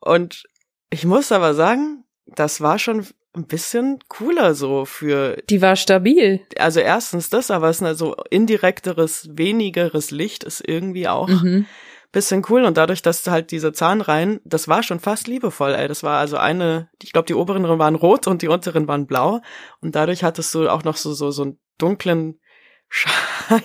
Und 0.00 0.44
ich 0.88 1.04
muss 1.04 1.30
aber 1.30 1.52
sagen, 1.54 2.04
das 2.26 2.62
war 2.62 2.78
schon 2.78 3.06
ein 3.34 3.46
bisschen 3.46 3.98
cooler 4.08 4.54
so 4.54 4.84
für, 4.84 5.38
Die 5.48 5.62
war 5.62 5.76
stabil. 5.76 6.40
also 6.58 6.80
erstens 6.80 7.30
das, 7.30 7.50
aber 7.50 7.70
es 7.70 7.76
ist 7.80 7.82
ein 7.82 7.94
so 7.94 8.14
indirekteres, 8.30 9.28
wenigeres 9.32 10.10
Licht 10.10 10.44
ist 10.44 10.62
irgendwie 10.66 11.08
auch 11.08 11.28
Mhm. 11.28 11.66
bisschen 12.12 12.44
cool 12.50 12.64
und 12.64 12.76
dadurch, 12.76 13.00
dass 13.00 13.26
halt 13.26 13.50
diese 13.52 13.72
Zahnreihen, 13.72 14.40
das 14.44 14.68
war 14.68 14.82
schon 14.82 15.00
fast 15.00 15.28
liebevoll, 15.28 15.72
ey. 15.74 15.88
Das 15.88 16.02
war 16.02 16.18
also 16.18 16.36
eine, 16.36 16.90
ich 17.02 17.12
glaube, 17.14 17.24
die 17.26 17.34
oberen 17.34 17.66
waren 17.78 17.94
rot 17.94 18.26
und 18.26 18.42
die 18.42 18.48
unteren 18.48 18.86
waren 18.86 19.06
blau 19.06 19.40
und 19.80 19.94
dadurch 19.94 20.22
hattest 20.22 20.54
du 20.54 20.68
auch 20.68 20.84
noch 20.84 20.96
so 20.98 21.14
so 21.14 21.30
so 21.30 21.42
einen 21.44 21.58
dunklen 21.78 22.38
Schein 22.88 23.62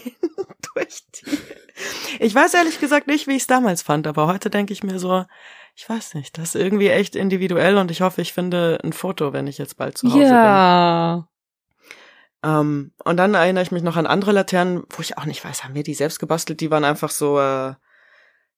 durch 0.74 1.02
die. 1.16 1.38
Ich 2.20 2.34
weiß 2.34 2.54
ehrlich 2.54 2.80
gesagt 2.80 3.08
nicht, 3.08 3.28
wie 3.28 3.36
ich 3.36 3.42
es 3.42 3.48
damals 3.48 3.82
fand, 3.82 4.08
aber 4.08 4.28
heute 4.28 4.50
denke 4.50 4.72
ich 4.72 4.82
mir 4.82 4.98
so, 4.98 5.26
ich 5.80 5.88
weiß 5.88 6.16
nicht, 6.16 6.40
das 6.40 6.56
ist 6.56 6.62
irgendwie 6.62 6.90
echt 6.90 7.16
individuell 7.16 7.78
und 7.78 7.92
ich 7.92 8.02
hoffe, 8.02 8.20
ich 8.22 8.34
finde 8.34 8.80
ein 8.84 8.94
Foto, 8.94 9.32
wenn 9.32 9.46
ich 9.46 9.60
jetzt 9.60 9.78
bald 9.78 9.96
zu 9.96 10.08
Hause 10.08 10.18
bin. 10.18 10.28
Ja. 10.28 11.28
Ähm, 12.44 12.92
und 13.04 13.18
dann 13.18 13.36
erinnere 13.36 13.64
ich 13.64 13.72
mich 13.72 13.84
noch 13.84 13.96
an 13.96 14.08
andere 14.08 14.32
Laternen, 14.32 14.84
wo 14.90 15.02
ich 15.02 15.18
auch 15.20 15.26
nicht 15.26 15.46
weiß, 15.46 15.64
haben 15.64 15.76
wir 15.76 15.84
die 15.84 15.94
selbst 15.94 16.20
gebastelt? 16.20 16.62
Die 16.62 16.72
waren 16.72 16.84
einfach 16.84 17.12
so, 17.12 17.40
äh, 17.40 17.74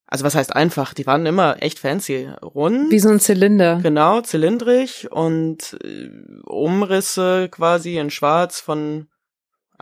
also 0.06 0.24
was 0.24 0.34
heißt 0.34 0.56
einfach? 0.56 0.94
Die 0.94 1.06
waren 1.06 1.26
immer 1.26 1.62
echt 1.62 1.78
fancy. 1.78 2.30
Rund, 2.42 2.90
Wie 2.90 2.98
so 2.98 3.10
ein 3.10 3.20
Zylinder. 3.20 3.80
genau, 3.82 4.22
zylindrig 4.22 5.12
und 5.12 5.76
äh, 5.84 6.08
Umrisse 6.44 7.48
quasi 7.50 7.98
in 7.98 8.08
schwarz 8.10 8.60
von, 8.60 9.08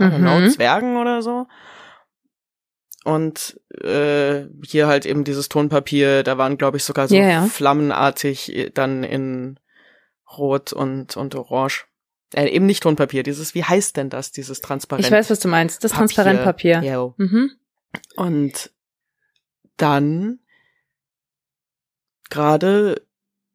I 0.00 0.02
don't 0.04 0.18
know, 0.18 0.40
Mhm. 0.40 0.50
Zwergen 0.50 0.96
oder 0.96 1.22
so. 1.22 1.46
Und 3.04 3.60
äh, 3.82 4.46
hier 4.64 4.86
halt 4.86 5.06
eben 5.06 5.24
dieses 5.24 5.48
Tonpapier, 5.48 6.22
da 6.22 6.36
waren, 6.36 6.58
glaube 6.58 6.76
ich, 6.76 6.84
sogar 6.84 7.08
so 7.08 7.14
Ja, 7.14 7.28
ja. 7.28 7.46
flammenartig 7.46 8.54
äh, 8.54 8.70
dann 8.70 9.04
in 9.04 9.58
Rot 10.36 10.72
und, 10.72 11.16
und 11.16 11.34
Orange. 11.34 11.86
Äh, 12.34 12.48
eben 12.48 12.66
nicht 12.66 12.82
Tonpapier, 12.82 13.22
dieses, 13.22 13.54
wie 13.54 13.64
heißt 13.64 13.96
denn 13.96 14.10
das, 14.10 14.32
dieses 14.32 14.60
transparent? 14.60 15.06
Ich 15.06 15.12
weiß, 15.12 15.30
was 15.30 15.40
du 15.40 15.48
meinst. 15.48 15.82
Das 15.84 15.92
Transparentpapier. 15.92 16.82
Ja. 16.82 17.14
Mhm. 17.16 17.52
Und 18.16 18.70
dann 19.78 20.40
gerade, 22.28 23.06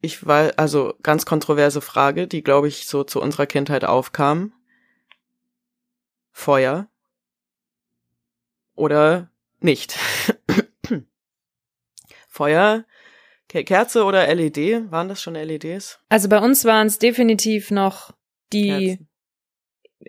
ich 0.02 0.26
weiß, 0.26 0.58
also 0.58 0.96
ganz 1.04 1.26
kontroverse 1.26 1.82
Frage, 1.82 2.28
die, 2.28 2.44
glaube 2.44 2.68
ich, 2.68 2.88
so 2.88 3.04
zu 3.04 3.22
unserer 3.22 3.46
Kindheit 3.46 3.86
aufkam. 3.86 4.54
Feuer 6.32 6.88
oder 8.74 9.30
nicht? 9.64 9.98
Feuer, 12.30 12.86
Ke- 13.50 13.64
Kerze 13.64 14.04
oder 14.04 14.28
LED? 14.28 14.92
Waren 14.92 15.10
das 15.10 15.22
schon 15.22 15.36
LEDs? 15.36 16.00
Also 16.10 16.30
bei 16.30 16.40
uns 16.40 16.66
waren 16.66 16.88
es 16.88 16.98
definitiv 17.00 17.72
noch 17.72 18.12
die, 18.52 18.68
Kerzen. 18.68 19.10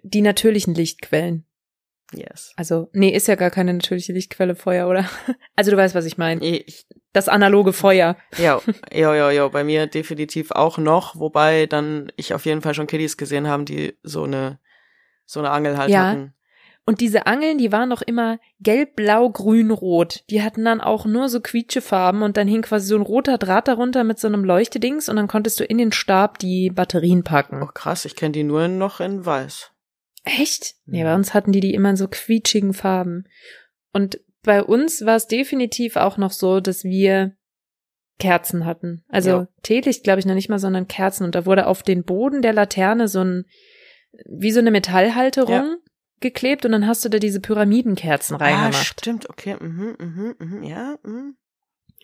die 0.02 0.22
natürlichen 0.22 0.74
Lichtquellen. 0.74 1.46
Yes. 2.12 2.52
Also, 2.56 2.90
nee, 2.92 3.08
ist 3.10 3.26
ja 3.28 3.34
gar 3.34 3.50
keine 3.50 3.74
natürliche 3.74 4.12
Lichtquelle 4.12 4.54
Feuer, 4.54 4.88
oder? 4.88 5.08
Also 5.56 5.70
du 5.70 5.76
weißt, 5.76 5.94
was 5.94 6.04
ich 6.04 6.18
meine. 6.18 6.64
Das 7.12 7.28
analoge 7.28 7.72
Feuer. 7.72 8.16
Ja, 8.38 8.60
ja, 8.92 9.14
ja, 9.14 9.30
ja, 9.30 9.48
bei 9.48 9.62
mir 9.64 9.86
definitiv 9.86 10.50
auch 10.50 10.78
noch, 10.78 11.16
wobei 11.18 11.66
dann 11.66 12.10
ich 12.16 12.34
auf 12.34 12.44
jeden 12.46 12.60
Fall 12.62 12.74
schon 12.74 12.86
Kiddies 12.86 13.16
gesehen 13.16 13.46
haben, 13.48 13.64
die 13.64 13.96
so 14.02 14.24
eine 14.24 14.58
so 15.26 15.40
eine 15.40 15.50
Angel 15.50 15.78
halt 15.78 15.90
Ja. 15.90 16.08
hatten. 16.08 16.34
Und 16.86 17.00
diese 17.00 17.26
Angeln, 17.26 17.56
die 17.56 17.72
waren 17.72 17.88
noch 17.88 18.02
immer 18.02 18.38
gelb, 18.60 18.94
blau, 18.96 19.30
grün, 19.30 19.70
rot. 19.70 20.22
Die 20.28 20.42
hatten 20.42 20.64
dann 20.66 20.82
auch 20.82 21.06
nur 21.06 21.30
so 21.30 21.40
quietschefarben 21.40 22.22
und 22.22 22.36
dann 22.36 22.46
hing 22.46 22.60
quasi 22.60 22.86
so 22.88 22.96
ein 22.96 23.00
roter 23.02 23.38
Draht 23.38 23.68
darunter 23.68 24.04
mit 24.04 24.18
so 24.18 24.28
einem 24.28 24.44
Leuchtedings 24.44 25.08
und 25.08 25.16
dann 25.16 25.26
konntest 25.28 25.58
du 25.60 25.64
in 25.64 25.78
den 25.78 25.92
Stab 25.92 26.38
die 26.38 26.70
Batterien 26.70 27.24
packen. 27.24 27.62
Oh 27.62 27.66
krass, 27.72 28.04
ich 28.04 28.16
kenne 28.16 28.32
die 28.32 28.44
nur 28.44 28.68
noch 28.68 29.00
in 29.00 29.24
weiß. 29.24 29.70
Echt? 30.24 30.74
Nee, 30.84 31.00
Ja. 31.00 31.04
bei 31.06 31.14
uns 31.14 31.32
hatten 31.32 31.52
die 31.52 31.60
die 31.60 31.72
immer 31.74 31.90
in 31.90 31.96
so 31.96 32.06
quietschigen 32.06 32.74
Farben. 32.74 33.24
Und 33.94 34.20
bei 34.42 34.62
uns 34.62 35.06
war 35.06 35.16
es 35.16 35.26
definitiv 35.26 35.96
auch 35.96 36.18
noch 36.18 36.32
so, 36.32 36.60
dass 36.60 36.84
wir 36.84 37.34
Kerzen 38.18 38.66
hatten. 38.66 39.04
Also 39.08 39.30
Ja. 39.30 39.48
Teelicht 39.62 40.04
glaube 40.04 40.20
ich 40.20 40.26
noch 40.26 40.34
nicht 40.34 40.50
mal, 40.50 40.58
sondern 40.58 40.86
Kerzen. 40.86 41.24
Und 41.24 41.34
da 41.34 41.46
wurde 41.46 41.66
auf 41.66 41.82
den 41.82 42.04
Boden 42.04 42.42
der 42.42 42.52
Laterne 42.52 43.08
so 43.08 43.20
ein, 43.20 43.46
wie 44.26 44.50
so 44.52 44.60
eine 44.60 44.70
Metallhalterung 44.70 45.52
Ja. 45.54 45.76
Geklebt 46.24 46.64
und 46.66 46.72
dann 46.72 46.86
hast 46.88 47.04
du 47.04 47.08
da 47.08 47.18
diese 47.20 47.38
Pyramidenkerzen 47.40 48.34
Ah, 48.36 48.44
reingemacht. 48.44 49.00
stimmt, 49.00 49.30
okay, 49.30 49.56
mhm, 49.60 49.94
mhm, 50.00 50.34
mhm, 50.38 50.62
ja, 50.64 50.96
mhm. 51.04 51.36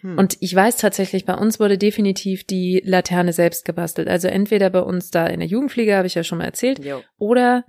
Hm. 0.02 0.16
Und 0.16 0.36
ich 0.40 0.54
weiß 0.54 0.76
tatsächlich, 0.76 1.24
bei 1.26 1.34
uns 1.34 1.60
wurde 1.60 1.76
definitiv 1.76 2.44
die 2.44 2.80
Laterne 2.84 3.32
selbst 3.32 3.64
gebastelt. 3.64 4.08
Also 4.08 4.28
entweder 4.28 4.70
bei 4.70 4.80
uns 4.80 5.10
da 5.10 5.26
in 5.26 5.40
der 5.40 5.48
Jugendfliege, 5.48 5.94
habe 5.96 6.06
ich 6.06 6.14
ja 6.14 6.24
schon 6.24 6.38
mal 6.38 6.44
erzählt, 6.44 6.82
Jo. 6.82 7.02
oder 7.18 7.64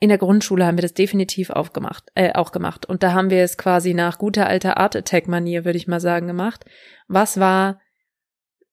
in 0.00 0.08
der 0.08 0.18
Grundschule 0.18 0.64
haben 0.66 0.76
wir 0.78 0.82
das 0.82 0.94
definitiv 0.94 1.50
aufgemacht, 1.50 2.04
äh, 2.14 2.32
auch 2.32 2.52
gemacht. 2.52 2.86
Und 2.86 3.02
da 3.02 3.12
haben 3.12 3.30
wir 3.30 3.42
es 3.42 3.56
quasi 3.58 3.94
nach 3.94 4.18
guter 4.18 4.46
alter 4.46 4.76
Art 4.78 4.96
Attack 4.96 5.28
Manier, 5.28 5.64
würde 5.64 5.76
ich 5.78 5.86
mal 5.86 6.00
sagen, 6.00 6.26
gemacht. 6.26 6.64
Was 7.06 7.38
war, 7.38 7.80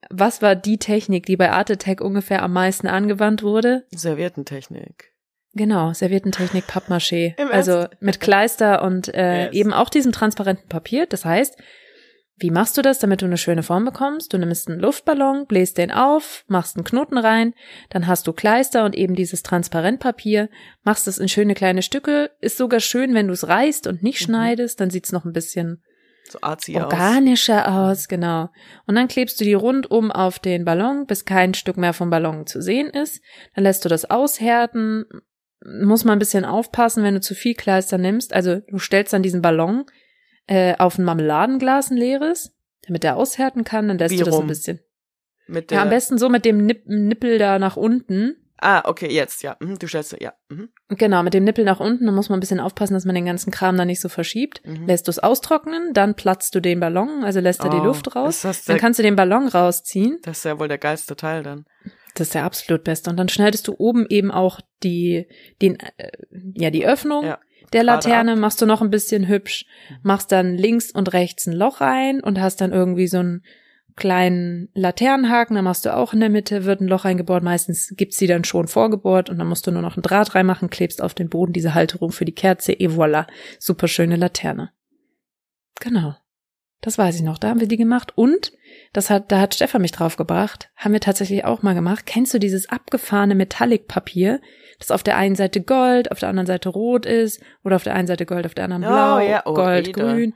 was 0.10 0.42
war 0.42 0.56
die 0.56 0.78
Technik, 0.78 1.26
die 1.26 1.38
bei 1.38 1.52
Art 1.52 1.70
Attack 1.70 2.02
ungefähr 2.02 2.44
am 2.44 2.54
meisten 2.54 2.88
angewandt 2.88 3.44
wurde? 3.44 3.86
Servietentechnik. 3.92 5.11
Genau, 5.54 5.91
Servietentechnik, 5.93 6.66
Pappmaché. 6.66 7.36
Also 7.52 7.88
mit 7.99 8.20
Kleister 8.22 8.82
und 8.84 9.14
äh, 9.14 9.45
Yes. 9.45 9.54
eben 9.54 9.74
auch 9.74 9.89
diesem 9.89 10.12
transparenten 10.12 10.68
Papier. 10.70 11.06
Das 11.08 11.26
heißt, 11.26 11.58
Wie 12.43 12.49
machst 12.49 12.76
du 12.76 12.82
das, 12.82 12.97
damit 12.97 13.22
du 13.22 13.26
eine 13.28 13.38
schöne 13.38 13.62
Form 13.62 13.86
bekommst? 13.86 14.34
Du 14.34 14.39
nimmst 14.39 14.68
einen 14.68 14.80
Luftballon, 14.80 15.45
bläst 15.45 15.78
den 15.78 15.91
auf, 15.91 16.43
machst 16.47 16.76
einen 16.76 16.84
Knoten 16.86 17.20
rein, 17.20 17.54
dann 17.91 18.08
hast 18.08 18.26
du 18.26 18.34
Kleister 18.34 18.84
und 18.84 18.95
eben 18.95 19.14
dieses 19.14 19.43
Transparentpapier, 19.43 20.49
machst 20.84 21.08
es 21.08 21.20
in 21.20 21.28
schöne 21.30 21.54
kleine 21.54 21.84
Stücke. 21.84 22.32
Ist 22.39 22.58
sogar 22.58 22.80
schön, 22.80 23.14
wenn 23.14 23.28
du 23.28 23.34
es 23.34 23.47
reißt 23.47 23.86
und 23.86 24.02
nicht 24.02 24.22
Mhm. 24.22 24.26
schneidest, 24.26 24.80
dann 24.82 24.89
sieht's 24.89 25.12
noch 25.12 25.24
ein 25.24 25.34
bisschen 25.34 25.84
So 26.32 26.39
arzi 26.41 26.76
aus. 26.78 26.86
organischer 26.86 27.72
aus, 27.72 28.08
genau. 28.08 28.49
Und 28.88 28.95
dann 28.95 29.08
klebst 29.08 29.39
du 29.39 29.43
die 29.43 29.54
rundum 29.54 30.12
auf 30.12 30.39
den 30.39 30.66
Ballon, 30.66 31.06
bis 31.06 31.26
kein 31.26 31.54
Stück 31.54 31.78
mehr 31.78 31.93
vom 31.93 32.10
Ballon 32.10 32.47
zu 32.47 32.60
sehen 32.60 32.89
ist. 32.89 33.22
Dann 33.54 33.66
lässt 33.66 33.86
du 33.86 33.89
das 33.89 34.10
aushärten. 34.10 35.06
Muss 35.66 36.03
man 36.05 36.14
ein 36.14 36.20
bisschen 36.20 36.45
aufpassen, 36.45 37.03
wenn 37.03 37.14
du 37.14 37.22
zu 37.22 37.36
viel 37.36 37.53
Kleister 37.53 37.97
nimmst. 37.97 38.34
Also 38.34 38.59
du 38.68 38.80
stellst 38.80 39.14
dann 39.14 39.22
diesen 39.24 39.41
Ballon 39.41 39.86
äh, 40.47 40.76
auf 40.78 40.97
ein 40.97 41.03
Marmeladenglas, 41.05 41.91
ein 41.91 41.97
leeres, 41.97 42.53
damit 42.88 43.03
er 43.03 43.18
aushärten 43.18 43.64
kann. 43.64 43.88
Dann 43.88 43.97
lässt 43.97 44.12
Wie 44.14 44.18
du 44.18 44.26
das 44.26 44.34
rum? 44.34 44.45
ein 44.45 44.47
bisschen. 44.47 44.80
Mit 45.47 45.70
der, 45.70 45.78
Ja, 45.78 45.84
am 45.84 45.89
besten 45.89 46.18
so 46.18 46.30
mit 46.30 46.45
dem 46.45 46.66
Nipp 46.66 46.84
Nippel 46.88 47.38
da 47.38 47.59
nach 47.59 47.78
unten. 47.78 48.38
Ah, 48.64 48.84
okay, 48.88 49.12
jetzt, 49.12 49.41
ja. 49.41 49.57
Mhm, 49.59 49.80
Du 49.80 49.88
stellst, 49.88 50.16
ja. 50.22 50.34
Mhm. 50.49 50.70
Genau, 50.89 51.24
mit 51.24 51.34
dem 51.34 51.43
Nippel 51.43 51.66
nach 51.66 51.80
unten. 51.80 52.05
Da 52.05 52.12
muss 52.12 52.30
man 52.30 52.38
ein 52.38 52.41
bisschen 52.41 52.59
aufpassen, 52.59 52.93
dass 52.93 53.05
man 53.05 53.16
den 53.16 53.26
ganzen 53.26 53.49
Kram 53.51 53.76
da 53.76 53.86
nicht 53.86 53.99
so 53.99 54.07
verschiebt. 54.07 54.62
Mhm. 54.66 54.86
Lässt 54.86 55.07
du 55.07 55.09
es 55.09 55.18
austrocknen, 55.18 55.93
dann 55.93 56.14
platzt 56.16 56.53
du 56.53 56.59
den 56.59 56.80
Ballon, 56.80 57.24
also 57.24 57.39
lässt 57.39 57.64
er 57.64 57.72
die 57.72 57.78
Oh, 57.78 57.86
Luft 57.86 58.16
raus. 58.16 58.41
Dann 58.43 58.53
der, 58.68 58.78
kannst 58.78 58.99
du 58.99 59.03
den 59.03 59.16
Ballon 59.16 59.47
rausziehen. 59.47 60.20
das 60.22 60.38
ist 60.39 60.43
ja 60.45 60.59
wohl 60.59 60.68
der 60.68 60.78
geilste 60.78 61.16
Teil 61.16 61.41
dann. 61.41 61.66
Das 62.16 62.28
ist 62.28 62.36
der 62.36 62.43
absolut 62.43 62.84
beste. 62.84 63.09
Und 63.09 63.18
dann 63.18 63.30
schneidest 63.30 63.68
du 63.68 63.76
oben 63.78 64.05
eben 64.09 64.32
auch 64.32 64.59
die, 64.84 65.28
den, 65.62 65.80
äh, 65.80 66.12
ja, 66.55 66.70
die 66.70 66.86
Öffnung 66.86 67.24
Ja, 67.24 67.39
der 67.74 67.84
Laterne, 67.84 68.36
machst 68.36 68.62
du 68.62 68.66
noch 68.66 68.82
ein 68.82 68.89
bisschen 68.89 69.28
hübsch, 69.28 69.66
machst 70.03 70.32
dann 70.32 70.57
links 70.57 70.91
und 70.91 71.14
rechts 71.14 71.47
ein 71.47 71.53
Loch 71.53 71.80
rein 71.80 72.22
und 72.22 72.39
hast 72.39 72.59
dann 72.59 72.74
irgendwie 72.74 73.07
so 73.07 73.20
einen 73.20 73.43
kleinen 73.95 74.70
Laternenhaken, 74.74 75.55
da 75.55 75.62
machst 75.62 75.86
du 75.86 75.95
auch 75.95 76.14
in 76.14 76.22
der 76.22 76.30
Mitte, 76.30 76.66
wird 76.66 76.82
ein 76.82 76.88
Loch 76.88 77.05
eingebohrt. 77.05 77.43
Meistens 77.43 77.93
gibt's 77.95 78.18
die 78.18 78.28
dann 78.28 78.43
schon 78.43 78.68
vorgebohrt 78.68 79.30
und 79.30 79.38
dann 79.38 79.47
musst 79.47 79.68
du 79.68 79.72
nur 79.72 79.82
noch 79.82 79.97
ein 79.97 80.01
Draht 80.01 80.34
reinmachen, 80.36 80.70
klebst 80.70 81.01
auf 81.01 81.14
den 81.14 81.30
Boden 81.30 81.53
diese 81.53 81.74
Halterung 81.74 82.12
für 82.12 82.26
die 82.26 82.36
Kerze, 82.36 82.74
et 82.74 82.91
voilà. 82.91 83.28
Super 83.59 83.88
schöne 83.88 84.16
Laterne. 84.16 84.72
Genau. 85.80 86.16
Das 86.82 86.98
weiß 86.98 87.16
ich 87.16 87.22
noch. 87.22 87.38
Da 87.38 87.50
haben 87.50 87.60
wir 87.60 87.68
die 87.68 87.78
gemacht. 87.78 88.12
Und 88.16 88.52
das 88.94 89.10
hat, 89.12 89.32
da 89.32 89.40
hat 89.40 89.54
Stefan 89.54 89.82
mich 89.84 89.92
draufgebracht. 89.92 90.72
Haben 90.76 90.94
wir 90.94 91.00
tatsächlich 91.00 91.46
auch 91.46 91.62
mal 91.62 91.76
gemacht. 91.76 92.06
Kennst 92.08 92.34
du 92.34 92.40
dieses 92.40 92.70
abgefahrene 92.70 93.36
Metallic-Papier, 93.36 94.42
das 94.80 94.90
auf 94.90 95.04
der 95.04 95.16
einen 95.18 95.36
Seite 95.36 95.62
Gold, 95.62 96.12
auf 96.12 96.18
der 96.20 96.30
anderen 96.30 96.48
Seite 96.48 96.70
rot 96.70 97.06
ist 97.06 97.40
oder 97.64 97.76
auf 97.76 97.84
der 97.84 97.94
einen 97.94 98.08
Seite 98.08 98.26
Gold, 98.26 98.48
auf 98.48 98.56
der 98.56 98.64
anderen 98.66 98.84
Oh, 98.84 98.88
blau, 98.88 99.20
ja. 99.20 99.44
Oh, 99.46 99.54
Gold, 99.54 99.90
Ede. 99.90 100.00
grün. 100.00 100.34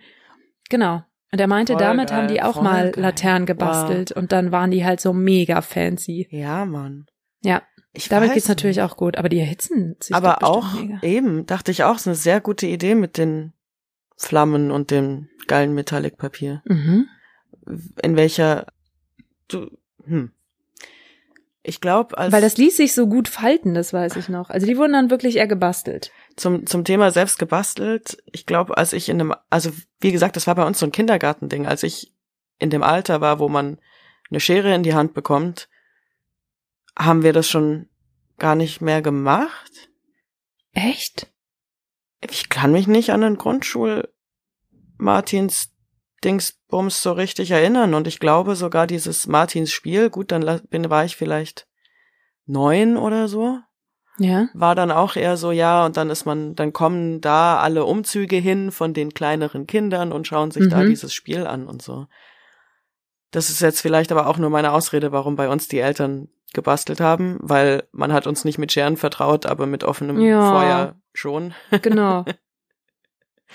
Genau. 0.69 1.01
Und 1.31 1.41
er 1.41 1.47
meinte, 1.47 1.73
Voll 1.73 1.81
damit 1.81 2.09
geil, 2.09 2.17
haben 2.19 2.27
die 2.27 2.41
auch 2.43 2.61
mal 2.61 2.91
geil. 2.91 3.01
Laternen 3.01 3.45
gebastelt 3.47 4.11
und 4.11 4.31
dann 4.31 4.51
waren 4.51 4.69
die 4.71 4.85
halt 4.85 5.01
so 5.01 5.11
mega 5.13 5.61
fancy. 5.61 6.27
Ja, 6.29 6.63
Mann. 6.65 7.07
Ja, 7.41 7.63
Ich 7.93 8.07
damit 8.07 8.33
geht's 8.33 8.47
natürlich 8.47 8.77
nicht. 8.77 8.85
auch 8.85 8.95
gut, 8.97 9.17
aber 9.17 9.29
die 9.29 9.39
erhitzen 9.39 9.95
sich 9.99 10.15
Aber 10.15 10.37
doch 10.39 10.47
auch, 10.47 11.01
eben, 11.01 11.45
dachte 11.47 11.71
ich 11.71 11.83
auch, 11.83 11.95
ist 11.95 12.07
eine 12.07 12.15
sehr 12.15 12.39
gute 12.39 12.67
Idee 12.67 12.93
mit 12.95 13.17
den 13.17 13.51
Flammen 14.15 14.71
und 14.71 14.91
dem 14.91 15.29
geilen 15.47 15.73
Metallic-Papier. 15.73 16.61
Mhm. 16.65 17.07
In 18.01 18.15
welcher, 18.15 18.67
du, 19.47 19.69
hm. 20.05 20.31
Ich 21.67 21.81
glaube, 21.81 22.15
als 22.15 22.31
Weil 22.31 22.43
das 22.43 22.57
ließ 22.57 22.77
sich 22.77 22.93
so 22.93 23.07
gut 23.07 23.27
falten, 23.27 23.73
das 23.73 23.91
weiß 23.91 24.17
ich 24.17 24.29
noch. 24.29 24.51
Also 24.51 24.67
die 24.67 24.77
wurden 24.77 24.93
dann 24.93 25.09
wirklich 25.09 25.37
eher 25.37 25.47
gebastelt. 25.47 26.11
zum, 26.35 26.67
zum 26.67 26.83
Thema 26.83 27.09
selbst 27.09 27.39
gebastelt, 27.39 28.21
ich 28.31 28.45
glaube, 28.45 28.77
als 28.77 28.93
ich 28.93 29.09
in 29.09 29.19
einem, 29.19 29.33
also 29.49 29.71
wie 29.99 30.11
gesagt, 30.11 30.35
das 30.35 30.45
war 30.45 30.53
bei 30.53 30.65
uns 30.65 30.77
so 30.77 30.85
ein 30.85 30.91
Kindergartending, 30.91 31.65
als 31.65 31.81
ich 31.81 32.13
in 32.59 32.69
dem 32.69 32.83
Alter 32.83 33.19
war, 33.19 33.39
wo 33.39 33.49
man 33.49 33.79
eine 34.29 34.39
Schere 34.39 34.75
in 34.75 34.83
die 34.83 34.93
Hand 34.93 35.15
bekommt, 35.15 35.67
haben 36.97 37.23
wir 37.23 37.33
das 37.33 37.49
schon 37.49 37.89
gar 38.37 38.55
nicht 38.55 38.81
mehr 38.81 39.01
gemacht. 39.01 39.89
Echt? 40.71 41.31
Ich 42.31 42.49
kann 42.49 42.71
mich 42.71 42.87
nicht 42.87 43.11
an 43.11 43.21
den 43.21 43.37
Grundschul 43.37 44.09
Martins 44.97 45.71
Dingsbums 46.23 47.01
so 47.01 47.11
richtig 47.11 47.51
erinnern 47.51 47.93
und 47.93 48.07
ich 48.07 48.19
glaube 48.19 48.55
sogar 48.55 48.87
dieses 48.87 49.27
Martins 49.27 49.71
Spiel, 49.71 50.09
gut, 50.09 50.31
dann 50.31 50.61
bin, 50.69 50.89
war 50.89 51.05
ich 51.05 51.15
vielleicht 51.15 51.67
neun 52.47 52.97
oder 52.97 53.27
so, 53.27 53.59
Ja. 54.17 54.47
war 54.53 54.73
dann 54.75 54.91
auch 54.91 55.15
eher 55.15 55.37
so, 55.37 55.51
ja, 55.51 55.85
und 55.85 55.97
dann 55.97 56.09
ist 56.09 56.25
man, 56.25 56.55
dann 56.55 56.73
kommen 56.73 57.21
da 57.21 57.59
alle 57.59 57.85
Umzüge 57.85 58.37
hin 58.37 58.71
von 58.71 58.93
den 58.93 59.13
kleineren 59.13 59.67
Kindern 59.67 60.11
und 60.11 60.25
schauen 60.27 60.51
sich 60.51 60.67
da 60.69 60.83
Mhm. 60.83 60.87
dieses 60.87 61.13
Spiel 61.13 61.45
an 61.45 61.67
und 61.67 61.81
so. 61.81 62.07
Das 63.31 63.49
ist 63.49 63.59
jetzt 63.59 63.81
vielleicht 63.81 64.11
aber 64.11 64.27
auch 64.27 64.37
nur 64.37 64.49
meine 64.49 64.71
Ausrede, 64.71 65.11
warum 65.11 65.35
bei 65.35 65.49
uns 65.49 65.67
die 65.67 65.79
Eltern 65.79 66.29
gebastelt 66.55 66.99
haben, 66.99 67.37
weil 67.41 67.83
man 67.91 68.11
hat 68.11 68.25
uns 68.25 68.43
nicht 68.45 68.57
mit 68.57 68.71
Scheren 68.71 68.97
vertraut, 68.97 69.45
aber 69.45 69.67
mit 69.67 69.83
offenem 69.83 70.19
Ja. 70.19 70.51
Feuer 70.51 70.95
schon. 71.13 71.53
Genau. 71.83 72.25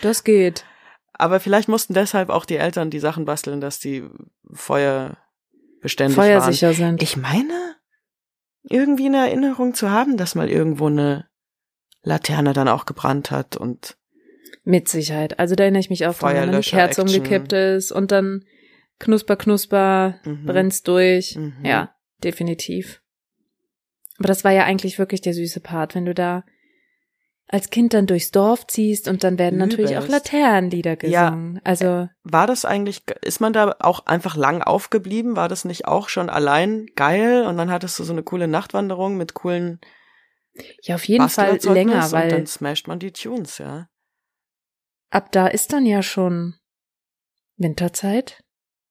Das 0.02 0.22
geht. 0.24 0.64
Aber 1.12 1.40
vielleicht 1.40 1.68
mussten 1.68 1.92
deshalb 1.94 2.30
auch 2.30 2.44
die 2.44 2.56
Eltern 2.56 2.90
die 2.90 3.00
Sachen 3.00 3.24
basteln, 3.24 3.60
dass 3.60 3.78
die 3.80 4.04
feuerbeständig 4.52 6.16
waren. 6.16 6.26
Feuersicher 6.26 6.72
sind. 6.72 7.02
Ich 7.02 7.16
meine, 7.16 7.76
irgendwie 8.62 9.06
eine 9.06 9.18
Erinnerung 9.28 9.74
zu 9.74 9.90
haben, 9.90 10.16
dass 10.16 10.34
mal 10.34 10.48
irgendwo 10.48 10.86
eine 10.86 11.26
Laterne 12.02 12.52
dann 12.52 12.68
auch 12.68 12.86
gebrannt 12.86 13.30
hat 13.30 13.56
und 13.56 13.96
Mit 14.64 14.88
Sicherheit. 14.88 15.38
Also 15.38 15.54
da 15.54 15.64
erinnere 15.64 15.80
ich 15.80 15.90
mich 15.90 16.06
auch 16.06 16.14
dran, 16.18 16.34
wenn 16.34 16.42
Feuerlöscher, 16.44 16.76
Kerze 16.76 17.02
umgekippt 17.02 17.52
ist 17.52 17.92
und 17.92 18.12
dann 18.12 18.44
knusper, 18.98 19.36
knusper, 19.36 20.20
Mhm. 20.24 20.46
brennt's 20.46 20.82
durch. 20.82 21.36
Mhm. 21.36 21.54
Ja, 21.64 21.94
definitiv. 22.24 23.02
Aber 24.18 24.28
das 24.28 24.44
war 24.44 24.52
ja 24.52 24.64
eigentlich 24.64 24.98
wirklich 24.98 25.20
der 25.20 25.34
süße 25.34 25.60
Part, 25.60 25.94
wenn 25.94 26.04
du 26.04 26.14
da 26.14 26.44
als 27.48 27.70
Kind 27.70 27.94
dann 27.94 28.06
durchs 28.06 28.30
Dorf 28.30 28.66
ziehst 28.68 29.08
und 29.08 29.24
dann 29.24 29.38
werden 29.38 29.58
natürlich 29.58 29.96
auch 29.98 30.04
Übelst. 30.04 30.32
Laternenlieder 30.32 30.96
Ja. 31.04 31.30
gesungen. 31.30 31.60
Also 31.64 32.08
war 32.22 32.46
das 32.46 32.64
eigentlich, 32.64 33.02
ist 33.22 33.40
man 33.40 33.52
da 33.52 33.74
auch 33.80 34.06
einfach 34.06 34.36
lang 34.36 34.62
aufgeblieben? 34.62 35.34
War 35.34 35.48
das 35.48 35.64
nicht 35.64 35.86
auch 35.86 36.08
schon 36.08 36.30
allein 36.30 36.86
geil? 36.94 37.44
Und 37.46 37.56
dann 37.56 37.70
hattest 37.70 37.98
du 37.98 38.04
so 38.04 38.12
eine 38.12 38.22
coole 38.22 38.46
Nachtwanderung 38.46 39.16
mit 39.16 39.34
coolen 39.34 39.80
ja, 40.82 40.96
auf 40.96 41.04
jeden 41.04 41.28
Fall 41.28 41.58
länger, 41.62 42.04
und 42.04 42.12
weil 42.12 42.28
dann 42.28 42.46
smasht 42.46 42.88
man 42.88 42.98
die 42.98 43.12
Tunes, 43.12 43.58
ja. 43.58 43.88
ab 45.10 45.32
da 45.32 45.46
ist 45.46 45.72
dann 45.72 45.86
ja 45.86 46.02
schon 46.02 46.54
Winterzeit 47.56 48.42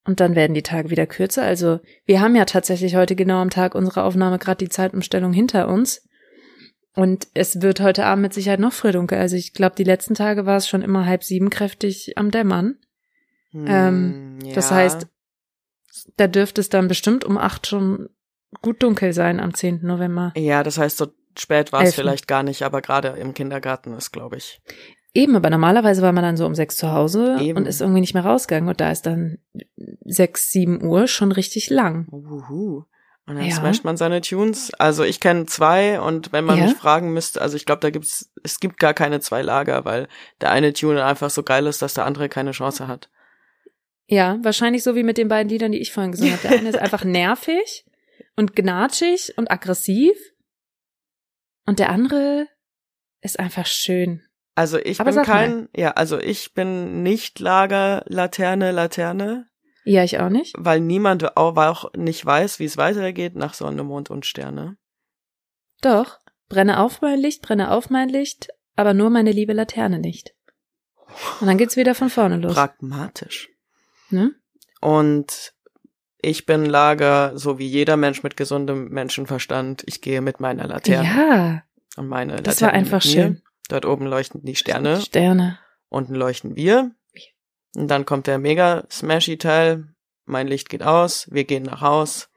und 0.09 0.19
dann 0.19 0.35
werden 0.35 0.55
die 0.55 0.63
Tage 0.63 0.89
wieder 0.89 1.05
kürzer. 1.05 1.43
Also 1.43 1.79
wir 2.05 2.19
haben 2.19 2.35
ja 2.35 2.45
tatsächlich 2.45 2.95
heute 2.95 3.15
genau 3.15 3.43
am 3.43 3.51
Tag 3.51 3.75
unserer 3.75 4.05
Aufnahme 4.05 4.39
gerade 4.39 4.57
die 4.57 4.69
Zeitumstellung 4.69 5.33
hinter 5.33 5.67
uns. 5.67 6.03
Und 6.95 7.27
es 7.35 7.61
wird 7.61 7.79
heute 7.79 8.05
Abend 8.05 8.23
mit 8.23 8.33
Sicherheit 8.33 8.59
noch 8.59 8.73
früh 8.73 8.91
dunkel. 8.91 9.19
Also 9.19 9.35
ich 9.35 9.53
glaube, 9.53 9.75
die 9.75 9.83
letzten 9.83 10.15
Tage 10.15 10.47
war 10.47 10.57
es 10.57 10.67
schon 10.67 10.81
immer 10.81 11.05
halb 11.05 11.23
sieben 11.23 11.51
kräftig 11.51 12.17
am 12.17 12.31
Dämmern. 12.31 12.79
Ähm, 13.53 14.39
Hm, 14.41 14.53
das 14.55 14.71
ja. 14.71 14.77
heißt, 14.77 15.07
Da 16.17 16.25
dürfte 16.25 16.59
es 16.59 16.69
dann 16.69 16.87
bestimmt 16.87 17.23
um 17.23 17.37
acht 17.37 17.67
schon 17.67 18.09
gut 18.63 18.81
dunkel 18.81 19.13
sein 19.13 19.39
am 19.39 19.53
10. 19.53 19.81
November. 19.83 20.33
Ja, 20.35 20.63
das 20.63 20.79
heißt, 20.79 20.97
so 20.97 21.07
spät 21.37 21.71
war 21.71 21.83
es 21.83 21.93
vielleicht 21.93 22.27
gar 22.27 22.41
nicht, 22.41 22.63
aber 22.63 22.81
gerade 22.81 23.09
im 23.09 23.35
Kindergarten 23.35 23.93
ist, 23.93 24.11
glaube 24.11 24.37
ich. 24.37 24.59
Eben, 25.19 25.35
aber 25.35 25.49
normalerweise 25.49 26.01
war 26.01 26.11
man 26.13 26.23
dann 26.23 26.37
so 26.37 26.45
um 26.45 26.55
sechs 26.55 26.77
zu 26.77 26.91
Hause 26.91 27.37
Eben. 27.41 27.57
und 27.57 27.67
ist 27.67 27.81
irgendwie 27.81 28.01
nicht 28.01 28.13
mehr 28.13 28.25
rausgegangen. 28.25 28.69
Und 28.69 28.79
da 28.79 28.89
ist 28.91 29.05
dann 29.05 29.39
sechs, 30.05 30.51
sieben 30.51 30.81
Uhr 30.83 31.07
schon 31.07 31.31
richtig 31.31 31.69
lang. 31.69 32.07
Uhu. 32.11 32.83
Und 33.25 33.35
dann 33.35 33.45
Ja. 33.45 33.55
smasht 33.55 33.83
man 33.83 33.97
seine 33.97 34.21
Tunes. 34.21 34.73
Also 34.75 35.03
ich 35.03 35.19
kenne 35.19 35.45
zwei 35.45 35.99
und 35.99 36.31
wenn 36.31 36.45
man 36.45 36.57
Ja? 36.57 36.65
mich 36.65 36.73
fragen 36.75 37.13
müsste, 37.13 37.41
also 37.41 37.57
ich 37.57 37.65
glaube, 37.65 37.81
da 37.81 37.89
gibt's, 37.89 38.31
es 38.43 38.59
gibt 38.59 38.79
gar 38.79 38.93
keine 38.93 39.19
zwei 39.19 39.41
Lager, 39.41 39.83
weil 39.85 40.07
der 40.41 40.51
eine 40.51 40.73
Tune 40.73 41.03
einfach 41.03 41.29
so 41.29 41.43
geil 41.43 41.67
ist, 41.67 41.81
dass 41.81 41.93
der 41.93 42.05
andere 42.05 42.29
keine 42.29 42.51
Chance 42.51 42.87
hat. 42.87 43.09
Ja, 44.07 44.39
wahrscheinlich 44.41 44.83
so 44.83 44.95
wie 44.95 45.03
mit 45.03 45.17
den 45.17 45.27
beiden 45.27 45.49
Liedern, 45.49 45.71
die 45.71 45.79
ich 45.81 45.91
vorhin 45.91 46.11
gesungen 46.13 46.33
habe. 46.33 46.47
Der 46.47 46.57
eine 46.59 46.69
ist 46.69 46.77
einfach 46.79 47.03
nervig 47.03 47.85
und 48.35 48.55
gnatschig 48.55 49.33
und 49.37 49.51
aggressiv. 49.51 50.17
Und 51.65 51.77
der 51.77 51.89
andere 51.89 52.47
ist 53.21 53.37
einfach 53.39 53.67
schön. 53.67 54.23
Also 54.59 54.77
ich 54.77 54.99
Aber 54.99 55.13
bin 55.13 55.23
kein, 55.23 55.69
ja, 55.73 55.91
also 55.91 56.19
ich 56.19 56.53
bin 56.53 57.01
nicht 57.01 57.39
Lager 57.39 58.03
Laterne 58.07 58.71
Laterne, 58.73 59.47
Ja, 59.85 60.03
ich 60.03 60.19
auch 60.19 60.27
nicht. 60.27 60.53
weil 60.57 60.81
niemand 60.81 61.37
auch, 61.37 61.55
auch 61.55 61.93
nicht 61.95 62.25
weiß, 62.25 62.59
wie 62.59 62.65
es 62.65 62.75
weitergeht 62.75 63.37
nach 63.37 63.53
Sonne, 63.53 63.85
Mond 63.85 64.09
und 64.09 64.25
Sterne. 64.25 64.75
Doch. 65.81 66.17
Brenne 66.49 66.81
auf 66.81 66.99
mein 66.99 67.19
Licht, 67.19 67.41
brenne 67.41 67.71
auf 67.71 67.89
mein 67.89 68.09
Licht, 68.09 68.49
aber 68.75 68.93
nur 68.93 69.09
meine 69.09 69.31
liebe 69.31 69.53
Laterne 69.53 69.97
nicht. 69.97 70.33
Und 71.39 71.47
dann 71.47 71.57
geht's 71.57 71.77
wieder 71.77 71.95
von 71.95 72.09
vorne 72.09 72.35
los. 72.35 72.53
Pragmatisch. 72.53 73.47
Ne? 74.09 74.33
Und 74.81 75.53
ich 76.21 76.45
bin 76.45 76.65
Lager, 76.65 77.31
so 77.37 77.59
wie 77.59 77.67
jeder 77.67 77.95
Mensch 77.95 78.23
mit 78.23 78.35
gesundem 78.35 78.89
Menschenverstand. 78.89 79.83
Ich 79.85 80.01
gehe 80.01 80.19
mit 80.19 80.41
meiner 80.41 80.67
Laterne. 80.67 81.07
Ja, 81.07 81.63
Und 81.95 82.09
meine 82.09 82.35
das 82.41 82.61
war 82.61 82.69
Laterne 82.73 82.77
einfach 82.85 83.01
schön. 83.03 83.41
Dort 83.69 83.85
oben 83.85 84.05
leuchten 84.07 84.43
die 84.43 84.55
Sterne. 84.55 84.99
Sterne. 84.99 85.59
Unten 85.87 86.15
leuchten 86.15 86.55
wir. 86.57 86.91
Und 87.75 87.87
dann 87.87 88.03
kommt 88.05 88.27
der 88.27 88.39
mega 88.39 88.85
smashy 88.91 89.37
Teil. 89.37 89.87
Mein 90.25 90.47
Licht 90.47 90.69
geht 90.69 90.83
aus, 90.83 91.27
wir 91.31 91.45
gehen 91.45 91.63
nach 91.63 91.81
Haus. 91.81 92.29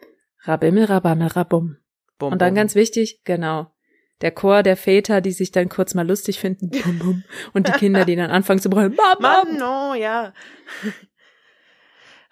Rabimmel, 0.43 0.85
rabammel, 0.85 1.29
rabum. 1.29 1.79
Bum, 2.19 2.33
Und 2.33 2.39
dann 2.41 2.51
bum. 2.51 2.57
ganz 2.57 2.75
wichtig, 2.75 3.23
genau. 3.25 3.73
Der 4.21 4.31
Chor 4.31 4.63
der 4.63 4.77
Väter, 4.77 5.21
die 5.21 5.33
sich 5.33 5.51
dann 5.53 5.69
kurz 5.69 5.95
mal 5.95 6.07
lustig 6.07 6.39
finden. 6.39 6.71
Bum, 6.71 6.99
bum. 6.99 7.25
Und 7.55 7.67
die 7.67 7.73
Kinder, 7.73 8.05
die 8.05 8.15
dann 8.17 8.31
anfangen 8.31 8.61
zu 8.61 8.71
brüllen. 8.71 8.95
Bam, 8.95 9.19
bam. 9.21 9.49
Mann, 9.49 9.59
no, 9.59 9.95
ja. 9.95 10.33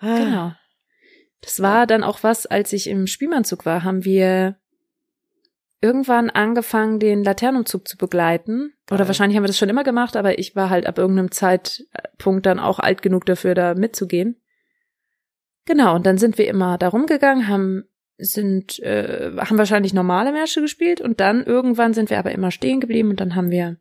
Genau. 0.00 0.52
Das 1.40 1.60
war 1.60 1.86
dann 1.86 2.04
auch 2.04 2.22
was, 2.22 2.46
als 2.46 2.72
ich 2.72 2.86
im 2.86 3.06
Spielmannzug 3.06 3.64
war, 3.64 3.82
haben 3.82 4.04
wir 4.04 4.59
irgendwann 5.80 6.30
angefangen, 6.30 6.98
den 6.98 7.24
Laternenumzug 7.24 7.88
zu 7.88 7.96
begleiten. 7.96 8.72
Oder 8.88 8.98
Geil. 8.98 9.08
wahrscheinlich 9.08 9.36
haben 9.36 9.44
wir 9.44 9.48
das 9.48 9.58
schon 9.58 9.68
immer 9.68 9.84
gemacht, 9.84 10.16
aber 10.16 10.38
ich 10.38 10.54
war 10.54 10.70
halt 10.70 10.86
ab 10.86 10.98
irgendeinem 10.98 11.30
Zeitpunkt 11.30 12.46
dann 12.46 12.58
auch 12.58 12.78
alt 12.78 13.02
genug 13.02 13.26
dafür, 13.26 13.54
da 13.54 13.74
mitzugehen. 13.74 14.40
Genau, 15.66 15.94
und 15.94 16.06
dann 16.06 16.18
sind 16.18 16.38
wir 16.38 16.48
immer 16.48 16.78
da 16.78 16.88
rumgegangen, 16.88 17.48
haben 17.48 17.84
sind 18.22 18.78
äh, 18.80 19.32
haben 19.38 19.56
wahrscheinlich 19.56 19.94
normale 19.94 20.32
Märsche 20.32 20.60
gespielt 20.60 21.00
und 21.00 21.20
dann 21.20 21.42
irgendwann 21.42 21.94
sind 21.94 22.10
wir 22.10 22.18
aber 22.18 22.32
immer 22.32 22.50
stehen 22.50 22.80
geblieben 22.80 23.10
und 23.10 23.20
dann 23.20 23.34
haben 23.34 23.50
wir 23.50 23.78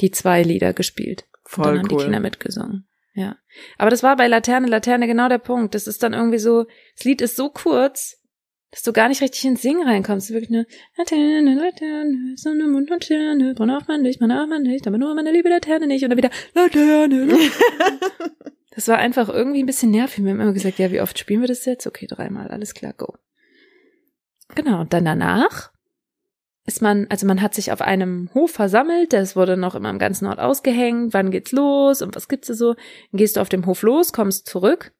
die 0.00 0.10
zwei 0.10 0.42
Lieder 0.42 0.72
gespielt. 0.72 1.26
Und 1.56 1.64
dann 1.64 1.64
Voll 1.64 1.78
haben 1.78 1.88
die 1.88 1.96
Kinder 1.96 2.20
mitgesungen. 2.20 2.88
Ja. 3.14 3.36
Aber 3.78 3.90
das 3.90 4.02
war 4.02 4.16
bei 4.16 4.26
Laterne, 4.26 4.66
Laterne 4.66 5.06
genau 5.06 5.28
der 5.28 5.38
Punkt. 5.38 5.74
Das 5.74 5.86
ist 5.86 6.02
dann 6.02 6.12
irgendwie 6.12 6.38
so, 6.38 6.66
das 6.96 7.04
Lied 7.04 7.22
ist 7.22 7.36
so 7.36 7.48
kurz, 7.48 8.20
dass 8.76 8.82
du 8.82 8.92
gar 8.92 9.08
nicht 9.08 9.22
richtig 9.22 9.42
ins 9.46 9.62
Singen 9.62 9.88
reinkommst. 9.88 10.30
Wirklich 10.32 10.50
nur 10.50 10.66
Laterne, 10.98 11.54
Laterne, 11.54 12.34
Sonne, 12.36 12.68
Mond 12.68 12.90
und 12.90 13.02
Sterne, 13.02 13.54
brenn 13.54 13.70
auf 13.70 13.88
mein 13.88 14.02
Licht, 14.02 14.18
brenn 14.18 14.30
auf 14.30 14.46
mein 14.50 14.66
Licht, 14.66 14.86
aber 14.86 14.98
nur 14.98 15.14
meine 15.14 15.32
liebe 15.32 15.48
Laterne 15.48 15.86
nicht. 15.86 16.02
Und 16.02 16.10
dann 16.10 16.18
wieder 16.18 16.30
Laterne. 16.54 17.38
Das 18.72 18.88
war 18.88 18.98
einfach 18.98 19.30
irgendwie 19.30 19.62
ein 19.62 19.66
bisschen 19.66 19.90
nervig. 19.90 20.22
Wir 20.22 20.32
haben 20.32 20.40
immer 20.40 20.52
gesagt, 20.52 20.78
ja, 20.78 20.92
wie 20.92 21.00
oft 21.00 21.18
spielen 21.18 21.40
wir 21.40 21.48
das 21.48 21.64
jetzt? 21.64 21.86
Okay, 21.86 22.06
dreimal, 22.06 22.48
alles 22.48 22.74
klar, 22.74 22.92
go. 22.92 23.14
Genau, 24.54 24.82
und 24.82 24.92
dann 24.92 25.06
danach 25.06 25.72
ist 26.66 26.82
man, 26.82 27.06
also 27.08 27.26
man 27.26 27.40
hat 27.40 27.54
sich 27.54 27.72
auf 27.72 27.80
einem 27.80 28.28
Hof 28.34 28.50
versammelt, 28.50 29.14
das 29.14 29.34
wurde 29.34 29.56
noch 29.56 29.76
immer 29.76 29.88
im 29.88 29.98
ganzen 29.98 30.26
Ort 30.26 30.40
ausgehängt, 30.40 31.14
wann 31.14 31.30
geht's 31.30 31.52
los 31.52 32.02
und 32.02 32.14
was 32.14 32.28
gibt's 32.28 32.48
da 32.48 32.54
so. 32.54 32.74
Dann 32.74 33.18
gehst 33.18 33.38
du 33.38 33.40
auf 33.40 33.48
dem 33.48 33.64
Hof 33.64 33.80
los, 33.80 34.12
kommst 34.12 34.46
zurück 34.46 34.92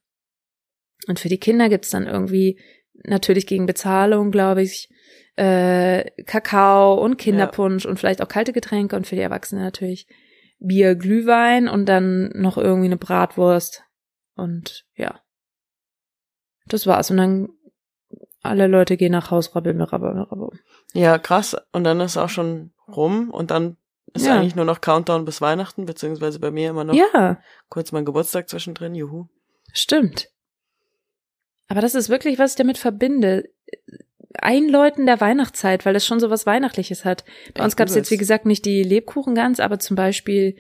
und 1.07 1.21
für 1.21 1.29
die 1.29 1.39
Kinder 1.39 1.69
gibt's 1.69 1.91
dann 1.91 2.07
irgendwie, 2.07 2.59
natürlich 3.05 3.47
gegen 3.47 3.67
Bezahlung, 3.67 4.31
glaube 4.31 4.63
ich, 4.63 4.89
äh, 5.37 6.11
Kakao 6.25 6.95
und 6.95 7.17
Kinderpunsch 7.19 7.85
und 7.87 7.99
vielleicht 7.99 8.23
auch 8.23 8.29
kalte 8.29 8.53
Getränke 8.53 8.97
und 8.97 9.07
für 9.07 9.17
die 9.17 9.23
Erwachsenen 9.23 9.63
natürlich 9.63 10.07
Bier, 10.59 10.95
Glühwein 10.95 11.69
und 11.69 11.87
dann 11.87 12.31
noch 12.35 12.57
irgendwie 12.57 12.87
eine 12.87 12.97
Bratwurst 12.97 13.85
und 14.35 14.87
ja. 14.95 15.21
Das 16.67 16.87
war's 16.87 17.11
und 17.11 17.19
dann 17.19 17.49
alle 18.43 18.67
Leute 18.67 18.97
gehen 18.97 19.13
nach 19.13 19.31
Haus, 19.31 19.55
rabbel, 19.55 19.81
rabbel, 19.81 20.11
rabbel. 20.23 20.59
Ja, 20.95 21.19
krass. 21.19 21.57
Und 21.73 21.85
dann 21.85 22.01
ist 22.01 22.17
auch 22.17 22.29
schon 22.29 22.73
rum 22.89 23.31
und 23.31 23.51
dann 23.51 23.77
ist 24.15 24.27
Ja. 24.27 24.37
eigentlich 24.39 24.55
nur 24.57 24.65
noch 24.65 24.81
Countdown 24.81 25.25
bis 25.25 25.41
Weihnachten, 25.41 25.85
beziehungsweise 25.85 26.39
bei 26.41 26.51
mir 26.51 26.71
immer 26.71 26.85
noch 26.85 26.95
Ja, 26.95 27.41
kurz 27.69 27.93
mein 27.93 28.05
Geburtstag 28.05 28.49
zwischendrin, 28.49 28.95
juhu. 28.95 29.27
stimmt. 29.73 30.29
Aber 31.69 31.81
das 31.81 31.95
ist 31.95 32.09
wirklich, 32.09 32.39
was 32.39 32.53
ich 32.53 32.57
damit 32.57 32.79
verbinde. 32.79 33.51
Einläuten 34.35 35.07
der 35.07 35.21
Weihnachtszeit, 35.21 35.87
weil 35.87 35.95
das 35.95 36.07
schon 36.07 36.21
so 36.21 36.31
was 36.31 36.47
Weihnachtliches 36.47 37.05
hat. 37.05 37.25
Bei 37.55 37.65
uns 37.65 37.77
gab 37.77 37.89
es 37.89 37.95
jetzt, 37.95 38.11
wie 38.11 38.17
es. 38.17 38.21
gesagt, 38.21 38.45
nicht 38.47 38.65
die 38.65 38.83
Lebkuchengans, 38.83 39.61
aber 39.61 39.79
zum 39.79 39.97
Beispiel, 39.97 40.57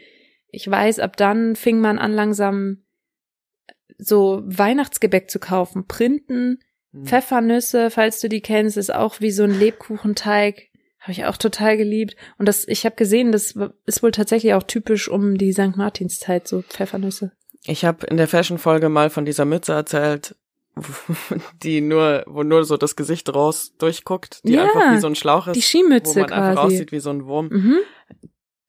ich 0.50 0.68
weiß, 0.70 0.98
ab 0.98 1.16
dann 1.16 1.56
fing 1.56 1.80
man 1.80 1.98
an, 1.98 2.12
langsam 2.12 2.84
so 3.98 4.42
Weihnachtsgebäck 4.44 5.30
zu 5.30 5.38
kaufen. 5.38 5.86
Printen, 5.86 6.58
Hm. 6.96 7.04
Pfeffernüsse, 7.04 7.90
falls 7.90 8.20
du 8.20 8.28
die 8.28 8.40
kennst, 8.40 8.76
ist 8.76 8.94
auch 8.94 9.20
wie 9.20 9.30
so 9.30 9.44
ein 9.44 9.58
Lebkuchenteig. 9.58 10.68
Habe 10.98 11.12
ich 11.12 11.24
auch 11.26 11.36
total 11.36 11.76
geliebt. 11.76 12.16
Und 12.38 12.46
das, 12.46 12.66
ich 12.66 12.84
habe 12.84 12.96
gesehen, 12.96 13.30
das 13.30 13.54
ist 13.84 14.02
wohl 14.02 14.10
tatsächlich 14.10 14.54
auch 14.54 14.64
typisch 14.64 15.08
um 15.08 15.38
die 15.38 15.52
St. 15.52 15.76
Martinszeit, 15.76 16.48
so 16.48 16.62
Pfeffernüsse. 16.62 17.32
Ich 17.64 17.84
habe 17.84 18.06
in 18.06 18.16
der 18.16 18.26
Fashion-Folge 18.28 18.88
mal 18.88 19.10
von 19.10 19.24
dieser 19.24 19.44
Mütze 19.44 19.72
erzählt, 19.72 20.34
die 21.62 21.80
nur, 21.80 22.24
wo 22.26 22.42
nur 22.42 22.64
so 22.64 22.76
das 22.76 22.96
Gesicht 22.96 23.34
raus 23.34 23.74
durchguckt, 23.78 24.40
die 24.44 24.52
Ja, 24.54 24.64
einfach 24.64 24.92
wie 24.92 25.00
so 25.00 25.06
ein 25.06 25.14
Schlauch 25.14 25.46
ist, 25.46 25.56
Die 25.56 25.60
wo 25.60 25.64
Skimütze 25.64 26.20
man 26.20 26.32
einfach 26.32 26.62
quasi. 26.62 26.74
aussieht 26.74 26.92
wie 26.92 27.00
so 27.00 27.10
ein 27.10 27.26
Wurm. 27.26 27.48
Mhm. 27.48 27.78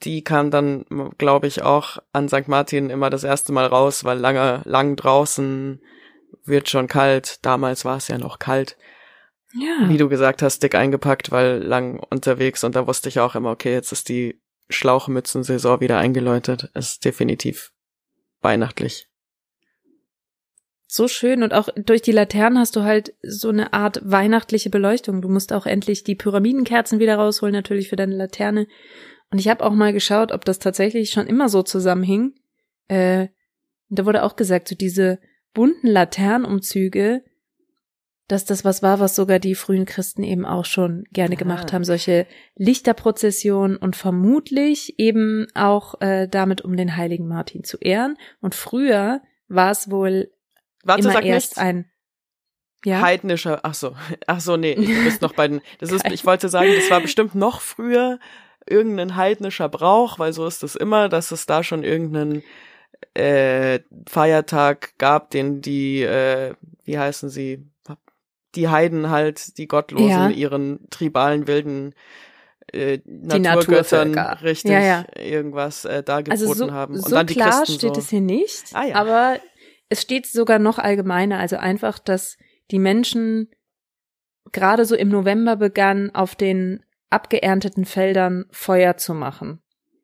Die 0.03 0.23
kam 0.23 0.51
dann, 0.51 0.85
glaube 1.17 1.47
ich, 1.47 1.63
auch 1.63 1.97
an 2.13 2.29
St. 2.29 2.47
Martin 2.47 2.89
immer 2.89 3.09
das 3.09 3.23
erste 3.23 3.51
Mal 3.51 3.65
raus, 3.65 4.03
weil 4.03 4.19
lange, 4.19 4.61
lang 4.65 4.95
draußen 4.95 5.81
wird 6.45 6.69
schon 6.69 6.87
kalt. 6.87 7.39
Damals 7.43 7.83
war 7.83 7.97
es 7.97 8.07
ja 8.07 8.17
noch 8.17 8.37
kalt. 8.39 8.77
Ja. 9.53 9.89
Wie 9.89 9.97
du 9.97 10.07
gesagt 10.07 10.41
hast, 10.41 10.61
dick 10.61 10.75
eingepackt, 10.75 11.31
weil 11.31 11.63
lang 11.63 11.99
unterwegs 12.11 12.63
und 12.63 12.75
da 12.75 12.85
wusste 12.85 13.09
ich 13.09 13.19
auch 13.19 13.33
immer, 13.33 13.49
okay, 13.51 13.73
jetzt 13.73 13.91
ist 13.91 14.09
die 14.09 14.39
Schlauchmützensaison 14.69 15.79
wieder 15.79 15.97
eingeläutet. 15.97 16.69
Es 16.73 16.89
ist 16.93 17.05
definitiv 17.05 17.71
weihnachtlich. 18.41 19.06
So 20.89 21.09
schön 21.09 21.43
und 21.43 21.53
auch 21.53 21.67
durch 21.75 22.01
die 22.01 22.13
Laternen 22.13 22.57
hast 22.57 22.77
du 22.77 22.83
halt 22.83 23.13
so 23.21 23.49
eine 23.49 23.73
Art 23.73 23.99
weihnachtliche 24.03 24.69
Beleuchtung. 24.69 25.21
Du 25.21 25.27
musst 25.27 25.51
auch 25.51 25.65
endlich 25.65 26.05
die 26.05 26.15
Pyramidenkerzen 26.15 26.99
wieder 26.99 27.17
rausholen, 27.17 27.53
natürlich 27.53 27.89
für 27.89 27.97
deine 27.97 28.15
Laterne. 28.15 28.67
Und 29.29 29.39
ich 29.39 29.49
habe 29.49 29.65
auch 29.65 29.73
mal 29.73 29.91
geschaut, 29.91 30.31
ob 30.31 30.45
das 30.45 30.59
tatsächlich 30.59 31.09
schon 31.09 31.27
immer 31.27 31.49
so 31.49 31.61
zusammenhing. 31.61 32.35
Äh, 32.87 33.27
da 33.89 34.05
wurde 34.05 34.23
auch 34.23 34.37
gesagt, 34.37 34.69
so 34.69 34.75
diese 34.75 35.19
bunten 35.53 35.87
Laternenumzüge, 35.87 37.21
dass 38.29 38.45
das 38.45 38.63
was 38.63 38.81
war, 38.81 39.01
was 39.01 39.15
sogar 39.15 39.39
die 39.39 39.55
frühen 39.55 39.85
Christen 39.85 40.23
eben 40.23 40.45
auch 40.45 40.65
schon 40.65 41.03
gerne 41.11 41.35
Ah. 41.35 41.37
gemacht 41.37 41.73
haben. 41.73 41.83
Solche 41.83 42.27
Lichterprozessionen 42.55 43.75
und 43.75 43.97
vermutlich 43.97 44.99
eben 44.99 45.47
auch 45.53 45.99
äh, 45.99 46.29
damit, 46.29 46.61
um 46.61 46.77
den 46.77 46.95
heiligen 46.95 47.27
Martin 47.27 47.65
zu 47.65 47.77
ehren. 47.77 48.17
Und 48.39 48.55
früher 48.55 49.21
war 49.49 49.71
es 49.71 49.91
wohl 49.91 50.31
Warte, 50.87 51.03
immer 51.03 51.13
sag 51.13 51.25
erst 51.25 51.47
nichts. 51.49 51.57
ein 51.57 51.91
ja 52.85 53.01
heidnischer, 53.01 53.59
ach 53.63 53.73
so, 53.73 53.95
ach 54.27 54.39
so, 54.39 54.55
nee, 54.57 54.75
du 54.75 55.03
bist 55.03 55.21
noch 55.21 55.33
bei 55.33 55.47
den, 55.47 55.61
das 55.79 55.91
ist, 55.91 56.05
ich 56.11 56.25
wollte 56.25 56.47
sagen, 56.49 56.71
das 56.75 56.89
war 56.89 57.01
bestimmt 57.01 57.35
noch 57.35 57.61
früher 57.61 58.19
irgendein 58.69 59.15
heidnischer 59.15 59.69
Brauch, 59.69 60.19
weil 60.19 60.33
so 60.33 60.45
ist 60.45 60.63
es 60.63 60.75
immer, 60.75 61.09
dass 61.09 61.31
es 61.31 61.45
da 61.45 61.63
schon 61.63 61.83
irgendeinen 61.83 62.43
äh, 63.13 63.79
Feiertag 64.07 64.97
gab, 64.97 65.29
den 65.31 65.61
die, 65.61 66.01
äh, 66.03 66.53
wie 66.83 66.97
heißen 66.99 67.29
sie, 67.29 67.65
die 68.55 68.69
Heiden 68.69 69.09
halt, 69.09 69.57
die 69.57 69.67
Gottlosen, 69.67 70.09
Ja. 70.09 70.29
ihren 70.29 70.89
tribalen 70.89 71.47
wilden 71.47 71.93
äh, 72.73 72.97
Die 73.05 73.27
Naturgöttern 73.27 74.11
Naturvölker. 74.11 74.43
richtig 74.43 74.71
Ja, 74.71 74.81
ja. 74.81 75.05
irgendwas 75.15 75.85
äh, 75.85 76.03
dargeboten 76.03 76.47
also 76.47 76.53
so, 76.67 76.71
haben. 76.71 76.95
Und 76.95 77.05
so 77.05 77.15
dann 77.15 77.27
die 77.27 77.33
klar 77.35 77.59
Christen 77.59 77.75
steht 77.75 77.95
so. 77.95 78.01
es 78.01 78.09
hier 78.09 78.21
nicht, 78.21 78.65
Ah, 78.73 78.83
ja. 78.85 78.95
aber 78.95 79.39
es 79.89 80.01
steht 80.01 80.27
sogar 80.27 80.59
noch 80.59 80.79
allgemeiner, 80.79 81.39
also 81.39 81.57
einfach, 81.57 81.99
dass 81.99 82.37
die 82.71 82.79
Menschen 82.79 83.49
gerade 84.51 84.85
so 84.85 84.95
im 84.95 85.09
November 85.09 85.55
begannen, 85.55 86.13
auf 86.13 86.35
den 86.35 86.83
abgeernteten 87.09 87.85
Feldern 87.85 88.45
Feuer 88.51 88.97
zu 88.97 89.13
machen. 89.13 89.61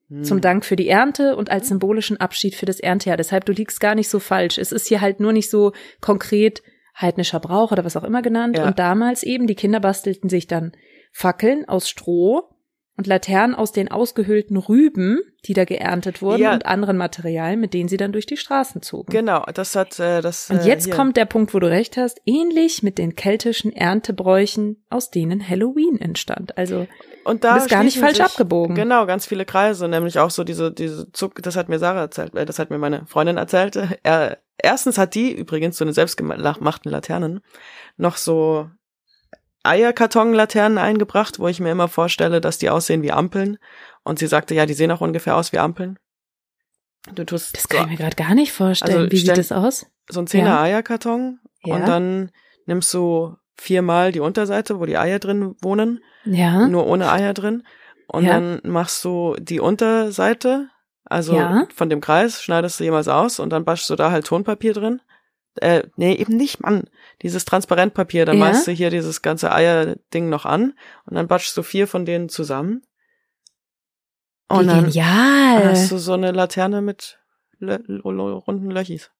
Hm. 0.09 0.23
Zum 0.23 0.41
Dank 0.41 0.65
für 0.65 0.75
die 0.75 0.87
Ernte 0.87 1.35
und 1.35 1.49
als 1.49 1.67
symbolischen 1.67 2.17
Abschied 2.17 2.55
für 2.55 2.65
das 2.65 2.79
Erntejahr. 2.79 3.17
Deshalb, 3.17 3.45
du 3.45 3.51
liegst 3.51 3.79
gar 3.79 3.95
nicht 3.95 4.09
so 4.09 4.19
falsch. 4.19 4.57
Es 4.57 4.71
ist 4.71 4.87
hier 4.87 5.01
halt 5.01 5.19
nur 5.19 5.33
nicht 5.33 5.49
so 5.49 5.73
konkret 6.01 6.61
heidnischer 6.99 7.39
Brauch 7.39 7.71
oder 7.71 7.85
was 7.85 7.97
auch 7.97 8.03
immer 8.03 8.21
genannt. 8.21 8.57
Ja. 8.57 8.67
Und 8.67 8.79
damals 8.79 9.23
eben, 9.23 9.47
die 9.47 9.55
Kinder 9.55 9.79
bastelten 9.79 10.29
sich 10.29 10.47
dann 10.47 10.73
Fackeln 11.11 11.67
aus 11.67 11.89
Stroh 11.89 12.52
und 12.95 13.07
Laternen 13.07 13.55
aus 13.55 13.71
den 13.71 13.89
ausgehöhlten 13.89 14.55
Rüben, 14.55 15.19
die 15.45 15.53
da 15.53 15.65
geerntet 15.65 16.21
wurden 16.21 16.41
Ja. 16.43 16.53
und 16.53 16.65
anderen 16.65 16.95
Materialien, 16.97 17.59
mit 17.59 17.73
denen 17.73 17.89
sie 17.89 17.97
dann 17.97 18.11
durch 18.11 18.27
die 18.27 18.37
Straßen 18.37 18.81
zogen. 18.83 19.11
Genau, 19.11 19.43
das 19.53 19.75
hat 19.75 19.99
äh, 19.99 20.21
das. 20.21 20.49
Und 20.51 20.59
äh, 20.59 20.67
jetzt 20.67 20.85
hier. 20.85 20.93
kommt 20.93 21.17
der 21.17 21.25
Punkt, 21.25 21.53
wo 21.53 21.59
du 21.59 21.67
recht 21.67 21.97
hast, 21.97 22.21
ähnlich 22.25 22.83
mit 22.83 22.97
den 22.99 23.15
keltischen 23.15 23.73
Erntebräuchen, 23.73 24.83
aus 24.89 25.09
denen 25.09 25.47
Halloween 25.47 25.99
entstand. 25.99 26.55
Also 26.57 26.87
Und 27.23 27.43
da 27.43 27.53
Du 27.53 27.59
bist 27.59 27.69
gar 27.69 27.83
nicht 27.83 27.97
falsch 27.97 28.17
sich, 28.17 28.25
abgebogen. 28.25 28.75
Genau, 28.75 29.05
ganz 29.07 29.25
viele 29.25 29.45
Kreise, 29.45 29.87
nämlich 29.87 30.19
auch 30.19 30.29
so 30.29 30.43
diese, 30.43 30.71
diese 30.71 31.11
Zuck, 31.13 31.41
das 31.41 31.55
hat 31.55 31.69
mir 31.69 31.79
Sarah 31.79 32.01
erzählt, 32.01 32.35
äh, 32.35 32.45
das 32.45 32.59
hat 32.59 32.69
mir 32.69 32.77
meine 32.77 33.05
Freundin 33.07 33.37
erzählt. 33.37 33.75
Er, 34.03 34.37
erstens 34.57 34.97
hat 34.97 35.15
die 35.15 35.31
übrigens 35.31 35.77
zu 35.77 35.85
den 35.85 35.93
selbstgemachten 35.93 36.91
Laternen 36.91 37.41
noch 37.97 38.17
so 38.17 38.69
Eierkartonlaternen 39.63 40.77
eingebracht, 40.77 41.39
wo 41.39 41.47
ich 41.47 41.59
mir 41.59 41.71
immer 41.71 41.87
vorstelle, 41.87 42.41
dass 42.41 42.57
die 42.57 42.69
aussehen 42.69 43.01
wie 43.01 43.11
Ampeln. 43.11 43.57
Und 44.03 44.19
sie 44.19 44.27
sagte, 44.27 44.53
ja, 44.55 44.65
die 44.65 44.73
sehen 44.73 44.91
auch 44.91 45.01
ungefähr 45.01 45.35
aus 45.37 45.51
wie 45.51 45.59
Ampeln. 45.59 45.97
Du 47.13 47.25
tust 47.25 47.55
das 47.55 47.63
so, 47.63 47.67
kann 47.69 47.85
ich 47.85 47.91
mir 47.91 47.97
gerade 47.97 48.15
gar 48.15 48.33
nicht 48.35 48.51
vorstellen. 48.53 48.97
Also 48.97 49.11
Wie 49.11 49.17
sieht 49.17 49.37
das 49.37 49.51
aus? 49.51 49.85
so 50.09 50.19
ein 50.21 50.27
Zehner 50.27 50.51
Ja. 50.51 50.61
Eierkarton 50.61 51.39
Ja. 51.63 51.75
und 51.75 51.87
dann 51.87 52.31
nimmst 52.65 52.93
du 52.93 53.35
viermal 53.57 54.11
die 54.11 54.19
Unterseite, 54.19 54.79
wo 54.79 54.85
die 54.85 54.97
Eier 54.97 55.19
drin 55.19 55.55
wohnen 55.61 56.01
Ja. 56.25 56.67
nur 56.67 56.85
ohne 56.87 57.11
Eier 57.11 57.33
drin. 57.33 57.63
Und 58.07 58.25
Ja. 58.25 58.33
dann 58.33 58.61
machst 58.63 59.03
du 59.05 59.35
die 59.39 59.59
Unterseite 59.59 60.69
Also 61.05 61.35
Ja. 61.35 61.67
von 61.75 61.89
dem 61.89 61.99
Kreis 61.99 62.41
schneidest 62.41 62.79
du 62.79 62.85
jemals 62.85 63.09
aus 63.09 63.39
und 63.39 63.49
dann 63.51 63.65
baschst 63.65 63.89
du 63.89 63.95
da 63.95 64.09
halt 64.09 64.25
Tonpapier 64.25 64.73
drin. 64.73 65.01
Äh, 65.57 65.83
nee, 65.97 66.13
eben 66.15 66.35
nicht, 66.35 66.61
Mann. 66.61 66.85
Dieses 67.21 67.45
Transparentpapier, 67.45 68.25
dann 68.25 68.37
Ja. 68.39 68.45
machst 68.45 68.65
du 68.67 68.71
hier 68.71 68.89
dieses 68.89 69.21
ganze 69.21 69.51
Eierding 69.51 70.29
noch 70.29 70.45
an 70.45 70.73
und 71.05 71.15
dann 71.15 71.27
batschst 71.27 71.55
du 71.55 71.63
vier 71.63 71.87
von 71.87 72.05
denen 72.05 72.27
zusammen. 72.29 72.81
Wie 74.49 74.57
Und 74.57 74.67
dann 74.67 74.85
genial. 74.85 75.69
hast 75.71 75.91
du 75.91 75.97
so 75.97 76.13
eine 76.13 76.31
Laterne 76.31 76.81
mit 76.81 77.19
runden 77.61 78.71
Löchis. 78.71 79.11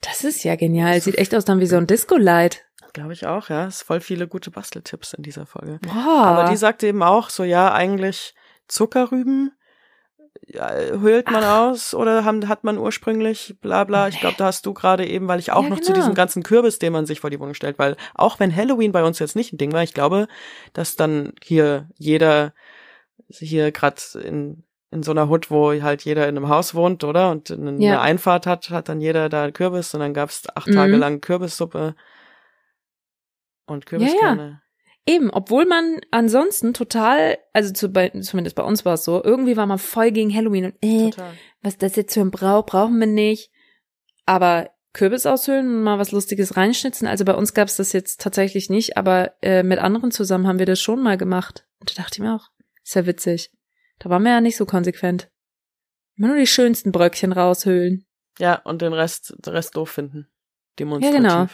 Das 0.00 0.24
ist 0.24 0.44
ja 0.44 0.56
genial. 0.56 1.00
Sieht 1.00 1.18
echt 1.18 1.34
aus 1.34 1.44
dann 1.44 1.60
wie 1.60 1.66
so 1.66 1.76
ein 1.76 1.86
Disco-Light. 1.86 2.64
Glaube 2.92 3.12
ich 3.12 3.26
auch, 3.26 3.48
ja. 3.48 3.66
Es 3.66 3.76
ist 3.76 3.82
voll 3.82 4.00
viele 4.00 4.28
gute 4.28 4.50
Basteltipps 4.50 5.12
in 5.14 5.22
dieser 5.22 5.46
Folge. 5.46 5.78
Boah. 5.82 6.24
Aber 6.26 6.50
die 6.50 6.56
sagte 6.56 6.86
eben 6.86 7.02
auch 7.02 7.30
so, 7.30 7.44
ja, 7.44 7.72
eigentlich 7.72 8.34
Zuckerrüben 8.68 9.52
höhlt 10.52 11.30
man 11.30 11.44
aus 11.44 11.94
oder 11.94 12.24
haben, 12.24 12.48
hat 12.48 12.64
man 12.64 12.78
ursprünglich 12.78 13.56
bla 13.60 13.84
bla. 13.84 14.08
Ich 14.08 14.18
glaube, 14.20 14.36
da 14.36 14.46
hast 14.46 14.66
du 14.66 14.74
gerade 14.74 15.06
eben, 15.06 15.28
weil 15.28 15.38
ich 15.38 15.52
auch 15.52 15.62
Ja, 15.62 15.68
noch 15.68 15.80
zu 15.80 15.92
genau. 15.92 15.98
diesem 16.00 16.14
ganzen 16.14 16.42
Kürbis, 16.42 16.78
den 16.78 16.92
man 16.92 17.06
sich 17.06 17.20
vor 17.20 17.30
die 17.30 17.40
Wohnung 17.40 17.54
stellt, 17.54 17.78
weil 17.78 17.96
auch 18.14 18.38
wenn 18.40 18.54
Halloween 18.54 18.92
bei 18.92 19.04
uns 19.04 19.18
jetzt 19.18 19.36
nicht 19.36 19.52
ein 19.52 19.58
Ding 19.58 19.72
war, 19.72 19.82
ich 19.82 19.94
glaube, 19.94 20.28
dass 20.72 20.96
dann 20.96 21.32
hier 21.42 21.88
jeder 21.96 22.52
hier 23.28 23.72
gerade 23.72 24.00
in 24.22 24.62
in 24.92 25.02
so 25.02 25.10
einer 25.10 25.28
Hut, 25.28 25.50
wo 25.50 25.72
halt 25.82 26.02
jeder 26.04 26.28
in 26.28 26.36
einem 26.36 26.48
Haus 26.48 26.74
wohnt, 26.74 27.02
oder? 27.02 27.30
Und 27.30 27.50
eine 27.50 27.82
Ja. 27.82 28.00
Einfahrt 28.00 28.46
hat, 28.46 28.70
hat 28.70 28.88
dann 28.88 29.00
jeder 29.00 29.28
da 29.28 29.50
Kürbis 29.50 29.92
und 29.94 30.00
dann 30.00 30.14
gab's 30.14 30.44
acht 30.54 30.68
Mhm. 30.68 30.74
Tage 30.74 30.96
lang 30.96 31.20
Kürbissuppe 31.20 31.94
und 33.66 33.90
Ja, 33.90 33.98
ja. 33.98 34.60
Eben, 35.08 35.30
obwohl 35.30 35.66
man 35.66 36.00
ansonsten 36.10 36.74
total, 36.74 37.38
also 37.52 37.72
zu, 37.72 37.90
bei, 37.90 38.08
zumindest 38.10 38.56
bei 38.56 38.64
uns 38.64 38.84
war 38.84 38.94
es 38.94 39.04
so, 39.04 39.22
irgendwie 39.22 39.56
war 39.56 39.66
man 39.66 39.78
voll 39.78 40.10
gegen 40.10 40.34
Halloween 40.34 40.66
und 40.66 40.74
äh, 40.82 41.10
Total. 41.10 41.32
was 41.62 41.78
das 41.78 41.94
jetzt 41.94 42.14
für 42.14 42.20
ein 42.20 42.32
Brauch, 42.32 42.66
brauchen 42.66 42.98
wir 42.98 43.06
nicht. 43.06 43.52
Aber 44.24 44.70
Kürbis 44.92 45.24
aushöhlen 45.24 45.68
und 45.68 45.82
mal 45.84 46.00
was 46.00 46.10
Lustiges 46.10 46.56
reinschnitzen, 46.56 47.06
also 47.06 47.24
bei 47.24 47.34
uns 47.34 47.54
gab 47.54 47.68
es 47.68 47.76
das 47.76 47.92
jetzt 47.92 48.20
tatsächlich 48.20 48.68
nicht, 48.68 48.96
aber 48.96 49.34
äh, 49.42 49.62
mit 49.62 49.78
anderen 49.78 50.10
zusammen 50.10 50.48
haben 50.48 50.58
wir 50.58 50.66
das 50.66 50.80
schon 50.80 51.00
mal 51.00 51.16
gemacht. 51.16 51.68
Und 51.78 51.90
da 51.90 52.02
dachte 52.02 52.16
ich 52.16 52.20
mir 52.20 52.34
auch, 52.34 52.48
ist 52.82 52.96
ja 52.96 53.06
witzig. 53.06 53.52
Da 54.00 54.10
waren 54.10 54.24
wir 54.24 54.32
ja 54.32 54.40
nicht 54.40 54.56
so 54.56 54.66
konsequent. 54.66 55.30
Immer 56.16 56.28
nur 56.28 56.36
die 56.38 56.46
schönsten 56.46 56.90
Bröckchen 56.90 57.32
raushöhlen. 57.32 58.06
Ja, 58.38 58.56
und 58.62 58.82
den 58.82 58.92
Rest, 58.92 59.36
den 59.38 59.52
Rest 59.52 59.76
doof 59.76 59.90
finden. 59.90 60.28
Demonstrativ. 60.78 61.16
genau. 61.16 61.46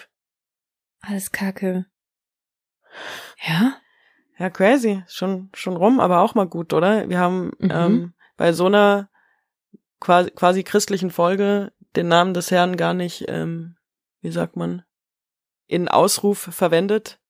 Alles 1.01 1.33
Kacke. 1.33 1.87
Ja? 3.47 3.75
Ja, 4.39 4.51
crazy. 4.51 5.03
Schon, 5.09 5.51
schon 5.55 5.77
rum, 5.77 6.01
aber 6.01 6.21
auch 6.21 6.35
mal 6.35 6.47
gut, 6.47 6.73
oder? 6.73 7.09
Wir 7.09 7.19
haben 7.19 7.53
Mhm. 7.59 7.71
ähm, 7.71 8.15
bei 8.37 8.53
so 8.53 8.67
einer 8.67 9.09
quasi, 10.01 10.31
quasi 10.31 10.63
christlichen 10.65 11.11
Folge 11.11 11.73
den 11.95 12.09
Namen 12.09 12.35
des 12.35 12.51
Herrn 12.51 12.77
gar 12.77 12.95
nicht, 12.95 13.27
ähm, 13.29 13.77
wie 14.21 14.31
sagt 14.33 14.57
man, 14.57 14.83
in 15.67 15.89
Ausruf 15.89 16.39
verwendet. 16.51 17.21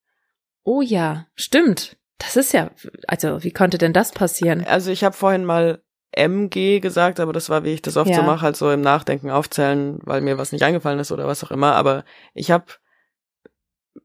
Oh 0.63 0.81
ja, 0.81 1.27
stimmt. 1.35 1.97
Das 2.17 2.37
ist 2.37 2.53
ja, 2.53 2.71
also 3.07 3.43
wie 3.43 3.51
konnte 3.51 3.77
denn 3.77 3.93
das 3.93 4.11
passieren? 4.11 4.63
Also 4.65 4.91
ich 4.91 5.03
habe 5.03 5.15
vorhin 5.15 5.43
mal 5.43 5.83
MG 6.11 6.79
gesagt, 6.79 7.19
aber 7.19 7.33
das 7.33 7.49
war, 7.49 7.63
wie 7.63 7.73
ich 7.73 7.81
das 7.81 7.97
oft 7.97 8.09
Ja. 8.11 8.15
so 8.17 8.23
mache, 8.23 8.41
halt 8.43 8.55
so 8.55 8.71
im 8.71 8.81
Nachdenken 8.81 9.29
aufzählen, 9.29 9.99
weil 10.03 10.21
mir 10.21 10.37
was 10.37 10.51
nicht 10.51 10.63
eingefallen 10.63 10.99
ist 10.99 11.11
oder 11.11 11.27
was 11.27 11.43
auch 11.43 11.51
immer. 11.51 11.75
Aber 11.75 12.05
ich 12.33 12.49
habe, 12.51 12.65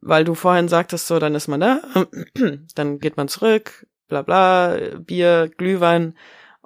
weil 0.00 0.24
du 0.24 0.34
vorhin 0.34 0.68
sagtest, 0.68 1.06
so, 1.06 1.18
dann 1.18 1.34
ist 1.34 1.48
man 1.48 1.60
da, 1.60 1.80
dann 2.74 2.98
geht 2.98 3.16
man 3.16 3.28
zurück, 3.28 3.86
bla 4.08 4.22
bla, 4.22 4.76
Bier, 4.98 5.50
Glühwein. 5.56 6.16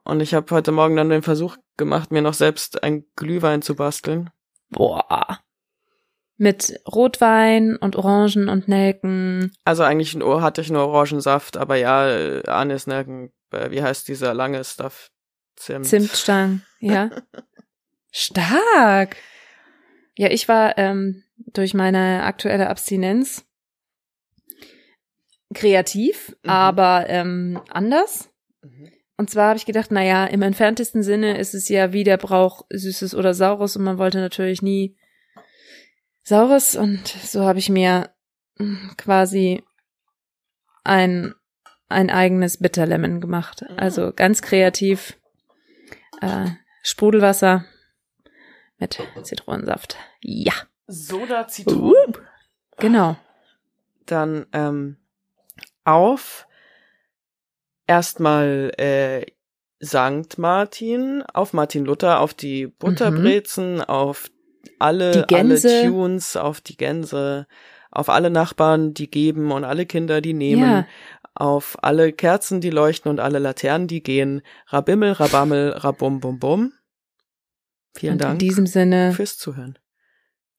Und 0.05 0.21
ich 0.21 0.35
habe 0.35 0.53
heute 0.55 0.73
Morgen 0.73 0.97
dann 0.97 1.11
den 1.11 1.23
Versuch 1.23 1.57
gemacht, 1.77 2.11
mir 2.11 2.23
noch 2.23 2.35
selbst 2.35 2.83
ein 2.83 3.05
Glühwein 3.17 3.63
zu 3.63 3.75
basteln. 3.77 4.31
Boah. 4.71 5.39
Mit 6.39 6.81
Rotwein 6.91 7.77
und 7.77 7.95
Orangen 7.95 8.49
und 8.49 8.67
Nelken. 8.67 9.53
Also 9.65 9.85
eigentlich 9.85 10.15
nur- 10.17 10.43
hatte 10.43 10.61
ich 10.61 10.71
nur 10.71 10.89
Orangensaft, 10.89 11.57
aber 11.57 11.77
ja, 11.77 12.41
Anis, 12.49 12.87
Nelken, 12.87 13.33
äh, 13.53 13.71
wie 13.71 13.83
heißt 13.83 14.09
dieser 14.09 14.35
lange 14.35 14.65
Stuff? 14.65 15.11
Zimt. 15.57 15.87
Zimtstangen, 15.87 16.65
ja. 16.81 17.11
Stark. 18.11 19.17
Ja, 20.17 20.31
ich 20.31 20.49
war 20.49 20.77
ähm, 20.79 21.23
durch 21.37 21.75
meine 21.75 22.23
aktuelle 22.25 22.69
Abstinenz 22.69 23.45
kreativ, 25.55 26.37
Mhm. 26.43 26.51
aber 26.51 27.07
ähm, 27.09 27.61
anders. 27.69 28.31
Mhm. 28.63 28.91
Und 29.17 29.31
zwar 29.31 29.49
habe 29.49 29.59
ich 29.59 29.67
gedacht, 29.67 29.91
naja, 29.91 30.27
im 30.27 30.43
entferntesten 30.43 31.03
Sinne 31.03 31.39
ist 31.39 31.55
es 31.55 31.69
ja 31.69 31.93
wie 31.93 32.05
der 32.05 32.17
Brauch 32.17 32.65
Süßes 32.71 33.15
oder 33.15 33.35
Saures 33.35 33.77
und 33.77 33.85
man 33.85 33.99
wollte 33.99 34.19
natürlich 34.19 34.63
nie 34.63 34.97
Saures 36.23 36.77
und 36.77 37.07
so 37.07 37.45
habe 37.45 37.59
ich 37.59 37.69
mir 37.69 38.11
mm, 38.59 38.93
quasi 38.97 39.63
ein, 40.85 41.35
ein 41.89 42.11
eigenes 42.11 42.59
Bitterlemon 42.59 43.21
gemacht. 43.21 43.63
Mhm. 43.69 43.79
Also 43.79 44.13
ganz 44.13 44.43
kreativ 44.43 45.19
äh, 46.21 46.47
Sprudelwasser 46.83 47.65
mit 49.17 49.27
Zitronensaft. 49.27 49.97
Ja, 50.21 50.53
Soda, 50.87 51.47
Zitrone. 51.49 52.13
genau. 52.79 53.17
dann 54.07 54.47
ähm, 54.53 54.97
auf 55.85 56.47
erstmal 57.87 58.73
äh, 58.79 59.27
Sankt 59.81 60.39
Martin, 60.39 61.23
auf 61.35 61.53
Martin 61.53 61.85
Luther, 61.85 62.21
auf 62.21 62.35
die 62.35 62.69
Butterbrezen, 62.69 63.81
auf 63.81 64.31
alle, 64.79 65.27
alle 65.33 65.61
Tunes, 65.61 66.37
auf 66.37 66.61
die 66.61 66.77
Gänse, 66.77 67.47
auf 67.91 68.09
alle 68.09 68.31
Nachbarn, 68.31 68.95
die 68.95 69.11
geben 69.11 69.51
und 69.51 69.65
alle 69.65 69.87
Kinder, 69.87 70.21
die 70.21 70.35
nehmen, 70.35 70.63
Ja. 70.63 70.87
auf 71.35 71.77
alle 71.83 72.13
Kerzen, 72.13 72.61
die 72.61 72.71
leuchten 72.71 73.11
und 73.11 73.19
alle 73.19 73.41
Laternen, 73.41 73.89
die 73.89 74.03
gehen. 74.05 74.43
Rabimmel, 74.69 75.13
Rabammel, 75.13 75.71
Rabum, 75.71 76.21
Bum, 76.21 76.39
Bum. 76.39 76.73
Vielen 77.95 78.15
und 78.15 78.23
Dank 78.23 78.33
in 78.35 78.49
diesem 78.49 78.67
Sinne, 78.67 79.13
fürs 79.13 79.37
Zuhören. 79.39 79.79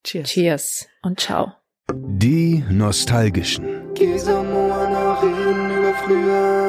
Cheers. 0.04 0.30
Cheers 0.30 0.88
und 1.02 1.20
ciao. 1.20 1.54
Die 1.92 2.64
Nostalgischen. 2.70 3.94
Gesa 3.94 4.42
Moana 4.44 5.20
reden 5.20 5.72
über 5.78 5.94
früher. 6.06 6.63